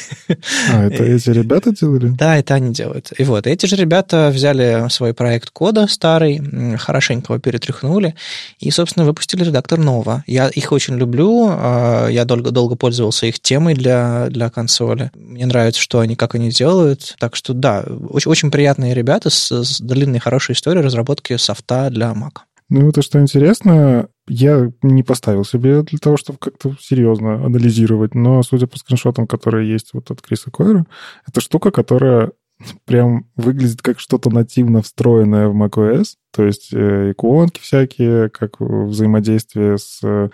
А, 0.73 0.87
это 0.87 1.05
эти 1.05 1.31
ребята 1.31 1.73
делали? 1.73 2.09
Да, 2.09 2.37
это 2.37 2.55
они 2.55 2.73
делают. 2.73 3.13
И 3.19 3.25
вот, 3.25 3.47
эти 3.47 3.67
же 3.67 3.77
ребята 3.77 4.31
взяли 4.33 4.89
свой 4.91 5.15
проект 5.15 5.51
кода 5.51 5.87
старый, 5.87 6.41
хорошенько 6.79 7.33
его 7.33 7.41
перетряхнули, 7.41 8.15
и, 8.59 8.71
собственно, 8.71 9.05
выпустили 9.05 9.45
редактор 9.45 9.79
Nova. 9.79 10.21
Я 10.27 10.49
их 10.49 10.73
очень 10.73 10.97
люблю, 10.97 11.49
а, 11.51 12.09
я 12.09 12.25
долго, 12.25 12.51
долго 12.51 12.77
пользовался 12.77 13.27
их 13.27 13.41
темой 13.41 13.75
для, 13.75 14.29
для 14.31 14.51
консоли. 14.51 15.11
Мне 15.15 15.47
нравится, 15.47 15.81
что 15.81 16.01
они, 16.01 16.17
как 16.17 16.35
они 16.35 16.51
делают. 16.51 17.15
Так 17.19 17.37
что, 17.37 17.53
да, 17.53 17.85
очень, 18.09 18.31
очень 18.31 18.51
приятные 18.51 18.95
ребята 18.95 19.31
с, 19.31 19.51
с 19.51 19.81
длинной 19.81 20.19
хорошей 20.19 20.53
историей 20.55 20.85
разработки 20.85 21.37
софта 21.37 21.91
для 21.91 22.13
Mac. 22.13 22.43
Ну, 22.71 22.89
это 22.89 23.03
что 23.03 23.21
интересно, 23.21 24.09
я 24.29 24.71
не 24.83 25.03
поставил 25.03 25.45
себе 25.45 25.83
для 25.83 25.99
того, 25.99 26.17
чтобы 26.17 26.39
как-то 26.39 26.77
серьезно 26.81 27.45
анализировать, 27.45 28.15
но 28.15 28.45
судя 28.45 28.69
по 28.69 28.79
скриншотам, 28.79 29.27
которые 29.27 29.69
есть 29.69 29.91
вот 29.93 30.11
от 30.13 30.23
Криса 30.23 30.53
Койера, 30.53 30.87
это 31.27 31.41
штука, 31.41 31.73
которая 31.73 32.31
прям 32.87 33.27
выглядит 33.35 33.83
как 33.83 33.99
что-то 33.99 34.31
нативно 34.31 34.83
встроенное 34.83 35.49
в 35.49 35.57
macOS, 35.57 36.15
то 36.33 36.45
есть 36.45 36.73
э, 36.73 37.11
иконки 37.11 37.61
всякие, 37.61 38.31
как 38.31 38.61
взаимодействие 38.61 39.77
с 39.77 39.99
э, 40.05 40.29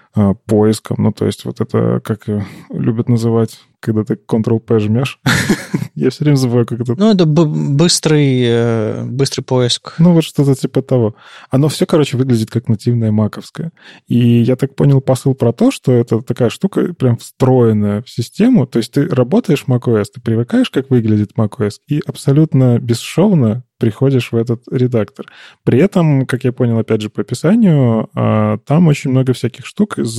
поиском, 0.45 0.97
ну, 0.99 1.13
то 1.13 1.25
есть 1.25 1.47
вот 1.47 1.63
это, 1.63 2.01
как 2.05 2.27
любят 2.69 3.09
называть, 3.09 3.61
когда 3.81 4.05
ты 4.05 4.15
Ctrl-P 4.15 4.79
жмешь. 4.81 5.21
Я 5.95 6.11
все 6.11 6.25
время 6.25 6.37
забываю, 6.37 6.67
как 6.67 6.81
это... 6.81 6.95
Ну, 6.95 7.11
это 7.11 7.25
быстрый, 7.25 8.43
э, 8.45 9.05
быстрый 9.05 9.43
поиск. 9.43 9.95
Ну, 9.99 10.13
вот 10.13 10.25
что-то 10.25 10.55
типа 10.55 10.83
того. 10.83 11.17
Оно 11.51 11.69
все, 11.69 11.87
короче, 11.87 12.19
выглядит 12.19 12.51
как 12.51 12.69
нативное 12.69 13.11
маковское. 13.13 13.73
И 14.07 14.19
я 14.19 14.57
так 14.57 14.75
понял 14.77 15.01
посыл 15.01 15.35
про 15.35 15.53
то, 15.53 15.71
что 15.71 15.93
это 15.93 16.21
такая 16.21 16.51
штука 16.51 16.93
прям 16.93 17.17
встроенная 17.17 18.03
в 18.03 18.11
систему. 18.11 18.67
То 18.67 18.79
есть 18.79 18.93
ты 18.93 19.09
работаешь 19.09 19.65
в 19.67 19.69
macOS, 19.69 20.07
ты 20.15 20.21
привыкаешь, 20.21 20.69
как 20.69 20.91
выглядит 20.91 21.33
macOS, 21.35 21.77
и 21.89 22.03
абсолютно 22.07 22.79
бесшовно 22.79 23.65
приходишь 23.79 24.33
в 24.33 24.37
этот 24.37 24.63
редактор. 24.71 25.27
При 25.65 25.79
этом, 25.79 26.27
как 26.27 26.45
я 26.45 26.53
понял, 26.53 26.79
опять 26.79 27.01
же, 27.01 27.11
по 27.11 27.23
описанию, 27.23 28.09
а, 28.15 28.59
там 28.59 28.89
очень 28.89 29.11
много 29.11 29.33
всяких 29.33 29.67
штук 29.67 29.99
из 29.99 30.15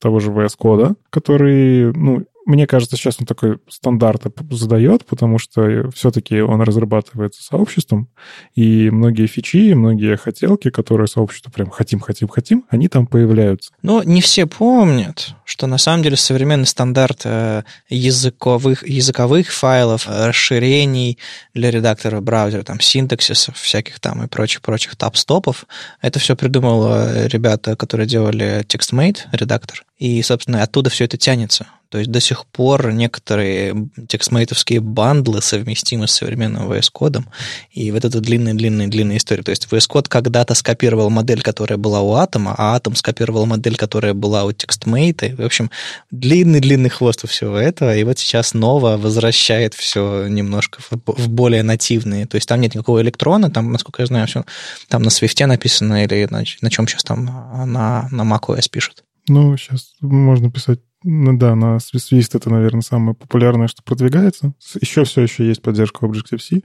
того 0.00 0.20
же 0.20 0.30
VS 0.30 0.52
Code, 0.60 0.96
который, 1.10 1.92
ну, 1.94 2.24
мне 2.46 2.66
кажется, 2.66 2.96
сейчас 2.96 3.16
он 3.18 3.26
такой 3.26 3.58
стандарт 3.68 4.22
задает, 4.50 5.06
потому 5.06 5.38
что 5.38 5.90
все-таки 5.94 6.40
он 6.40 6.60
разрабатывается 6.60 7.42
сообществом, 7.42 8.08
и 8.54 8.90
многие 8.90 9.26
фичи, 9.26 9.72
многие 9.74 10.16
хотелки, 10.16 10.70
которые 10.70 11.06
сообщество 11.06 11.50
прям 11.50 11.70
хотим, 11.70 12.00
хотим, 12.00 12.28
хотим, 12.28 12.64
они 12.68 12.88
там 12.88 13.06
появляются. 13.06 13.72
Но 13.82 14.02
не 14.02 14.20
все 14.20 14.46
помнят, 14.46 15.34
что 15.44 15.66
на 15.66 15.78
самом 15.78 16.02
деле 16.02 16.16
современный 16.16 16.66
стандарт 16.66 17.22
э, 17.24 17.62
языковых, 17.88 18.86
языковых 18.86 19.50
файлов, 19.50 20.06
расширений 20.08 21.18
для 21.54 21.70
редактора 21.70 22.20
браузера, 22.20 22.62
там, 22.62 22.80
синтаксисов 22.80 23.56
всяких 23.56 24.00
там 24.00 24.22
и 24.22 24.28
прочих-прочих 24.28 24.96
тап-стопов, 24.96 25.66
это 26.02 26.18
все 26.18 26.36
придумал 26.36 26.88
э, 26.88 27.28
ребята, 27.28 27.76
которые 27.76 28.06
делали 28.06 28.64
TextMate, 28.64 29.18
редактор, 29.32 29.84
и, 29.98 30.22
собственно, 30.22 30.62
оттуда 30.62 30.90
все 30.90 31.04
это 31.04 31.16
тянется. 31.16 31.66
То 31.94 31.98
есть 31.98 32.10
до 32.10 32.18
сих 32.18 32.44
пор 32.46 32.92
некоторые 32.92 33.88
текстмейтовские 34.08 34.80
бандлы 34.80 35.40
совместимы 35.40 36.08
с 36.08 36.10
современным 36.10 36.68
VS 36.68 36.88
кодом, 36.92 37.28
и 37.70 37.92
вот 37.92 38.04
эта 38.04 38.20
длинная-длинная-длинная 38.20 39.18
история. 39.18 39.44
То 39.44 39.50
есть 39.50 39.68
VS 39.70 39.88
Code 39.88 40.08
когда-то 40.08 40.54
скопировал 40.54 41.08
модель, 41.10 41.40
которая 41.40 41.76
была 41.76 42.00
у 42.00 42.14
Атома, 42.14 42.52
а 42.58 42.74
Атом 42.74 42.96
скопировал 42.96 43.46
модель, 43.46 43.76
которая 43.76 44.12
была 44.12 44.42
у 44.42 44.50
текстмейта. 44.50 45.36
В 45.38 45.42
общем, 45.42 45.70
длинный-длинный 46.10 46.90
хвост 46.90 47.22
у 47.22 47.28
всего 47.28 47.56
этого, 47.56 47.94
и 47.94 48.02
вот 48.02 48.18
сейчас 48.18 48.56
Nova 48.56 48.96
возвращает 48.96 49.74
все 49.74 50.26
немножко 50.26 50.80
в 50.90 51.28
более 51.28 51.62
нативные. 51.62 52.26
То 52.26 52.34
есть 52.34 52.48
там 52.48 52.60
нет 52.60 52.74
никакого 52.74 53.02
электрона, 53.02 53.52
там, 53.52 53.70
насколько 53.70 54.02
я 54.02 54.06
знаю, 54.06 54.26
все 54.26 54.44
там 54.88 55.02
на 55.04 55.10
Swift 55.10 55.46
написано 55.46 56.02
или 56.02 56.26
на, 56.28 56.42
на 56.60 56.70
чем 56.70 56.88
сейчас 56.88 57.04
там 57.04 57.24
на, 57.24 58.08
на 58.10 58.22
macOS 58.22 58.68
пишут. 58.68 59.04
Ну, 59.28 59.56
сейчас 59.56 59.92
можно 60.00 60.50
писать 60.50 60.80
ну 61.04 61.36
да, 61.36 61.54
на 61.54 61.76
Swift 61.76 62.30
это, 62.32 62.50
наверное, 62.50 62.80
самое 62.80 63.14
популярное, 63.14 63.68
что 63.68 63.82
продвигается. 63.82 64.54
Еще 64.80 65.04
все 65.04 65.20
еще 65.20 65.46
есть 65.46 65.60
поддержка 65.60 66.06
Objective-C, 66.06 66.62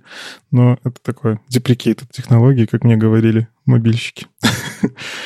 но 0.49 0.79
это 0.83 0.95
такое 1.03 1.41
deprecated 1.53 2.07
технологии, 2.11 2.65
как 2.65 2.83
мне 2.85 2.95
говорили 2.95 3.49
мобильщики. 3.65 4.27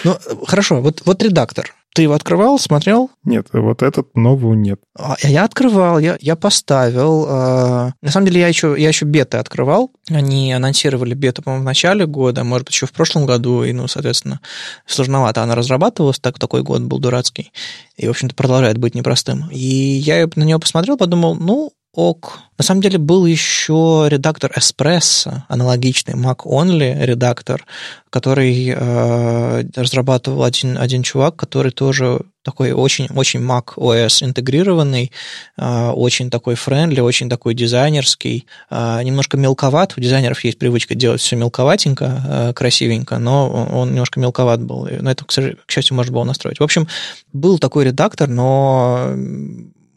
Ну, 0.03 0.17
хорошо, 0.47 0.81
вот, 0.81 1.03
вот 1.05 1.21
редактор. 1.21 1.73
Ты 1.93 2.01
его 2.01 2.15
открывал, 2.15 2.57
смотрел? 2.57 3.11
Нет, 3.23 3.49
вот 3.53 3.83
этот 3.83 4.15
новую 4.15 4.57
нет. 4.57 4.79
А, 4.97 5.15
я 5.21 5.43
открывал, 5.43 5.99
я, 5.99 6.17
я 6.19 6.35
поставил. 6.35 7.25
Э, 7.27 7.91
на 8.01 8.11
самом 8.11 8.25
деле 8.25 8.41
я 8.41 8.47
еще, 8.47 8.73
я 8.75 8.87
еще 8.87 9.05
беты 9.05 9.37
открывал. 9.37 9.91
Они 10.09 10.51
анонсировали 10.51 11.13
бету, 11.13 11.43
по-моему, 11.43 11.63
в 11.63 11.65
начале 11.65 12.07
года, 12.07 12.43
может 12.43 12.65
быть, 12.65 12.73
еще 12.73 12.87
в 12.87 12.93
прошлом 12.93 13.27
году, 13.27 13.63
и, 13.63 13.73
ну, 13.73 13.87
соответственно, 13.87 14.41
сложновато 14.87 15.43
она 15.43 15.53
разрабатывалась, 15.53 16.19
так 16.19 16.39
такой 16.39 16.63
год 16.63 16.81
был 16.81 16.97
дурацкий, 16.97 17.51
и, 17.95 18.07
в 18.07 18.09
общем-то, 18.09 18.33
продолжает 18.33 18.79
быть 18.79 18.95
непростым. 18.95 19.47
И 19.51 19.57
я 19.57 20.27
на 20.35 20.43
него 20.43 20.59
посмотрел, 20.59 20.97
подумал, 20.97 21.35
ну, 21.35 21.73
ок. 21.93 22.39
На 22.57 22.63
самом 22.63 22.81
деле 22.81 22.97
был 22.97 23.25
еще 23.25 24.05
редактор 24.07 24.51
Espresso, 24.55 25.41
аналогичный 25.47 26.15
Mac 26.15 26.45
Only 26.45 27.05
редактор, 27.05 27.65
который 28.09 28.69
э, 28.69 29.63
разрабатывал 29.75 30.43
один, 30.43 30.77
один 30.77 31.03
чувак, 31.03 31.35
который 31.35 31.71
тоже 31.71 32.21
такой 32.43 32.71
очень-очень 32.71 33.39
Mac 33.41 33.75
OS 33.75 34.23
интегрированный, 34.23 35.11
э, 35.57 35.89
очень 35.89 36.29
такой 36.29 36.55
френдли, 36.55 36.99
очень 36.99 37.29
такой 37.29 37.53
дизайнерский, 37.53 38.47
э, 38.69 39.03
немножко 39.03 39.37
мелковат. 39.37 39.93
У 39.97 40.01
дизайнеров 40.01 40.43
есть 40.43 40.59
привычка 40.59 40.95
делать 40.95 41.21
все 41.21 41.35
мелковатенько, 41.35 42.23
э, 42.27 42.53
красивенько, 42.53 43.17
но 43.17 43.49
он 43.49 43.89
немножко 43.89 44.19
мелковат 44.19 44.61
был. 44.61 44.87
Но 44.99 45.09
это, 45.09 45.25
к 45.25 45.71
счастью, 45.71 45.95
можно 45.95 46.13
было 46.13 46.23
настроить. 46.23 46.59
В 46.59 46.63
общем, 46.63 46.87
был 47.31 47.59
такой 47.59 47.85
редактор, 47.85 48.29
но 48.29 49.11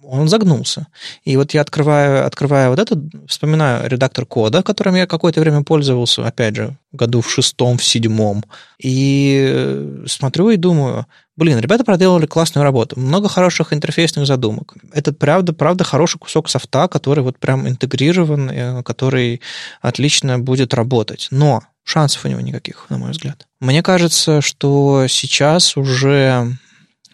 он 0.09 0.29
загнулся. 0.29 0.87
И 1.25 1.37
вот 1.37 1.53
я 1.55 1.61
открываю, 1.61 2.27
открываю 2.27 2.71
вот 2.71 2.79
этот, 2.79 2.99
вспоминаю 3.29 3.89
редактор 3.89 4.27
кода, 4.27 4.63
которым 4.63 4.95
я 4.95 5.07
какое-то 5.07 5.41
время 5.41 5.63
пользовался, 5.63 6.27
опять 6.27 6.57
же, 6.57 6.77
году 6.93 7.21
в 7.21 7.31
шестом, 7.31 7.79
в 7.79 7.85
седьмом, 7.85 8.45
и 8.83 10.05
смотрю 10.07 10.51
и 10.51 10.57
думаю, 10.57 11.07
блин, 11.37 11.59
ребята 11.59 11.85
проделали 11.85 12.27
классную 12.27 12.65
работу, 12.65 12.99
много 12.99 13.29
хороших 13.29 13.73
интерфейсных 13.73 14.27
задумок. 14.27 14.75
Это 14.93 15.13
правда, 15.13 15.53
правда 15.53 15.85
хороший 15.85 16.19
кусок 16.19 16.49
софта, 16.49 16.89
который 16.89 17.23
вот 17.23 17.39
прям 17.39 17.69
интегрирован, 17.69 18.51
э, 18.51 18.83
который 18.83 19.41
отлично 19.81 20.39
будет 20.39 20.75
работать. 20.75 21.29
Но 21.31 21.63
шансов 21.85 22.25
у 22.25 22.29
него 22.29 22.41
никаких, 22.41 22.87
на 22.89 22.99
мой 22.99 23.11
взгляд. 23.11 23.47
Мне 23.61 23.83
кажется, 23.83 24.41
что 24.41 25.07
сейчас 25.09 25.77
уже 25.77 26.57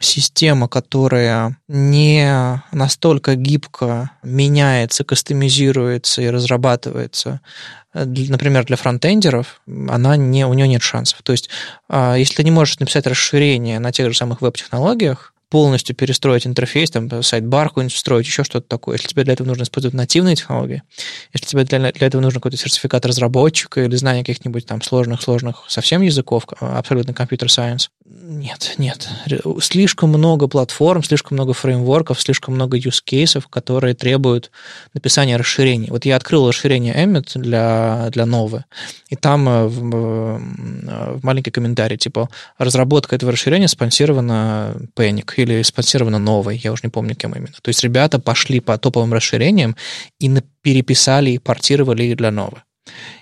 система, 0.05 0.69
которая 0.69 1.57
не 1.69 2.63
настолько 2.73 3.35
гибко 3.35 4.11
меняется, 4.23 5.05
кастомизируется 5.05 6.23
и 6.23 6.31
разрабатывается, 6.31 7.41
например, 7.95 8.65
для 8.65 8.77
фронтендеров, 8.77 9.61
она 9.67 10.17
не, 10.17 10.47
у 10.47 10.55
нее 10.55 10.69
нет 10.69 10.83
шансов. 10.83 11.23
То 11.23 11.33
есть, 11.33 11.51
а, 11.89 12.15
если 12.17 12.37
ты 12.37 12.45
не 12.45 12.51
можешь 12.51 12.79
написать 12.79 13.07
расширение 13.07 13.79
на 13.79 13.93
тех 13.93 14.11
же 14.11 14.17
самых 14.17 14.41
веб-технологиях, 14.41 15.32
полностью 15.53 15.95
перестроить 15.95 16.47
интерфейс, 16.47 16.91
там, 16.91 17.23
сайдбар 17.23 17.69
какой-нибудь 17.69 17.95
встроить, 17.95 18.25
еще 18.25 18.43
что-то 18.43 18.67
такое. 18.67 18.97
Если 18.97 19.09
тебе 19.09 19.23
для 19.23 19.35
этого 19.35 19.47
нужно 19.47 19.65
использовать 19.65 19.93
нативные 19.93 20.35
технологии, 20.35 20.83
если 21.35 21.47
тебе 21.47 21.65
для, 21.65 21.93
для 21.93 22.07
этого 22.07 22.23
нужно 22.23 22.41
какой-то 22.41 22.57
сертификат 22.57 23.05
разработчика 23.05 23.85
или 23.85 23.95
знание 23.97 24.25
каких-нибудь 24.25 24.65
там 24.65 24.81
сложных-сложных 24.81 25.65
совсем 25.69 26.01
языков, 26.01 26.47
абсолютно 26.59 27.13
computer 27.13 27.51
science, 27.51 27.91
Нет, 28.07 28.77
нет. 28.79 29.11
Слишком 29.61 30.09
много 30.09 30.49
платформ, 30.49 31.03
слишком 31.03 31.37
много 31.37 31.53
фреймворков, 31.53 32.19
слишком 32.19 32.55
много 32.55 32.79
use 32.79 33.03
cases, 33.07 33.45
которые 33.51 33.95
требуют 33.95 34.51
написания 34.95 35.37
расширений. 35.37 35.89
Вот 35.91 36.07
я 36.07 36.17
открыл 36.17 36.49
расширение 36.49 36.95
Emmet 36.95 37.39
для, 37.39 38.09
для 38.11 38.25
Новы, 38.25 38.65
и 39.11 39.17
там 39.17 39.49
э, 39.49 39.67
в, 39.67 39.95
э, 39.95 41.17
в 41.19 41.25
маленький 41.25 41.51
комментарий, 41.51 41.99
типа, 41.99 42.31
разработка 42.57 43.17
этого 43.17 43.33
расширения 43.33 43.69
спонсирована 43.69 44.75
Panic 44.97 45.42
или 45.43 45.63
спонсирована 45.63 46.19
Новой, 46.19 46.57
я 46.57 46.73
уже 46.73 46.83
не 46.85 46.91
помню, 46.91 47.15
кем 47.15 47.33
именно. 47.33 47.55
То 47.61 47.69
есть 47.69 47.83
ребята 47.83 48.19
пошли 48.19 48.61
по 48.61 48.79
топовым 48.79 49.13
расширениям 49.13 49.77
и 50.19 50.31
переписали 50.63 51.31
и 51.31 51.39
портировали 51.39 52.15
для 52.15 52.31
Новы. 52.31 52.63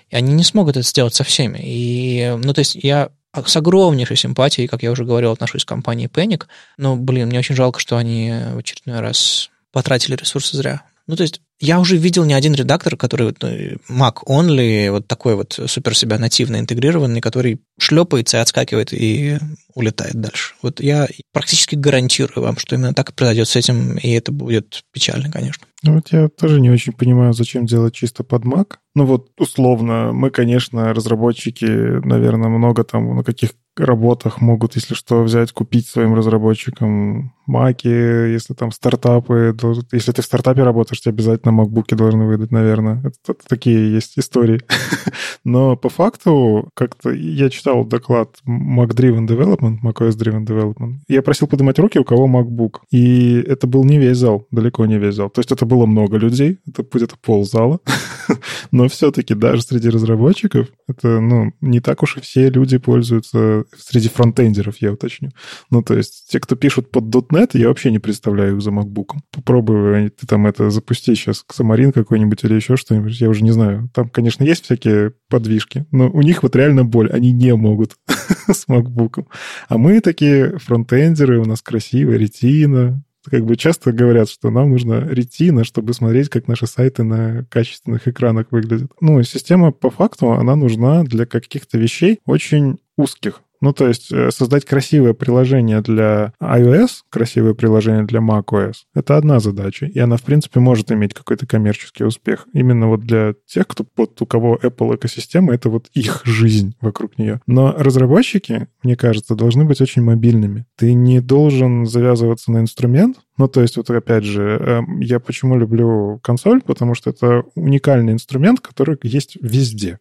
И 0.09 0.15
они 0.15 0.33
не 0.33 0.43
смогут 0.43 0.77
это 0.77 0.87
сделать 0.87 1.15
со 1.15 1.23
всеми. 1.23 1.59
И, 1.61 2.37
ну, 2.43 2.53
то 2.53 2.59
есть 2.59 2.75
я 2.75 3.09
с 3.33 3.55
огромнейшей 3.55 4.17
симпатией, 4.17 4.67
как 4.67 4.83
я 4.83 4.91
уже 4.91 5.05
говорил, 5.05 5.31
отношусь 5.31 5.63
к 5.63 5.67
компании 5.69 6.09
Panic, 6.09 6.47
но, 6.77 6.95
блин, 6.95 7.27
мне 7.27 7.39
очень 7.39 7.55
жалко, 7.55 7.79
что 7.79 7.97
они 7.97 8.33
в 8.53 8.57
очередной 8.57 8.99
раз 8.99 9.49
потратили 9.71 10.15
ресурсы 10.15 10.57
зря. 10.57 10.83
Ну, 11.07 11.15
то 11.15 11.23
есть 11.23 11.41
я 11.61 11.79
уже 11.79 11.95
видел 11.95 12.25
не 12.25 12.33
один 12.33 12.53
редактор, 12.53 12.97
который 12.97 13.27
вот, 13.27 13.43
э, 13.43 13.77
Mac 13.87 14.23
Only, 14.27 14.91
вот 14.91 15.07
такой 15.07 15.35
вот 15.35 15.59
супер 15.67 15.95
себя 15.95 16.17
нативно 16.17 16.59
интегрированный, 16.59 17.21
который 17.21 17.61
шлепается 17.79 18.37
и 18.37 18.41
отскакивает 18.41 18.91
и 18.91 19.37
улетает 19.75 20.15
дальше. 20.15 20.55
Вот 20.61 20.81
я 20.81 21.07
практически 21.31 21.75
гарантирую 21.75 22.43
вам, 22.43 22.57
что 22.57 22.75
именно 22.75 22.93
так 22.93 23.11
и 23.11 23.13
произойдет 23.13 23.47
с 23.47 23.55
этим, 23.55 23.97
и 23.97 24.09
это 24.09 24.31
будет 24.31 24.83
печально, 24.91 25.31
конечно. 25.31 25.65
Ну 25.83 25.95
вот 25.95 26.11
я 26.11 26.29
тоже 26.29 26.61
не 26.61 26.69
очень 26.69 26.93
понимаю, 26.93 27.33
зачем 27.33 27.65
делать 27.65 27.93
чисто 27.93 28.23
под 28.23 28.43
Mac. 28.43 28.75
Ну 28.93 29.05
вот 29.05 29.29
условно, 29.39 30.11
мы, 30.13 30.29
конечно, 30.29 30.93
разработчики, 30.93 31.65
наверное, 31.65 32.49
много 32.49 32.83
там 32.83 33.15
на 33.15 33.23
каких 33.23 33.51
работах 33.77 34.41
могут, 34.41 34.75
если 34.75 34.93
что, 34.93 35.23
взять, 35.23 35.51
купить 35.53 35.87
своим 35.87 36.13
разработчикам 36.13 37.33
маки, 37.47 37.87
если 37.87 38.53
там 38.53 38.71
стартапы, 38.71 39.55
если 39.91 40.11
ты 40.11 40.21
в 40.21 40.25
стартапе 40.25 40.63
работаешь, 40.63 41.01
тебе 41.01 41.13
обязательно 41.13 41.51
макбуки 41.51 41.95
должны 41.95 42.25
выдать, 42.25 42.51
наверное. 42.51 42.99
Это, 42.99 43.31
это 43.31 43.43
такие 43.47 43.93
есть 43.93 44.17
истории. 44.17 44.61
Но 45.43 45.75
по 45.75 45.89
факту, 45.89 46.69
как-то 46.73 47.11
я 47.11 47.49
читал 47.49 47.85
доклад 47.85 48.37
Mac-Driven 48.47 49.25
Development, 49.27 49.77
macOS-Driven 49.83 50.45
Development. 50.45 50.95
Я 51.07 51.21
просил 51.21 51.47
поднимать 51.47 51.79
руки, 51.79 51.99
у 51.99 52.03
кого 52.03 52.27
MacBook. 52.27 52.79
И 52.91 53.35
это 53.47 53.67
был 53.67 53.83
не 53.83 53.97
весь 53.97 54.17
зал, 54.17 54.47
далеко 54.51 54.85
не 54.85 54.97
весь 54.97 55.15
зал. 55.15 55.29
То 55.29 55.39
есть 55.39 55.51
это 55.51 55.65
было 55.71 55.85
много 55.85 56.17
людей, 56.17 56.59
это 56.67 56.83
где-то 56.83 57.15
пол 57.21 57.45
зала. 57.45 57.79
Но 58.71 58.89
все-таки 58.89 59.33
даже 59.33 59.61
среди 59.61 59.89
разработчиков 59.89 60.67
это, 60.87 61.21
ну, 61.21 61.53
не 61.61 61.79
так 61.79 62.03
уж 62.03 62.17
и 62.17 62.21
все 62.21 62.49
люди 62.49 62.77
пользуются 62.77 63.63
среди 63.77 64.09
фронтендеров, 64.09 64.75
я 64.81 64.91
уточню. 64.91 65.29
Ну, 65.69 65.81
то 65.81 65.95
есть 65.95 66.27
те, 66.29 66.41
кто 66.41 66.55
пишут 66.55 66.91
под 66.91 67.05
.NET, 67.05 67.51
я 67.53 67.69
вообще 67.69 67.89
не 67.89 67.99
представляю 67.99 68.57
их 68.57 68.61
за 68.61 68.71
MacBook. 68.71 69.15
Попробуй 69.31 70.09
ты 70.09 70.27
там 70.27 70.45
это 70.45 70.69
запусти 70.69 71.15
сейчас, 71.15 71.45
Самарин 71.49 71.93
какой-нибудь 71.93 72.43
или 72.43 72.55
еще 72.55 72.75
что-нибудь, 72.75 73.19
я 73.21 73.29
уже 73.29 73.43
не 73.43 73.51
знаю. 73.51 73.89
Там, 73.93 74.09
конечно, 74.09 74.43
есть 74.43 74.65
всякие 74.65 75.13
подвижки, 75.29 75.85
но 75.91 76.09
у 76.09 76.21
них 76.21 76.43
вот 76.43 76.55
реально 76.55 76.83
боль, 76.83 77.09
они 77.11 77.31
не 77.31 77.55
могут 77.55 77.95
с 78.47 78.67
MacBook. 78.67 79.25
А 79.69 79.77
мы 79.77 80.01
такие 80.01 80.57
фронтендеры, 80.57 81.39
у 81.39 81.45
нас 81.45 81.61
красивая 81.61 82.17
ретина, 82.17 83.03
как 83.29 83.45
бы 83.45 83.55
часто 83.55 83.91
говорят, 83.91 84.29
что 84.29 84.49
нам 84.49 84.69
нужно 84.71 85.07
ретина, 85.07 85.63
чтобы 85.63 85.93
смотреть, 85.93 86.29
как 86.29 86.47
наши 86.47 86.67
сайты 86.67 87.03
на 87.03 87.45
качественных 87.45 88.07
экранах 88.07 88.47
выглядят. 88.51 88.91
Ну, 88.99 89.21
система 89.23 89.71
по 89.71 89.89
факту, 89.89 90.31
она 90.31 90.55
нужна 90.55 91.03
для 91.03 91.25
каких-то 91.25 91.77
вещей 91.77 92.19
очень 92.25 92.79
узких. 92.97 93.41
Ну, 93.61 93.73
то 93.73 93.87
есть 93.87 94.11
э, 94.11 94.31
создать 94.31 94.65
красивое 94.65 95.13
приложение 95.13 95.81
для 95.81 96.33
iOS, 96.41 97.01
красивое 97.09 97.53
приложение 97.53 98.03
для 98.03 98.19
macOS— 98.19 98.73
это 98.95 99.17
одна 99.17 99.39
задача, 99.39 99.85
и 99.85 99.99
она, 99.99 100.17
в 100.17 100.23
принципе, 100.23 100.59
может 100.59 100.91
иметь 100.91 101.13
какой-то 101.13 101.45
коммерческий 101.45 102.03
успех. 102.03 102.47
Именно 102.53 102.87
вот 102.87 103.01
для 103.01 103.35
тех, 103.45 103.67
кто, 103.67 103.85
вот, 103.95 104.19
у 104.21 104.25
кого 104.25 104.57
Apple 104.61 104.95
экосистема, 104.95 105.53
это 105.53 105.69
вот 105.69 105.89
их 105.93 106.21
жизнь 106.25 106.75
вокруг 106.81 107.17
нее. 107.19 107.39
Но 107.45 107.73
разработчики, 107.77 108.67
мне 108.83 108.95
кажется, 108.95 109.35
должны 109.35 109.63
быть 109.63 109.79
очень 109.79 110.01
мобильными. 110.01 110.65
Ты 110.75 110.93
не 110.93 111.21
должен 111.21 111.85
завязываться 111.85 112.51
на 112.51 112.59
инструмент, 112.59 113.17
ну, 113.37 113.47
то 113.47 113.61
есть, 113.61 113.75
вот 113.77 113.89
опять 113.89 114.23
же, 114.23 114.43
эм, 114.43 114.99
я 114.99 115.19
почему 115.19 115.57
люблю 115.57 116.19
консоль, 116.21 116.61
потому 116.61 116.93
что 116.93 117.09
это 117.09 117.43
уникальный 117.55 118.13
инструмент, 118.13 118.59
который 118.59 118.99
есть 119.01 119.35
везде. 119.41 119.97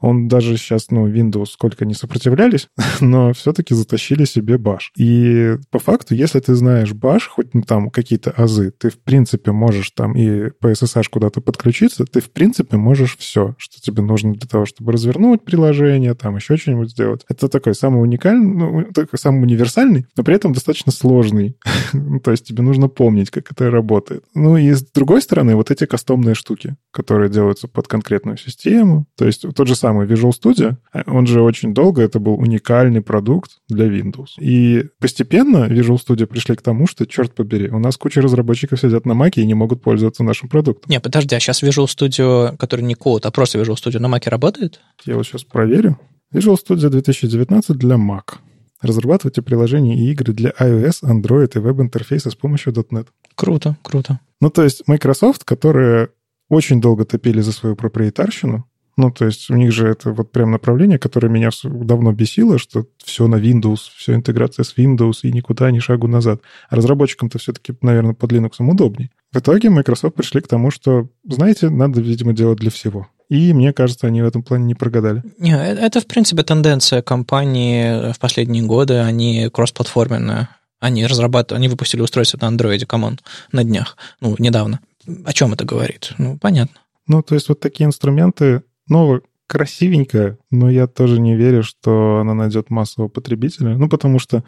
Он 0.00 0.28
даже 0.28 0.56
сейчас, 0.56 0.90
ну, 0.90 1.08
Windows 1.08 1.46
сколько 1.46 1.84
не 1.84 1.94
сопротивлялись, 1.94 2.68
но 3.00 3.32
все-таки 3.32 3.74
затащили 3.74 4.24
себе 4.24 4.58
баш. 4.58 4.92
И 4.96 5.56
по 5.70 5.78
факту, 5.78 6.14
если 6.14 6.40
ты 6.40 6.54
знаешь 6.54 6.92
баш, 6.92 7.28
хоть 7.28 7.54
ну, 7.54 7.62
там 7.62 7.90
какие-то 7.90 8.30
азы, 8.30 8.70
ты 8.70 8.90
в 8.90 8.98
принципе 8.98 9.52
можешь 9.52 9.90
там 9.90 10.14
и 10.14 10.50
по 10.50 10.70
SSH 10.70 11.04
куда-то 11.10 11.40
подключиться, 11.40 12.04
ты 12.04 12.20
в 12.20 12.30
принципе 12.30 12.76
можешь 12.76 13.16
все, 13.16 13.54
что 13.58 13.80
тебе 13.80 14.02
нужно 14.02 14.32
для 14.32 14.48
того, 14.48 14.66
чтобы 14.66 14.92
развернуть 14.92 15.44
приложение, 15.44 16.14
там 16.14 16.36
еще 16.36 16.56
что-нибудь 16.56 16.90
сделать. 16.90 17.24
Это 17.28 17.48
такой 17.48 17.74
самый 17.74 18.02
уникальный, 18.02 18.54
ну, 18.54 18.84
такой 18.92 19.18
самый 19.18 19.42
универсальный, 19.42 20.06
но 20.16 20.24
при 20.24 20.34
этом 20.34 20.52
достаточно 20.52 20.92
сложный. 20.92 21.56
Ну, 21.94 22.20
то 22.20 22.30
есть 22.30 22.46
тебе 22.46 22.62
нужно 22.62 22.88
помнить, 22.88 23.30
как 23.30 23.52
это 23.52 23.70
работает. 23.70 24.24
Ну 24.34 24.56
и 24.56 24.70
с 24.72 24.82
другой 24.82 25.20
стороны, 25.20 25.56
вот 25.56 25.70
эти 25.70 25.84
кастомные 25.84 26.34
штуки, 26.34 26.76
которые 26.90 27.30
делаются 27.30 27.68
под 27.68 27.86
конкретную 27.86 28.38
систему, 28.38 29.06
то 29.16 29.26
есть 29.26 29.44
тот 29.62 29.68
же 29.68 29.76
самый 29.76 30.08
Visual 30.08 30.32
Studio, 30.32 30.74
он 31.06 31.24
же 31.28 31.40
очень 31.40 31.72
долго, 31.72 32.02
это 32.02 32.18
был 32.18 32.34
уникальный 32.34 33.00
продукт 33.00 33.58
для 33.68 33.86
Windows. 33.86 34.30
И 34.40 34.86
постепенно 34.98 35.68
Visual 35.68 35.98
Studio 36.04 36.26
пришли 36.26 36.56
к 36.56 36.62
тому, 36.62 36.88
что, 36.88 37.06
черт 37.06 37.32
побери, 37.32 37.68
у 37.68 37.78
нас 37.78 37.96
куча 37.96 38.20
разработчиков 38.20 38.80
сидят 38.80 39.06
на 39.06 39.14
Маке 39.14 39.42
и 39.42 39.46
не 39.46 39.54
могут 39.54 39.80
пользоваться 39.80 40.24
нашим 40.24 40.48
продуктом. 40.48 40.90
Не, 40.90 40.98
подожди, 40.98 41.36
а 41.36 41.38
сейчас 41.38 41.62
Visual 41.62 41.84
Studio, 41.84 42.56
который 42.56 42.80
не 42.80 42.96
код, 42.96 43.24
а 43.24 43.30
просто 43.30 43.60
Visual 43.60 43.76
Studio 43.76 44.00
на 44.00 44.08
Маке 44.08 44.30
работает? 44.30 44.80
Я 45.04 45.14
вот 45.14 45.26
сейчас 45.26 45.44
проверю. 45.44 45.96
Visual 46.34 46.56
Studio 46.56 46.88
2019 46.88 47.76
для 47.76 47.94
Mac. 47.94 48.38
Разрабатывайте 48.80 49.42
приложения 49.42 49.96
и 49.96 50.10
игры 50.10 50.32
для 50.32 50.50
iOS, 50.58 51.04
Android 51.04 51.52
и 51.54 51.60
веб-интерфейса 51.60 52.30
с 52.30 52.34
помощью 52.34 52.72
.NET. 52.72 53.06
Круто, 53.36 53.76
круто. 53.82 54.18
Ну, 54.40 54.50
то 54.50 54.64
есть 54.64 54.82
Microsoft, 54.88 55.44
которые 55.44 56.08
очень 56.48 56.80
долго 56.80 57.04
топили 57.04 57.42
за 57.42 57.52
свою 57.52 57.76
проприетарщину, 57.76 58.66
ну, 58.96 59.10
то 59.10 59.24
есть 59.24 59.50
у 59.50 59.54
них 59.54 59.72
же 59.72 59.88
это 59.88 60.12
вот 60.12 60.32
прям 60.32 60.50
направление, 60.50 60.98
которое 60.98 61.28
меня 61.28 61.50
давно 61.64 62.12
бесило, 62.12 62.58
что 62.58 62.86
все 63.02 63.26
на 63.26 63.36
Windows, 63.36 63.78
все 63.96 64.14
интеграция 64.14 64.64
с 64.64 64.76
Windows 64.76 65.20
и 65.22 65.32
никуда 65.32 65.70
ни 65.70 65.78
шагу 65.78 66.08
назад. 66.08 66.42
А 66.68 66.76
разработчикам-то 66.76 67.38
все-таки, 67.38 67.74
наверное, 67.80 68.14
под 68.14 68.32
Linux 68.32 68.52
удобней. 68.58 69.10
В 69.32 69.38
итоге 69.38 69.70
Microsoft 69.70 70.14
пришли 70.14 70.42
к 70.42 70.48
тому, 70.48 70.70
что, 70.70 71.08
знаете, 71.24 71.70
надо, 71.70 72.00
видимо, 72.00 72.34
делать 72.34 72.58
для 72.58 72.70
всего. 72.70 73.08
И 73.30 73.54
мне 73.54 73.72
кажется, 73.72 74.06
они 74.06 74.20
в 74.20 74.26
этом 74.26 74.42
плане 74.42 74.66
не 74.66 74.74
прогадали. 74.74 75.22
Не, 75.38 75.54
э, 75.54 75.74
это, 75.74 76.02
в 76.02 76.06
принципе, 76.06 76.42
тенденция 76.42 77.00
компании 77.00 78.12
в 78.12 78.18
последние 78.18 78.62
годы. 78.62 78.98
Они 78.98 79.48
кроссплатформенные. 79.50 80.48
Они 80.80 81.06
разрабатывают, 81.06 81.60
они 81.60 81.68
выпустили 81.68 82.00
устройство 82.00 82.38
на 82.42 82.54
Android, 82.54 82.84
come 82.86 83.05
on, 83.05 83.20
на 83.52 83.62
днях, 83.62 83.96
ну, 84.20 84.34
недавно. 84.40 84.80
О 85.24 85.32
чем 85.32 85.52
это 85.52 85.64
говорит? 85.64 86.12
Ну, 86.18 86.36
понятно. 86.38 86.80
Ну, 87.06 87.22
то 87.22 87.36
есть 87.36 87.48
вот 87.48 87.60
такие 87.60 87.86
инструменты, 87.86 88.62
ну, 88.88 89.22
красивенькая, 89.46 90.38
но 90.50 90.70
я 90.70 90.86
тоже 90.86 91.20
не 91.20 91.36
верю, 91.36 91.62
что 91.62 92.18
она 92.20 92.32
найдет 92.34 92.70
массового 92.70 93.08
потребителя. 93.08 93.76
Ну, 93.76 93.88
потому 93.88 94.18
что 94.18 94.44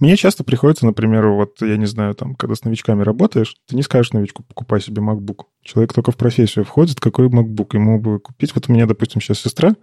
мне 0.00 0.16
часто 0.16 0.44
приходится, 0.44 0.86
например, 0.86 1.28
вот, 1.28 1.60
я 1.60 1.76
не 1.76 1.86
знаю, 1.86 2.14
там, 2.14 2.34
когда 2.36 2.54
с 2.54 2.64
новичками 2.64 3.02
работаешь, 3.02 3.56
ты 3.66 3.74
не 3.74 3.82
скажешь 3.82 4.12
новичку, 4.12 4.44
покупай 4.44 4.80
себе 4.80 5.02
MacBook. 5.02 5.42
Человек 5.62 5.92
только 5.92 6.12
в 6.12 6.16
профессию 6.16 6.64
входит, 6.64 7.00
какой 7.00 7.28
MacBook 7.28 7.74
ему 7.74 8.00
бы 8.00 8.20
купить. 8.20 8.54
Вот 8.54 8.68
у 8.68 8.72
меня, 8.72 8.86
допустим, 8.86 9.20
сейчас 9.20 9.40
сестра, 9.40 9.74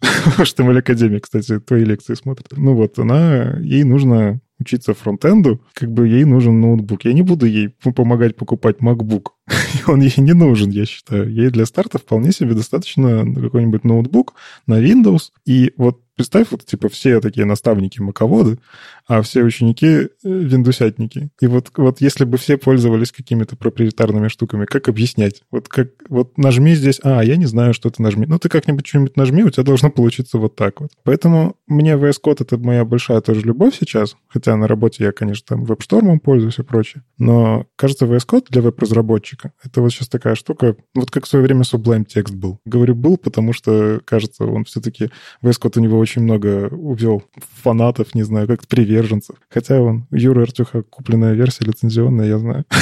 что 0.42 0.64
мы 0.64 0.76
Академия, 0.76 1.20
кстати, 1.20 1.60
твои 1.60 1.84
лекции 1.84 2.14
смотрит. 2.14 2.48
Ну 2.56 2.74
вот, 2.74 2.98
она, 2.98 3.58
ей 3.60 3.84
нужно 3.84 4.40
учиться 4.60 4.94
фронтенду, 4.94 5.60
как 5.72 5.90
бы 5.90 6.06
ей 6.06 6.24
нужен 6.24 6.60
ноутбук. 6.60 7.04
Я 7.04 7.12
не 7.12 7.22
буду 7.22 7.46
ей 7.46 7.68
помогать 7.68 8.36
покупать 8.36 8.78
MacBook. 8.78 9.28
Он 9.86 10.00
ей 10.00 10.12
не 10.18 10.32
нужен, 10.32 10.70
я 10.70 10.86
считаю. 10.86 11.32
Ей 11.32 11.50
для 11.50 11.66
старта 11.66 11.98
вполне 11.98 12.32
себе 12.32 12.54
достаточно 12.54 13.24
какой-нибудь 13.34 13.84
ноутбук 13.84 14.34
на 14.66 14.80
Windows. 14.80 15.30
И 15.46 15.72
вот 15.76 16.00
представь, 16.20 16.48
вот 16.50 16.66
типа 16.66 16.90
все 16.90 17.18
такие 17.20 17.46
наставники 17.46 17.98
маководы, 17.98 18.58
а 19.06 19.22
все 19.22 19.42
ученики 19.42 19.86
э, 19.86 20.08
виндусятники. 20.22 21.30
И 21.40 21.46
вот, 21.46 21.70
вот 21.78 22.02
если 22.02 22.26
бы 22.26 22.36
все 22.36 22.58
пользовались 22.58 23.10
какими-то 23.10 23.56
проприетарными 23.56 24.28
штуками, 24.28 24.66
как 24.66 24.90
объяснять? 24.90 25.42
Вот 25.50 25.68
как 25.68 25.88
вот 26.10 26.36
нажми 26.36 26.74
здесь, 26.74 27.00
а, 27.02 27.24
я 27.24 27.36
не 27.36 27.46
знаю, 27.46 27.72
что 27.72 27.88
ты 27.88 28.02
нажми. 28.02 28.26
Ну, 28.26 28.38
ты 28.38 28.50
как-нибудь 28.50 28.86
что-нибудь 28.86 29.16
нажми, 29.16 29.44
у 29.44 29.48
тебя 29.48 29.62
должно 29.62 29.90
получиться 29.90 30.36
вот 30.36 30.56
так 30.56 30.82
вот. 30.82 30.90
Поэтому 31.04 31.56
мне 31.66 31.94
VS 31.94 32.16
Code— 32.22 32.36
это 32.40 32.58
моя 32.58 32.84
большая 32.84 33.22
тоже 33.22 33.40
любовь 33.40 33.78
сейчас, 33.80 34.14
хотя 34.28 34.49
на 34.56 34.68
работе 34.68 35.04
я, 35.04 35.12
конечно, 35.12 35.44
там 35.48 35.64
веб-штормом 35.64 36.20
пользуюсь 36.20 36.58
и 36.58 36.62
прочее. 36.62 37.02
Но, 37.18 37.66
кажется, 37.76 38.06
VS 38.06 38.26
Code 38.26 38.46
для 38.50 38.62
веб-разработчика 38.62 39.00
разработчика. 39.00 39.52
Это 39.62 39.80
вот 39.80 39.90
сейчас 39.90 40.08
такая 40.08 40.34
штука, 40.34 40.76
вот 40.94 41.10
как 41.10 41.24
в 41.24 41.28
свое 41.28 41.44
время 41.44 41.62
Sublime 41.62 42.04
текст 42.04 42.34
был. 42.34 42.58
Говорю, 42.64 42.94
был, 42.94 43.16
потому 43.16 43.52
что, 43.52 44.00
кажется, 44.04 44.44
он 44.44 44.64
все-таки, 44.64 45.10
VS 45.42 45.60
Code 45.60 45.78
у 45.78 45.80
него 45.80 45.98
очень 45.98 46.22
много 46.22 46.68
увел 46.68 47.22
фанатов, 47.62 48.14
не 48.14 48.22
знаю, 48.22 48.46
как 48.46 48.66
приверженцев. 48.66 49.36
Хотя 49.48 49.80
он, 49.80 50.06
Юра 50.10 50.42
Артюха, 50.42 50.82
купленная 50.82 51.32
версия 51.32 51.64
лицензионная, 51.64 52.26
я 52.26 52.38
знаю. 52.38 52.64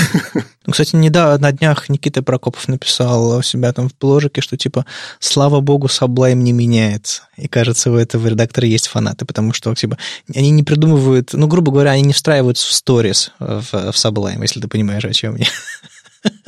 Ну, 0.66 0.72
кстати, 0.72 0.96
недавно, 0.96 1.38
на 1.38 1.52
днях 1.52 1.88
Никита 1.88 2.22
Прокопов 2.22 2.68
написал 2.68 3.38
у 3.38 3.42
себя 3.42 3.72
там 3.72 3.88
в 3.88 3.96
бложике, 3.98 4.42
что 4.42 4.58
типа, 4.58 4.84
слава 5.18 5.62
богу, 5.62 5.86
Sublime 5.86 6.34
не 6.34 6.52
меняется. 6.52 7.22
И 7.38 7.48
кажется, 7.48 7.90
у 7.90 7.94
этого 7.94 8.26
редактора 8.26 8.66
есть 8.66 8.86
фанаты, 8.86 9.24
потому 9.24 9.54
что 9.54 9.74
типа, 9.74 9.96
они 10.34 10.50
не 10.50 10.62
придумывают, 10.62 11.30
ну, 11.32 11.48
грубо 11.58 11.72
говоря, 11.72 11.90
они 11.90 12.02
не 12.02 12.12
встраиваются 12.12 12.68
в 12.68 12.72
сторис 12.72 13.32
в, 13.40 13.62
в 13.62 13.94
Sublime, 13.96 14.42
если 14.42 14.60
ты 14.60 14.68
понимаешь, 14.68 15.04
о 15.04 15.12
чем 15.12 15.34
я. 15.34 15.46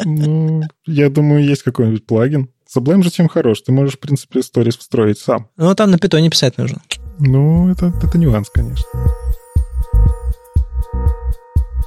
Ну, 0.04 0.62
я 0.86 1.10
думаю, 1.10 1.44
есть 1.44 1.64
какой-нибудь 1.64 2.06
плагин. 2.06 2.48
Sublime 2.72 3.02
же 3.02 3.10
чем 3.10 3.28
хорош? 3.28 3.60
Ты 3.62 3.72
можешь, 3.72 3.96
в 3.96 3.98
принципе, 3.98 4.40
сторис 4.40 4.76
встроить 4.76 5.18
сам. 5.18 5.48
Ну, 5.56 5.74
там 5.74 5.90
на 5.90 5.98
питоне 5.98 6.30
писать 6.30 6.58
нужно. 6.58 6.80
Ну, 7.18 7.68
это, 7.72 7.92
это 8.00 8.18
нюанс, 8.18 8.50
конечно. 8.50 8.86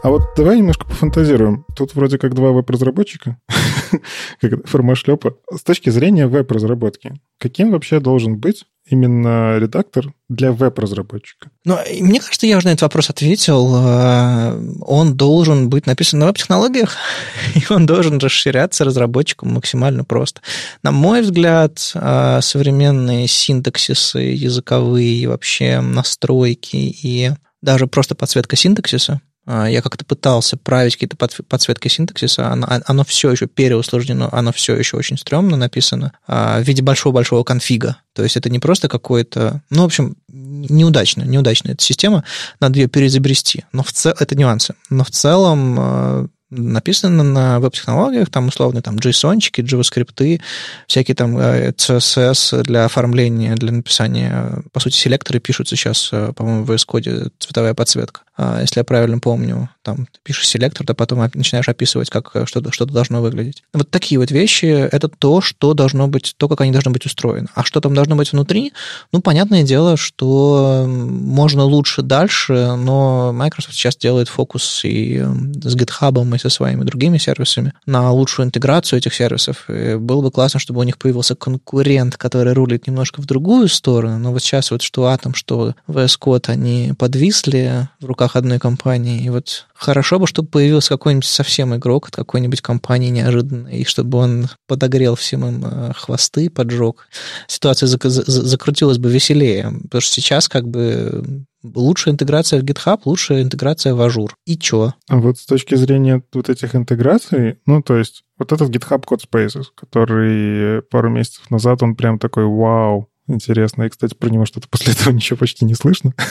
А 0.02 0.10
вот 0.10 0.24
давай 0.36 0.58
немножко 0.58 0.86
пофантазируем. 0.86 1.66
Тут 1.78 1.96
вроде 1.96 2.18
как 2.18 2.36
два 2.36 2.52
веб-разработчика, 2.52 3.38
как 4.42 4.68
формашлепа. 4.68 5.36
С 5.52 5.62
точки 5.64 5.90
зрения 5.90 6.28
веб-разработки, 6.28 7.14
каким 7.40 7.72
вообще 7.72 8.00
должен 8.00 8.38
быть 8.38 8.66
именно 8.86 9.58
редактор 9.58 10.14
для 10.30 10.52
веб-разработчика? 10.52 11.50
Ну, 11.66 11.78
мне 12.02 12.20
кажется, 12.20 12.48
я 12.48 12.58
уже 12.58 12.68
на 12.68 12.72
этот 12.72 12.84
вопрос 12.84 13.10
ответил. 13.10 13.76
Э, 13.76 14.60
он 14.82 15.16
должен 15.16 15.70
быть 15.70 15.86
написан 15.86 16.20
на 16.20 16.28
веб-технологиях, 16.28 16.96
и 17.56 17.64
он 17.72 17.86
должен 17.86 18.18
расширяться 18.18 18.84
разработчиком 18.84 19.54
максимально 19.54 20.04
просто. 20.04 20.42
На 20.84 20.92
мой 20.92 21.22
взгляд, 21.22 21.92
э, 21.94 22.40
современные 22.42 23.28
синтаксисы 23.28 24.20
языковые, 24.20 25.28
вообще 25.28 25.80
настройки 25.82 26.76
и 26.76 27.32
даже 27.62 27.88
просто 27.88 28.16
подсветка 28.16 28.56
синтаксиса 28.56 29.22
я 29.46 29.82
как-то 29.82 30.06
пытался 30.06 30.56
править 30.56 30.96
какие-то 30.96 31.18
подсветки 31.18 31.90
синтаксиса, 31.90 32.50
оно, 32.50 32.66
а, 32.70 32.82
оно 32.86 33.04
все 33.04 33.30
еще 33.30 33.48
переусложнено, 33.48 34.30
оно 34.32 34.54
все 34.54 34.76
еще 34.76 34.96
очень 34.96 35.18
стрёмно 35.18 35.58
написано 35.58 36.14
а, 36.28 36.60
в 36.60 36.64
виде 36.64 36.82
большого-большого 36.82 37.44
конфига. 37.44 37.98
То 38.14 38.24
есть 38.24 38.38
это 38.38 38.50
не 38.50 38.60
просто 38.60 38.88
какое-то... 38.88 39.62
Ну, 39.70 39.82
в 39.82 39.86
общем, 39.86 40.16
неудачно, 40.30 41.24
неудачная 41.24 41.74
эта 41.74 41.84
система, 41.84 42.24
надо 42.62 42.80
ее 42.80 42.88
переизобрести. 42.88 43.66
Но 43.74 43.84
в 43.84 43.92
цел... 43.92 44.14
Это 44.18 44.36
нюансы. 44.36 44.76
Но 44.90 45.04
в 45.04 45.12
целом 45.12 46.30
написано 46.50 47.24
на 47.24 47.60
веб-технологиях, 47.60 48.30
там 48.30 48.48
условно 48.48 48.82
там 48.82 48.98
JSON, 48.98 49.38
JavaScript, 49.38 50.42
всякие 50.88 51.16
там 51.16 51.38
CSS 51.38 52.64
для 52.64 52.86
оформления, 52.86 53.56
для 53.56 53.72
написания. 53.72 54.64
По 54.72 54.80
сути, 54.80 54.96
селекторы 54.96 55.40
пишутся 55.40 55.76
сейчас, 55.76 56.10
по-моему, 56.36 56.64
в 56.64 56.72
VS 56.72 56.86
Code 56.88 57.32
цветовая 57.40 57.74
подсветка. 57.74 58.22
А, 58.36 58.62
если 58.62 58.80
я 58.80 58.84
правильно 58.84 59.20
помню, 59.20 59.70
там 59.84 60.08
ты 60.08 60.20
пишешь 60.24 60.48
селектор, 60.48 60.86
да 60.86 60.94
потом 60.94 61.20
начинаешь 61.36 61.70
описывать, 61.70 62.10
как 62.10 62.32
э, 62.34 62.46
что-то, 62.46 62.72
что 62.72 62.86
должно 62.86 63.22
выглядеть. 63.22 63.64
Вот 63.74 63.92
такие 63.92 64.20
вот 64.20 64.32
вещи— 64.32 64.66
это 64.92 65.08
то, 65.08 65.42
что 65.42 65.74
должно 65.74 66.08
быть, 66.08 66.34
то, 66.38 66.48
как 66.48 66.62
они 66.62 66.72
должны 66.72 66.92
быть 66.92 67.06
устроены. 67.06 67.48
А 67.54 67.64
что 67.64 67.80
там 67.80 67.94
должно 67.94 68.16
быть 68.16 68.32
внутри? 68.32 68.74
Ну, 69.12 69.22
понятное 69.22 69.64
дело, 69.64 69.98
что 69.98 70.86
можно 70.88 71.64
лучше 71.64 72.02
дальше, 72.02 72.76
но 72.76 73.32
Microsoft 73.34 73.76
сейчас 73.76 73.96
делает 73.98 74.30
фокус 74.30 74.82
и 74.84 75.20
с 75.20 75.76
GitHub, 75.76 76.36
и 76.36 76.40
со 76.40 76.50
своими 76.50 76.84
другими 76.84 77.20
сервисами 77.20 77.74
на 77.86 78.12
лучшую 78.12 78.48
интеграцию 78.48 78.98
этих 78.98 79.14
сервисов. 79.14 79.70
И 79.70 79.96
было 79.96 80.22
бы 80.22 80.32
классно, 80.32 80.60
чтобы 80.60 80.80
у 80.80 80.84
них 80.84 80.98
появился 80.98 81.36
конкурент, 81.36 82.18
который 82.18 82.54
рулит 82.54 82.88
немножко 82.88 83.22
в 83.22 83.26
другую 83.26 83.68
сторону, 83.68 84.18
но 84.18 84.32
вот 84.32 84.42
сейчас 84.42 84.72
вот 84.72 84.82
что 84.82 85.12
Atom, 85.12 85.36
что 85.36 85.76
VS 85.88 86.18
Code, 86.20 86.50
они 86.50 86.94
подвисли 86.98 87.90
в 88.00 88.06
руках 88.06 88.23
руках 88.24 88.36
одной 88.36 88.60
компании. 88.60 89.24
И 89.24 89.30
вот 89.30 89.68
хорошо 89.74 90.20
бы, 90.20 90.28
чтобы 90.28 90.48
появился 90.48 90.90
какой-нибудь 90.90 91.26
совсем 91.26 91.76
игрок 91.76 92.08
от 92.08 92.16
какой-нибудь 92.16 92.62
компании 92.62 93.10
неожиданной, 93.10 93.80
и 93.80 93.86
чтобы 93.86 94.18
он 94.18 94.48
подогрел 94.68 95.16
всем 95.16 95.46
им 95.46 95.66
э, 95.66 95.92
хвосты, 95.96 96.50
поджег. 96.50 97.08
Ситуация 97.48 97.88
зак- 97.88 98.10
закрутилась 98.10 98.98
бы 98.98 99.12
веселее, 99.12 99.72
потому 99.84 100.02
что 100.02 100.14
сейчас 100.14 100.48
как 100.48 100.68
бы 100.68 101.46
лучшая 101.64 102.14
интеграция 102.14 102.60
в 102.60 102.64
GitHub, 102.64 103.02
лучшая 103.06 103.42
интеграция 103.42 103.94
в 103.94 104.02
Azure. 104.02 104.32
И 104.46 104.58
чё? 104.58 104.94
А 105.10 105.18
вот 105.18 105.38
с 105.38 105.46
точки 105.46 105.76
зрения 105.76 106.22
вот 106.34 106.50
этих 106.50 106.76
интеграций, 106.76 107.60
ну, 107.66 107.82
то 107.82 107.98
есть 107.98 108.24
вот 108.38 108.52
этот 108.52 108.70
GitHub 108.70 109.04
Codespaces, 109.06 109.66
который 109.76 110.82
пару 110.84 111.10
месяцев 111.10 111.50
назад, 111.50 111.84
он 111.84 111.96
прям 111.96 112.20
такой, 112.20 112.46
вау, 112.46 113.10
Интересно. 113.28 113.84
И, 113.84 113.90
кстати, 113.90 114.14
про 114.14 114.30
него 114.30 114.46
что-то 114.46 114.68
после 114.70 114.94
этого 114.94 115.14
ничего 115.14 115.38
почти 115.38 115.66
не 115.66 115.76
слышно. 115.76 116.14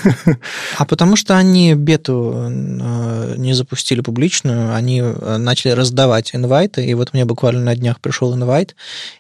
А 0.78 0.84
потому 0.84 1.16
что 1.16 1.36
они 1.36 1.74
бету 1.74 2.32
э, 2.34 3.34
не 3.36 3.55
запустили 3.55 4.01
публичную, 4.01 4.74
они 4.74 5.01
э, 5.01 5.36
начали 5.38 5.72
раздавать 5.72 6.34
инвайты, 6.34 6.84
и 6.84 6.95
вот 6.95 7.12
мне 7.12 7.24
буквально 7.24 7.62
на 7.62 7.76
днях 7.76 8.01
пришел 8.01 8.34
инвайт. 8.34 8.74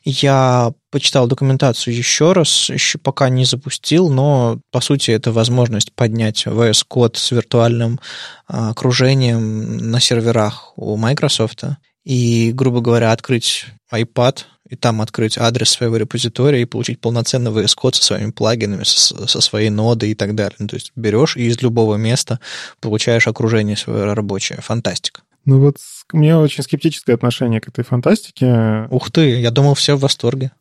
Я 0.04 0.72
почитал 0.90 1.26
документацию 1.26 1.94
еще 1.94 2.32
раз, 2.32 2.68
еще 2.68 2.98
пока 2.98 3.28
не 3.28 3.44
запустил, 3.44 4.10
но, 4.10 4.60
по 4.70 4.80
сути, 4.80 5.10
это 5.10 5.32
возможность 5.32 5.92
поднять 5.92 6.46
VS 6.46 6.84
Code 6.90 7.16
с 7.16 7.30
виртуальным 7.30 8.00
э, 8.48 8.54
окружением 8.70 9.90
на 9.90 10.00
серверах 10.00 10.72
у 10.76 10.96
Microsoft 10.96 11.64
и, 12.04 12.52
грубо 12.52 12.80
говоря, 12.80 13.12
открыть 13.12 13.66
iPad, 13.92 14.44
и 14.72 14.76
там 14.76 15.02
открыть 15.02 15.36
адрес 15.36 15.68
своего 15.68 15.98
репозитория 15.98 16.62
и 16.62 16.64
получить 16.64 16.98
полноценный 16.98 17.50
VS 17.50 17.76
Code 17.78 17.96
со 17.96 18.04
своими 18.04 18.30
плагинами, 18.30 18.84
со, 18.84 19.26
со 19.26 19.40
своей 19.42 19.68
нодой 19.68 20.12
и 20.12 20.14
так 20.14 20.34
далее. 20.34 20.56
Ну, 20.58 20.66
то 20.66 20.76
есть 20.76 20.92
берешь 20.96 21.36
и 21.36 21.42
из 21.42 21.60
любого 21.60 21.96
места 21.96 22.40
получаешь 22.80 23.28
окружение 23.28 23.76
свое 23.76 24.14
рабочее. 24.14 24.60
Фантастика. 24.62 25.20
Ну 25.44 25.60
вот 25.60 25.76
у 26.12 26.16
меня 26.16 26.38
очень 26.38 26.62
скептическое 26.64 27.14
отношение 27.16 27.60
к 27.60 27.68
этой 27.68 27.84
фантастике. 27.84 28.86
Ух 28.90 29.10
ты, 29.10 29.40
я 29.40 29.50
думал, 29.50 29.74
все 29.74 29.94
в 29.94 30.00
восторге. 30.00 30.52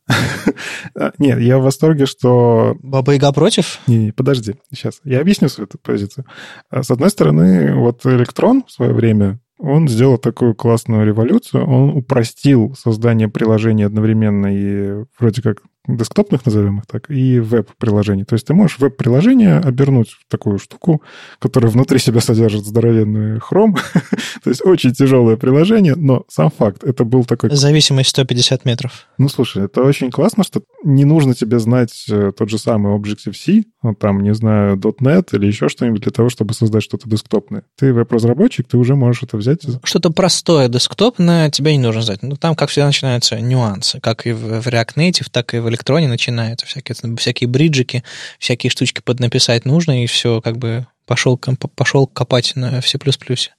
А, 0.94 1.12
нет, 1.18 1.40
я 1.40 1.58
в 1.58 1.62
восторге, 1.62 2.06
что... 2.06 2.76
Баба 2.82 3.12
Яга 3.12 3.32
против? 3.32 3.78
Не, 3.86 4.12
подожди, 4.12 4.56
сейчас. 4.70 5.00
Я 5.04 5.20
объясню 5.20 5.48
свою 5.48 5.68
позицию. 5.80 6.26
А, 6.68 6.82
с 6.82 6.90
одной 6.90 7.08
стороны, 7.08 7.74
вот 7.74 8.04
Электрон 8.04 8.64
в 8.66 8.72
свое 8.72 8.92
время 8.92 9.38
он 9.62 9.86
сделал 9.86 10.18
такую 10.18 10.56
классную 10.56 11.06
революцию. 11.06 11.64
Он 11.64 11.96
упростил 11.96 12.74
создание 12.76 13.28
приложений 13.28 13.84
одновременно 13.84 14.48
и 14.52 15.04
вроде 15.18 15.40
как 15.40 15.62
десктопных, 15.86 16.46
назовем 16.46 16.78
их 16.78 16.86
так, 16.86 17.10
и 17.10 17.40
веб-приложений. 17.40 18.24
То 18.24 18.34
есть 18.34 18.46
ты 18.46 18.54
можешь 18.54 18.78
веб-приложение 18.78 19.58
обернуть 19.58 20.10
в 20.10 20.30
такую 20.30 20.58
штуку, 20.58 21.02
которая 21.40 21.70
внутри 21.70 21.98
себя 21.98 22.20
содержит 22.20 22.64
здоровенный 22.64 23.40
хром. 23.40 23.76
То 24.44 24.50
есть 24.50 24.64
очень 24.64 24.92
тяжелое 24.92 25.36
приложение, 25.36 25.94
но 25.96 26.24
сам 26.28 26.50
факт, 26.50 26.84
это 26.84 27.04
был 27.04 27.24
такой... 27.24 27.50
Зависимость 27.50 28.10
150 28.10 28.64
метров. 28.64 29.06
Ну, 29.18 29.28
слушай, 29.28 29.64
это 29.64 29.82
очень 29.82 30.10
классно, 30.10 30.44
что 30.44 30.62
не 30.84 31.04
нужно 31.04 31.34
тебе 31.34 31.58
знать 31.58 32.06
э, 32.08 32.32
тот 32.36 32.48
же 32.48 32.58
самый 32.58 32.96
Objective-C, 32.96 33.64
ну, 33.82 33.94
там, 33.94 34.22
не 34.22 34.34
знаю, 34.34 34.76
.NET 34.76 35.28
или 35.32 35.46
еще 35.46 35.68
что-нибудь 35.68 36.02
для 36.02 36.12
того, 36.12 36.28
чтобы 36.28 36.54
создать 36.54 36.84
что-то 36.84 37.08
десктопное. 37.08 37.64
Ты 37.76 37.92
веб-разработчик, 37.92 38.68
ты 38.68 38.76
уже 38.76 38.94
можешь 38.94 39.24
это 39.24 39.36
взять. 39.36 39.62
Что-то 39.82 40.10
простое 40.10 40.68
десктопное 40.68 41.50
тебе 41.50 41.76
не 41.76 41.82
нужно 41.82 42.02
знать. 42.02 42.22
Ну, 42.22 42.36
там, 42.36 42.54
как 42.54 42.70
всегда, 42.70 42.86
начинаются 42.86 43.40
нюансы. 43.40 44.00
Как 44.00 44.26
и 44.26 44.32
в 44.32 44.68
React 44.68 44.94
Native, 44.96 45.26
так 45.30 45.54
и 45.54 45.58
в 45.58 45.71
электроне 45.72 46.08
начинается. 46.08 46.66
Всякие, 46.66 47.16
всякие 47.16 47.48
бриджики, 47.48 48.04
всякие 48.38 48.70
штучки 48.70 49.00
поднаписать 49.04 49.64
нужно, 49.64 50.04
и 50.04 50.06
все 50.06 50.40
как 50.40 50.58
бы 50.58 50.86
пошел, 51.06 51.38
пошел 51.74 52.06
копать 52.06 52.52
на 52.56 52.80
C++. 52.80 52.98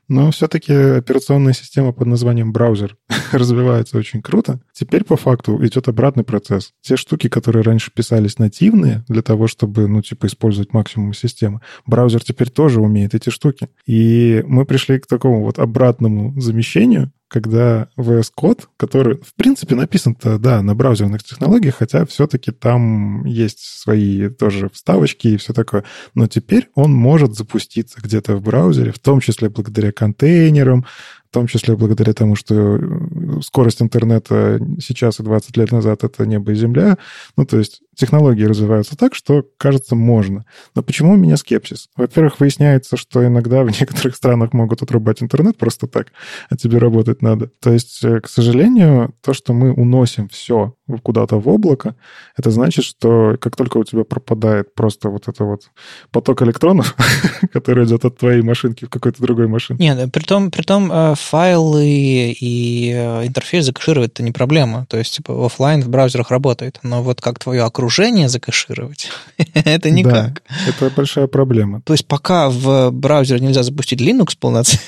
Но 0.08 0.32
все-таки 0.32 0.74
операционная 0.74 1.54
система 1.54 1.92
под 1.92 2.08
названием 2.08 2.52
браузер 2.52 2.98
развивается 3.32 3.98
очень 3.98 4.22
круто. 4.22 4.60
Теперь 4.74 5.04
по 5.04 5.18
факту 5.18 5.64
идет 5.66 5.88
обратный 5.88 6.24
процесс. 6.24 6.72
Те 6.82 6.96
штуки, 6.96 7.30
которые 7.30 7.64
раньше 7.64 7.92
писались 7.94 8.40
нативные 8.40 9.04
для 9.08 9.22
того, 9.22 9.48
чтобы, 9.48 9.88
ну, 9.88 10.02
типа, 10.02 10.28
использовать 10.28 10.74
максимум 10.74 11.14
системы, 11.14 11.62
браузер 11.86 12.24
теперь 12.24 12.50
тоже 12.50 12.82
умеет 12.82 13.14
эти 13.14 13.30
штуки. 13.30 13.70
И 13.86 14.44
мы 14.48 14.66
пришли 14.66 15.00
к 15.00 15.08
такому 15.08 15.44
вот 15.44 15.60
обратному 15.60 16.40
замещению, 16.40 17.12
когда 17.34 17.88
VS 17.98 18.28
Code, 18.40 18.66
который, 18.78 19.18
в 19.18 19.34
принципе, 19.34 19.74
написан-то, 19.74 20.38
да, 20.38 20.62
на 20.62 20.76
браузерных 20.76 21.24
технологиях, 21.24 21.78
хотя 21.78 22.06
все-таки 22.06 22.52
там 22.52 23.26
есть 23.26 23.58
свои 23.60 24.30
тоже 24.30 24.70
вставочки 24.70 25.30
и 25.30 25.38
все 25.38 25.52
такое, 25.52 25.84
но 26.14 26.28
теперь 26.28 26.70
он 26.76 26.94
может 26.94 27.34
запуститься 27.34 28.00
где-то 28.00 28.36
в 28.36 28.44
браузере, 28.44 28.92
в 28.92 29.00
том 29.00 29.20
числе 29.20 29.50
благодаря 29.50 29.92
контейнерам, 29.92 30.86
том 31.34 31.48
числе 31.48 31.76
благодаря 31.76 32.14
тому, 32.14 32.36
что 32.36 32.78
э, 32.78 33.42
скорость 33.42 33.82
интернета 33.82 34.60
сейчас 34.80 35.20
и 35.20 35.24
20 35.24 35.58
лет 35.58 35.72
назад— 35.72 36.04
это 36.06 36.26
небо 36.26 36.52
и 36.52 36.56
земля. 36.56 36.98
Ну, 37.36 37.46
то 37.46 37.58
есть 37.58 37.82
технологии 37.96 38.44
развиваются 38.44 38.96
так, 38.96 39.16
что, 39.16 39.44
кажется, 39.58 39.96
можно. 39.96 40.46
Но 40.76 40.84
почему 40.84 41.14
у 41.14 41.18
меня 41.18 41.36
скепсис? 41.36 41.90
Во-первых, 41.98 42.40
выясняется, 42.40 42.96
что 42.98 43.26
иногда 43.26 43.64
в 43.64 43.68
некоторых 43.80 44.16
странах 44.16 44.54
могут 44.54 44.82
отрубать 44.82 45.22
интернет 45.22 45.58
просто 45.58 45.88
так, 45.88 46.14
а 46.50 46.56
тебе 46.56 46.78
работать 46.78 47.22
надо. 47.22 47.48
То 47.60 47.74
есть, 47.74 48.04
э, 48.04 48.22
к 48.22 48.30
сожалению, 48.30 49.14
то, 49.22 49.34
что 49.34 49.54
мы 49.54 49.74
уносим 49.74 50.30
все 50.30 50.76
куда-то 51.02 51.38
в 51.38 51.48
облако, 51.48 51.96
это 52.38 52.52
значит, 52.52 52.84
что 52.84 53.38
как 53.40 53.56
только 53.56 53.78
у 53.78 53.84
тебя 53.84 54.04
пропадает 54.04 54.74
просто 54.76 55.10
вот 55.10 55.28
это 55.28 55.44
вот 55.46 55.64
поток 56.12 56.42
электронов, 56.42 56.96
который 57.54 57.86
идет 57.86 58.06
от 58.06 58.18
твоей 58.18 58.42
машинки 58.42 58.86
в 58.86 58.90
какой-то 58.90 59.22
другой 59.22 59.48
машине. 59.48 59.80
Нет, 59.80 60.12
при 60.12 60.24
том, 60.24 60.52
при 60.52 60.62
том 60.62 60.92
э, 60.92 61.16
файлы 61.16 62.36
и 62.40 62.92
э, 62.94 63.28
интерфейс 63.28 63.66
закэшировать 63.66 64.12
это 64.12 64.24
не 64.24 64.32
проблема. 64.32 64.86
То 64.90 64.98
есть, 64.98 65.16
типа, 65.16 65.46
офлайн 65.46 65.82
в 65.82 65.90
браузерах 65.90 66.32
работает. 66.32 66.80
Но 66.84 67.02
вот 67.02 67.22
как 67.22 67.40
твое 67.40 67.64
окружение 67.64 68.30
закэшировать, 68.30 69.10
это 69.54 69.90
никак. 69.90 70.44
Да, 70.50 70.56
это 70.68 70.92
большая 70.96 71.28
проблема. 71.28 71.82
То 71.82 71.94
есть, 71.94 72.08
пока 72.08 72.50
в 72.50 72.92
браузере 72.92 73.40
нельзя 73.40 73.64
запустить 73.64 74.02
Linux 74.02 74.38
полноценный, 74.40 74.80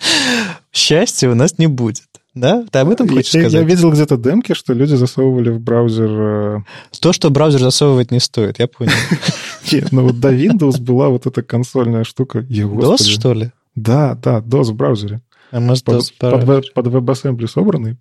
счастья 0.72 1.28
у 1.30 1.34
нас 1.34 1.58
не 1.58 1.66
будет. 1.66 2.09
Да? 2.34 2.64
Ты 2.70 2.78
об 2.78 2.90
этом 2.90 3.08
хочешь 3.08 3.34
я, 3.34 3.42
сказать? 3.42 3.52
Я 3.52 3.62
видел 3.62 3.90
где-то 3.90 4.16
демки, 4.16 4.54
что 4.54 4.72
люди 4.72 4.94
засовывали 4.94 5.50
в 5.50 5.60
браузер... 5.60 6.10
Э, 6.10 6.58
То, 7.00 7.12
что 7.12 7.30
браузер 7.30 7.60
засовывать 7.60 8.10
не 8.10 8.20
стоит, 8.20 8.58
я 8.58 8.68
понял. 8.68 8.92
Нет, 9.72 9.90
ну 9.90 10.04
вот 10.04 10.20
до 10.20 10.32
Windows 10.32 10.80
была 10.80 11.08
вот 11.08 11.26
эта 11.26 11.42
консольная 11.42 12.04
штука. 12.04 12.40
DOS, 12.40 13.02
что 13.02 13.32
ли? 13.32 13.50
Да, 13.74 14.14
да, 14.14 14.38
DOS 14.38 14.64
в 14.64 14.74
браузере. 14.74 15.20
А 15.50 15.58
может, 15.58 15.84
под, 15.84 15.96
DOS 15.96 16.12
под, 16.18 16.74
под 16.74 16.86
WebAssembly 16.86 17.48
собранный? 17.48 17.96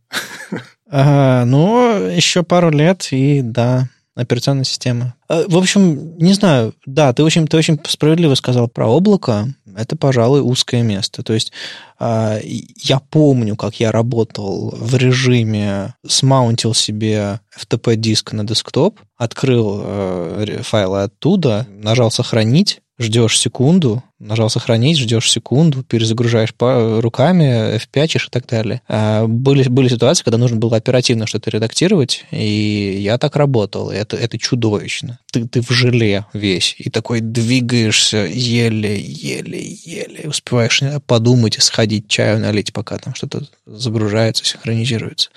Ага, 0.92 1.46
ну, 1.46 2.08
еще 2.10 2.44
пару 2.44 2.70
лет, 2.72 3.08
и 3.12 3.42
да, 3.42 3.90
операционная 4.16 4.64
система. 4.64 5.16
Э, 5.30 5.46
в 5.48 5.58
общем, 5.58 6.18
не 6.18 6.34
знаю, 6.34 6.74
да, 6.86 7.14
ты 7.14 7.24
очень, 7.24 7.48
ты 7.48 7.58
очень 7.58 7.80
справедливо 7.88 8.36
сказал 8.36 8.68
про 8.68 8.88
облако. 8.88 9.48
Это, 9.76 9.96
пожалуй, 9.96 10.42
узкое 10.42 10.82
место. 10.82 11.24
То 11.24 11.34
есть 11.34 11.52
а, 12.00 12.40
я 12.42 13.00
помню, 13.00 13.56
как 13.56 13.80
я 13.80 13.92
работал 13.92 14.72
в 14.76 14.96
режиме, 14.96 15.96
смаунтил 16.08 16.74
себе 16.74 17.40
FTP-диск 17.58 18.34
на 18.34 18.44
десктоп, 18.46 19.00
открыл 19.16 19.82
э, 19.84 20.62
файлы 20.64 21.04
оттуда, 21.04 21.68
нажал 21.70 22.12
«Сохранить», 22.12 22.82
ждешь 22.98 23.40
секунду, 23.40 24.04
нажал 24.20 24.50
сохранить, 24.50 25.00
ждешь 25.00 25.32
секунду, 25.32 25.84
перезагружаешь 25.84 26.54
руками, 26.60 27.78
F5 27.78 28.18
и 28.18 28.30
так 28.30 28.46
далее. 28.48 28.82
А 28.88 29.26
были, 29.28 29.68
были 29.68 29.88
ситуации, 29.88 30.24
когда 30.24 30.38
нужно 30.38 30.58
было 30.58 30.78
оперативно 30.78 31.26
что-то 31.26 31.50
редактировать, 31.50 32.26
и 32.32 33.00
я 33.02 33.18
так 33.18 33.36
работал. 33.36 33.90
Это, 33.90 34.18
это 34.18 34.38
чудовищно. 34.38 35.20
Ты, 35.32 35.48
ты 35.48 35.62
в 35.62 35.70
желе 35.70 36.26
весь, 36.34 36.76
и 36.78 36.90
такой 36.90 37.22
двигаешься 37.22 38.26
еле-еле-еле, 38.30 40.28
успеваешь 40.28 40.82
подумать 41.06 41.58
и 41.58 41.62
сходить 41.62 42.08
чаю 42.08 42.40
налить, 42.40 42.74
пока 42.74 42.98
там 42.98 43.16
что-то 43.16 43.44
загружается, 43.66 44.44
синхронизируется. 44.46 45.30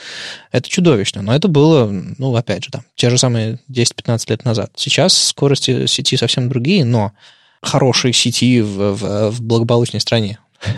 Это 0.51 0.69
чудовищно, 0.69 1.23
но 1.23 1.35
это 1.35 1.49
было, 1.49 1.87
ну, 2.19 2.35
опять 2.35 2.65
же, 2.65 2.71
там, 2.71 2.83
те 2.97 3.11
же 3.11 3.19
самые 3.19 3.61
10-15 3.71 4.25
лет 4.29 4.45
назад. 4.45 4.73
Сейчас 4.77 5.17
скорости 5.17 5.87
сети 5.87 6.17
совсем 6.17 6.49
другие, 6.49 6.85
но 6.85 7.13
хорошей 7.63 8.13
сети 8.13 8.61
в, 8.61 8.95
в, 8.95 9.31
в 9.31 9.43
благополучной 9.43 10.01
стране. 10.01 10.39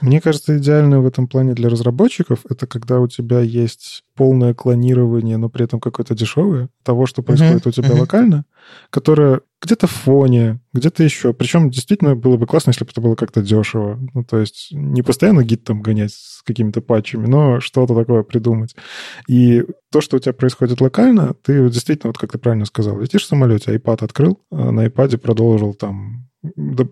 Мне 0.00 0.20
кажется, 0.20 0.58
идеально 0.58 1.00
в 1.00 1.06
этом 1.06 1.28
плане 1.28 1.54
для 1.54 1.68
разработчиков 1.68 2.40
это 2.48 2.66
когда 2.66 3.00
у 3.00 3.08
тебя 3.08 3.40
есть 3.40 4.04
полное 4.14 4.54
клонирование, 4.54 5.36
но 5.36 5.48
при 5.48 5.64
этом 5.64 5.80
какое-то 5.80 6.14
дешевое 6.14 6.68
того, 6.82 7.06
что 7.06 7.22
происходит 7.22 7.66
uh-huh, 7.66 7.68
у 7.68 7.72
тебя 7.72 7.88
uh-huh. 7.90 8.00
локально, 8.00 8.44
которое 8.90 9.40
где-то 9.60 9.86
в 9.86 9.90
фоне, 9.90 10.60
где-то 10.72 11.02
еще. 11.02 11.32
Причем 11.32 11.70
действительно 11.70 12.14
было 12.14 12.36
бы 12.36 12.46
классно, 12.46 12.70
если 12.70 12.84
бы 12.84 12.90
это 12.90 13.00
было 13.00 13.14
как-то 13.16 13.42
дешево. 13.42 13.98
Ну, 14.14 14.24
то 14.24 14.38
есть 14.38 14.68
не 14.70 15.02
постоянно 15.02 15.42
гид 15.42 15.64
там 15.64 15.82
гонять 15.82 16.12
с 16.12 16.42
какими-то 16.44 16.80
патчами, 16.80 17.26
но 17.26 17.60
что-то 17.60 17.94
такое 17.94 18.22
придумать. 18.22 18.76
И 19.26 19.64
то, 19.90 20.00
что 20.00 20.16
у 20.16 20.20
тебя 20.20 20.32
происходит 20.32 20.80
локально, 20.80 21.34
ты 21.34 21.68
действительно, 21.70 22.10
вот 22.10 22.18
как 22.18 22.32
ты 22.32 22.38
правильно 22.38 22.66
сказал, 22.66 23.00
летишь 23.00 23.24
в 23.24 23.26
самолете, 23.26 23.74
iPad 23.74 24.04
открыл, 24.04 24.40
а 24.50 24.70
на 24.70 24.86
iPad 24.86 25.18
продолжил 25.18 25.74
там 25.74 26.27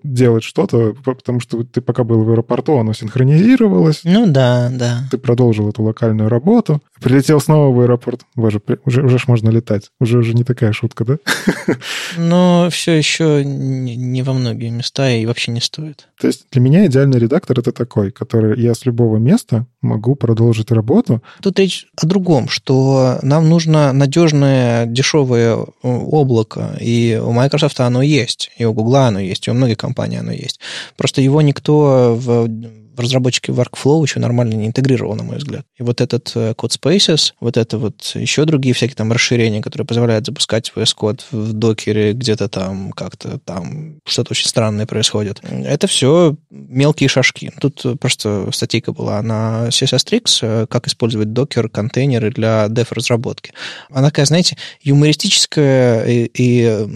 делать 0.02 0.44
что-то, 0.44 0.94
потому 1.04 1.40
что 1.40 1.62
ты 1.64 1.80
пока 1.80 2.04
был 2.04 2.24
в 2.24 2.30
аэропорту, 2.30 2.78
оно 2.78 2.92
синхронизировалось. 2.92 4.02
Ну 4.04 4.26
да, 4.26 4.70
да. 4.72 5.04
Ты 5.10 5.18
продолжил 5.18 5.68
эту 5.68 5.82
локальную 5.82 6.28
работу, 6.28 6.82
прилетел 7.00 7.40
снова 7.40 7.74
в 7.74 7.80
аэропорт. 7.80 8.22
Боже, 8.34 8.60
уже, 8.84 9.04
уже 9.04 9.18
ж 9.18 9.28
можно 9.28 9.50
летать. 9.50 9.90
Уже, 10.00 10.18
уже 10.18 10.34
не 10.34 10.44
такая 10.44 10.72
шутка, 10.72 11.04
да? 11.04 11.18
Но 12.16 12.68
все 12.70 12.92
еще 12.92 13.44
не, 13.44 13.96
не 13.96 14.22
во 14.22 14.32
многие 14.32 14.70
места 14.70 15.10
и 15.10 15.26
вообще 15.26 15.52
не 15.52 15.60
стоит. 15.60 16.08
То 16.20 16.26
есть 16.26 16.46
для 16.50 16.60
меня 16.60 16.86
идеальный 16.86 17.18
редактор— 17.18 17.58
это 17.60 17.72
такой, 17.72 18.10
который 18.10 18.60
я 18.60 18.74
с 18.74 18.86
любого 18.86 19.18
места 19.18 19.66
могу 19.82 20.14
продолжить 20.14 20.70
работу. 20.72 21.22
Тут 21.40 21.58
речь 21.58 21.86
о 21.96 22.06
другом, 22.06 22.48
что 22.48 23.18
нам 23.22 23.48
нужно 23.48 23.92
надежное, 23.92 24.86
дешевое 24.86 25.56
э, 25.56 25.64
облако, 25.82 26.76
и 26.80 27.20
у 27.22 27.32
Microsoft 27.32 27.80
оно 27.80 28.02
есть, 28.02 28.50
и 28.56 28.64
у 28.64 28.72
Google 28.72 28.96
оно 28.96 29.20
есть, 29.20 29.46
и 29.46 29.50
у 29.50 29.54
многих 29.54 29.78
компаний 29.78 30.16
оно 30.16 30.32
есть. 30.32 30.60
Просто 30.96 31.20
его 31.20 31.42
никто 31.42 32.16
в 32.18 32.48
в 32.96 33.00
разработчике 33.00 33.52
Workflow 33.52 34.02
еще 34.02 34.20
нормально 34.20 34.54
не 34.54 34.66
интегрировал, 34.66 35.14
на 35.14 35.22
мой 35.22 35.36
взгляд. 35.36 35.66
И 35.76 35.82
вот 35.82 36.00
этот 36.00 36.32
э, 36.34 36.54
код 36.54 36.72
Spaces, 36.72 37.32
вот 37.40 37.56
это 37.56 37.78
вот 37.78 38.12
еще 38.14 38.44
другие 38.44 38.74
всякие 38.74 38.96
там 38.96 39.12
расширения, 39.12 39.62
которые 39.62 39.86
позволяют 39.86 40.26
запускать 40.26 40.72
VS 40.74 40.96
Code 40.98 41.20
в 41.30 41.52
докере, 41.52 42.12
где-то 42.12 42.48
там 42.48 42.92
как-то 42.92 43.38
там 43.38 44.00
что-то 44.06 44.32
очень 44.32 44.48
странное 44.48 44.86
происходит. 44.86 45.40
Это 45.42 45.86
все 45.86 46.36
мелкие 46.50 47.08
шажки. 47.08 47.52
Тут 47.60 47.84
просто 48.00 48.48
статейка 48.52 48.92
была 48.92 49.20
на 49.22 49.68
CSS 49.68 50.06
Tricks, 50.06 50.38
э, 50.42 50.66
как 50.66 50.86
использовать 50.86 51.32
докер, 51.32 51.68
контейнеры 51.68 52.30
для 52.30 52.68
деф-разработки. 52.68 53.52
Она 53.90 54.08
такая, 54.08 54.26
знаете, 54.26 54.56
юмористическая 54.82 56.06
и, 56.06 56.30
и 56.32 56.86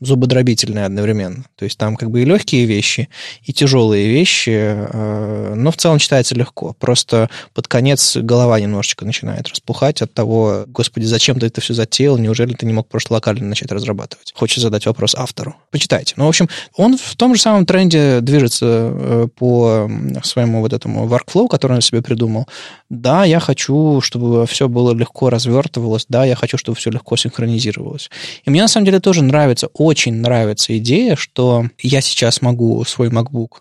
зубодробительная 0.00 0.86
одновременно. 0.86 1.44
То 1.56 1.64
есть 1.64 1.78
там 1.78 1.96
как 1.96 2.10
бы 2.10 2.22
и 2.22 2.24
легкие 2.24 2.66
вещи, 2.66 3.08
и 3.44 3.52
тяжелые 3.52 4.08
вещи, 4.08 4.50
э, 4.50 5.41
но 5.54 5.70
в 5.70 5.76
целом 5.76 5.98
читается 5.98 6.34
легко. 6.34 6.74
Просто 6.78 7.28
под 7.54 7.68
конец 7.68 8.16
голова 8.16 8.58
немножечко 8.60 9.04
начинает 9.04 9.48
распухать 9.48 10.02
от 10.02 10.12
того, 10.12 10.64
господи, 10.66 11.04
зачем 11.04 11.38
ты 11.38 11.46
это 11.46 11.60
все 11.60 11.74
затеял, 11.74 12.18
неужели 12.18 12.54
ты 12.54 12.66
не 12.66 12.72
мог 12.72 12.88
просто 12.88 13.12
локально 13.12 13.46
начать 13.46 13.70
разрабатывать? 13.72 14.32
Хочется 14.34 14.62
задать 14.62 14.86
вопрос 14.86 15.14
автору. 15.14 15.56
Почитайте. 15.70 16.14
Ну, 16.16 16.26
в 16.26 16.28
общем, 16.28 16.48
он 16.76 16.96
в 16.96 17.16
том 17.16 17.34
же 17.34 17.40
самом 17.40 17.66
тренде 17.66 18.20
движется 18.20 18.66
э, 18.66 19.28
по 19.36 19.90
своему 20.22 20.60
вот 20.60 20.72
этому 20.72 21.06
workflow, 21.06 21.48
который 21.48 21.74
он 21.74 21.80
себе 21.80 22.02
придумал. 22.02 22.46
Да, 22.90 23.24
я 23.24 23.40
хочу, 23.40 24.00
чтобы 24.00 24.46
все 24.46 24.68
было 24.68 24.92
легко 24.94 25.30
развертывалось, 25.30 26.06
да, 26.08 26.24
я 26.24 26.34
хочу, 26.34 26.58
чтобы 26.58 26.76
все 26.76 26.90
легко 26.90 27.16
синхронизировалось. 27.16 28.10
И 28.44 28.50
мне 28.50 28.62
на 28.62 28.68
самом 28.68 28.86
деле 28.86 29.00
тоже 29.00 29.22
нравится, 29.22 29.68
очень 29.74 30.14
нравится 30.14 30.76
идея, 30.78 31.16
что 31.16 31.66
я 31.78 32.00
сейчас 32.00 32.42
могу 32.42 32.84
свой 32.84 33.08
MacBook 33.08 33.60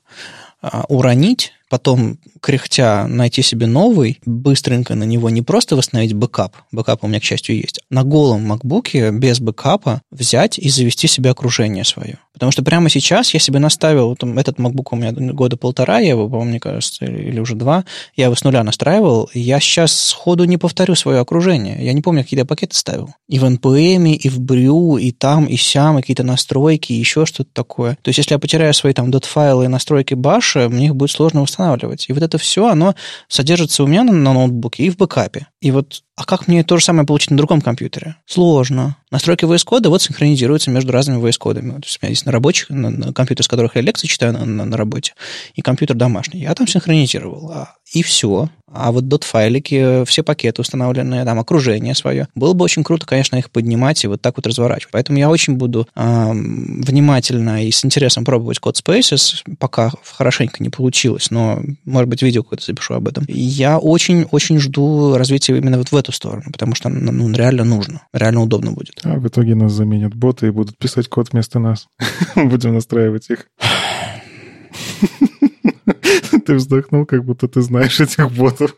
а, 0.62 0.86
уронить, 0.90 1.54
потом 1.72 2.18
кряхтя 2.42 3.08
найти 3.08 3.42
себе 3.42 3.66
новый, 3.66 4.20
быстренько 4.26 4.94
на 4.94 5.06
него 5.06 5.30
не 5.30 5.42
просто 5.42 5.78
восстановить 5.78 6.12
бэкап, 6.14 6.54
бэкап 6.74 7.06
у 7.06 7.08
меня, 7.08 7.22
к 7.22 7.24
счастью, 7.24 7.56
есть, 7.56 7.80
на 7.90 8.04
голом 8.04 8.46
макбуке 8.46 9.12
без 9.12 9.40
бэкапа 9.40 10.02
взять 10.12 10.60
и 10.60 10.70
завести 10.70 11.08
себе 11.08 11.30
окружение 11.30 11.86
свое. 11.86 12.18
Потому 12.34 12.52
что 12.52 12.64
прямо 12.64 12.90
сейчас 12.90 13.34
я 13.34 13.40
себе 13.40 13.60
наставил, 13.60 14.16
там, 14.16 14.40
этот 14.40 14.58
MacBook 14.58 14.88
у 14.92 14.96
меня 14.96 15.12
года 15.12 15.58
полтора, 15.58 16.00
я 16.00 16.10
его, 16.10 16.28
по-моему, 16.28 16.50
мне 16.50 16.60
кажется, 16.60 17.06
или 17.06 17.40
уже 17.40 17.56
два, 17.56 17.86
я 18.16 18.26
его 18.26 18.36
с 18.36 18.44
нуля 18.44 18.64
настраивал, 18.64 19.30
я 19.34 19.60
сейчас 19.60 19.94
сходу 19.94 20.46
не 20.46 20.58
повторю 20.58 20.96
свое 20.96 21.20
окружение. 21.20 21.78
Я 21.86 21.94
не 21.94 22.02
помню, 22.02 22.24
какие 22.24 22.40
я 22.40 22.46
пакеты 22.46 22.76
ставил. 22.76 23.14
И 23.28 23.38
в 23.38 23.44
NPM, 23.44 24.14
и 24.14 24.30
в 24.30 24.40
Brew, 24.40 25.00
и 25.00 25.12
там, 25.12 25.46
и 25.46 25.56
сям, 25.56 26.00
и 26.00 26.02
какие-то 26.02 26.24
настройки, 26.24 26.94
и 26.94 26.96
еще 26.96 27.26
что-то 27.26 27.50
такое. 27.54 27.92
То 28.02 28.10
есть, 28.10 28.18
если 28.18 28.34
я 28.34 28.40
потеряю 28.40 28.74
свои 28.74 28.94
там 28.94 29.12
dot-файлы 29.12 29.66
и 29.66 29.68
настройки 29.68 30.16
баша, 30.16 30.68
мне 30.70 30.88
их 30.88 30.96
будет 30.96 31.12
сложно 31.12 31.42
восстанавливать. 31.62 32.06
И 32.10 32.14
вот 32.14 32.24
это 32.24 32.38
все, 32.38 32.68
оно 32.68 32.96
содержится 33.28 33.84
у 33.84 33.88
меня 33.88 34.04
на, 34.04 34.12
на 34.12 34.34
ноутбуке 34.34 34.84
и 34.84 34.90
в 34.90 34.98
бэкапе. 34.98 35.48
И 35.62 35.72
вот 35.72 36.04
А 36.16 36.26
как 36.26 36.48
мне 36.48 36.64
то 36.64 36.78
же 36.78 36.84
самое 36.84 37.06
получить 37.06 37.32
на 37.32 37.38
другом 37.38 37.62
компьютере? 37.62 38.16
Сложно. 38.26 38.98
Настройки 39.12 39.46
VS 39.46 39.66
Code 39.66 39.88
вот 39.90 40.02
синхронизируются 40.02 40.72
между 40.72 40.92
разными 40.92 41.22
VS 41.22 41.38
кодами. 41.38 41.72
Вот 41.72 41.86
у 41.86 41.98
меня 42.02 42.10
есть 42.10 42.26
на 42.26 42.32
рабочих, 42.32 42.70
на, 42.70 42.90
на 42.90 43.14
компьютер, 43.14 43.46
с 43.46 43.48
которых 43.48 43.76
я 43.76 43.82
лекции 43.82 44.08
читаю 44.08 44.34
на, 44.34 44.46
на, 44.46 44.66
на 44.66 44.78
работе, 44.78 45.14
и 45.56 45.62
компьютер 45.62 45.96
домашний. 45.96 46.42
Я 46.42 46.54
там 46.56 46.68
синхронизировал. 46.68 47.52
А, 47.52 47.76
и 47.94 48.04
все. 48.04 48.50
А 48.74 48.92
вот 48.92 49.08
дот-файлики, 49.08 50.06
все 50.06 50.24
пакеты 50.24 50.62
установленные, 50.62 51.26
там 51.26 51.40
окружение 51.40 51.96
свое. 51.96 52.28
Было 52.36 52.54
бы 52.54 52.64
очень 52.64 52.84
круто, 52.84 53.06
конечно, 53.06 53.36
их 53.36 53.52
поднимать 53.52 54.04
и 54.04 54.08
вот 54.08 54.22
так 54.22 54.38
вот 54.38 54.48
разворачивать. 54.48 54.92
Поэтому 54.92 55.20
я 55.20 55.30
очень 55.30 55.56
буду 55.56 55.88
э, 55.96 56.32
внимательно 56.32 57.66
и 57.66 57.72
с 57.72 57.84
интересом 57.84 58.24
пробовать 58.24 58.60
код 58.60 58.80
Spaces, 58.80 59.44
пока 59.60 59.92
хорошенько 60.04 60.64
не 60.64 60.70
получилось, 60.70 61.32
но, 61.32 61.62
может 61.86 62.10
быть, 62.10 62.22
видео 62.22 62.44
какое-то 62.44 62.66
запишу 62.66 62.94
об 62.94 63.08
этом. 63.08 63.26
Я 63.28 63.78
очень-очень 63.78 64.60
жду 64.60 65.16
развития 65.18 65.58
именно 65.58 65.78
вот 65.78 65.92
в 65.92 65.96
эту 65.96 66.12
сторону, 66.12 66.46
потому 66.52 66.76
что 66.76 66.90
ну, 66.90 67.32
реально 67.32 67.64
нужно, 67.64 68.02
реально 68.14 68.42
удобно 68.42 68.72
будет. 68.72 69.02
А 69.04 69.16
в 69.16 69.28
итоге 69.28 69.56
нас 69.56 69.72
заменят 69.72 70.16
боты 70.16 70.48
и 70.48 70.52
будут 70.52 70.78
писать 70.78 71.08
код 71.08 71.30
вместо 71.32 71.60
нас. 71.60 71.88
Будем 72.36 72.74
настраивать 72.74 73.30
их. 73.30 73.48
Ты 76.46 76.56
вздохнул, 76.56 77.06
как 77.06 77.24
будто 77.24 77.48
ты 77.48 77.62
знаешь 77.62 78.00
этих 78.00 78.32
ботов. 78.32 78.76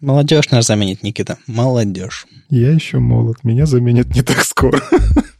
Молодежь 0.00 0.50
нас 0.50 0.66
заменит, 0.66 1.02
Никита. 1.02 1.38
Молодежь. 1.46 2.26
Я 2.50 2.72
еще 2.72 2.98
молод. 2.98 3.42
Меня 3.42 3.64
заменят 3.66 4.14
не 4.14 4.22
так 4.22 4.44
скоро. 4.44 4.82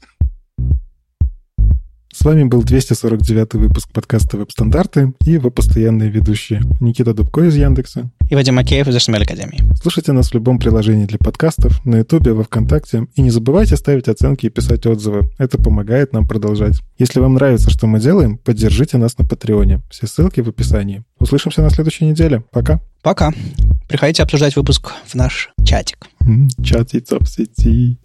С 2.25 2.27
вами 2.27 2.45
был 2.45 2.62
249 2.62 3.53
выпуск 3.53 3.93
подкаста 3.93 4.39
«Веб-стандарты» 4.39 5.12
и 5.27 5.33
его 5.33 5.51
постоянные 5.51 6.09
ведущие 6.09 6.62
Никита 6.81 7.12
Дубко 7.12 7.43
из 7.43 7.55
Яндекса 7.55 8.11
и 8.31 8.35
Вадим 8.35 8.55
Макеев 8.55 8.89
из 8.89 8.97
HTML 8.97 9.25
Академии. 9.25 9.61
Слушайте 9.83 10.12
нас 10.12 10.31
в 10.31 10.33
любом 10.33 10.59
приложении 10.59 11.05
для 11.05 11.18
подкастов, 11.18 11.85
на 11.85 11.97
Ютубе, 11.97 12.33
во 12.33 12.45
Вконтакте, 12.45 13.09
и 13.14 13.20
не 13.20 13.29
забывайте 13.29 13.77
ставить 13.77 14.09
оценки 14.09 14.47
и 14.47 14.49
писать 14.49 14.87
отзывы. 14.87 15.29
Это 15.37 15.59
помогает 15.59 16.14
нам 16.14 16.27
продолжать. 16.27 16.81
Если 16.97 17.20
вам 17.20 17.35
нравится, 17.35 17.68
что 17.68 17.87
мы 17.87 18.01
делаем, 18.01 18.39
поддержите 18.39 18.97
нас 18.97 19.18
на 19.18 19.27
Патреоне. 19.27 19.83
Все 19.91 20.07
ссылки 20.07 20.41
в 20.41 20.49
описании. 20.49 21.05
Услышимся 21.18 21.61
на 21.61 21.68
следующей 21.68 22.07
неделе. 22.07 22.43
Пока. 22.53 22.81
Пока. 23.03 23.35
Приходите 23.87 24.22
обсуждать 24.22 24.57
выпуск 24.57 24.93
в 25.05 25.14
наш 25.14 25.51
чатик. 25.62 26.07
Чатик 26.62 27.05
в 27.20 27.27
сети. 27.27 27.99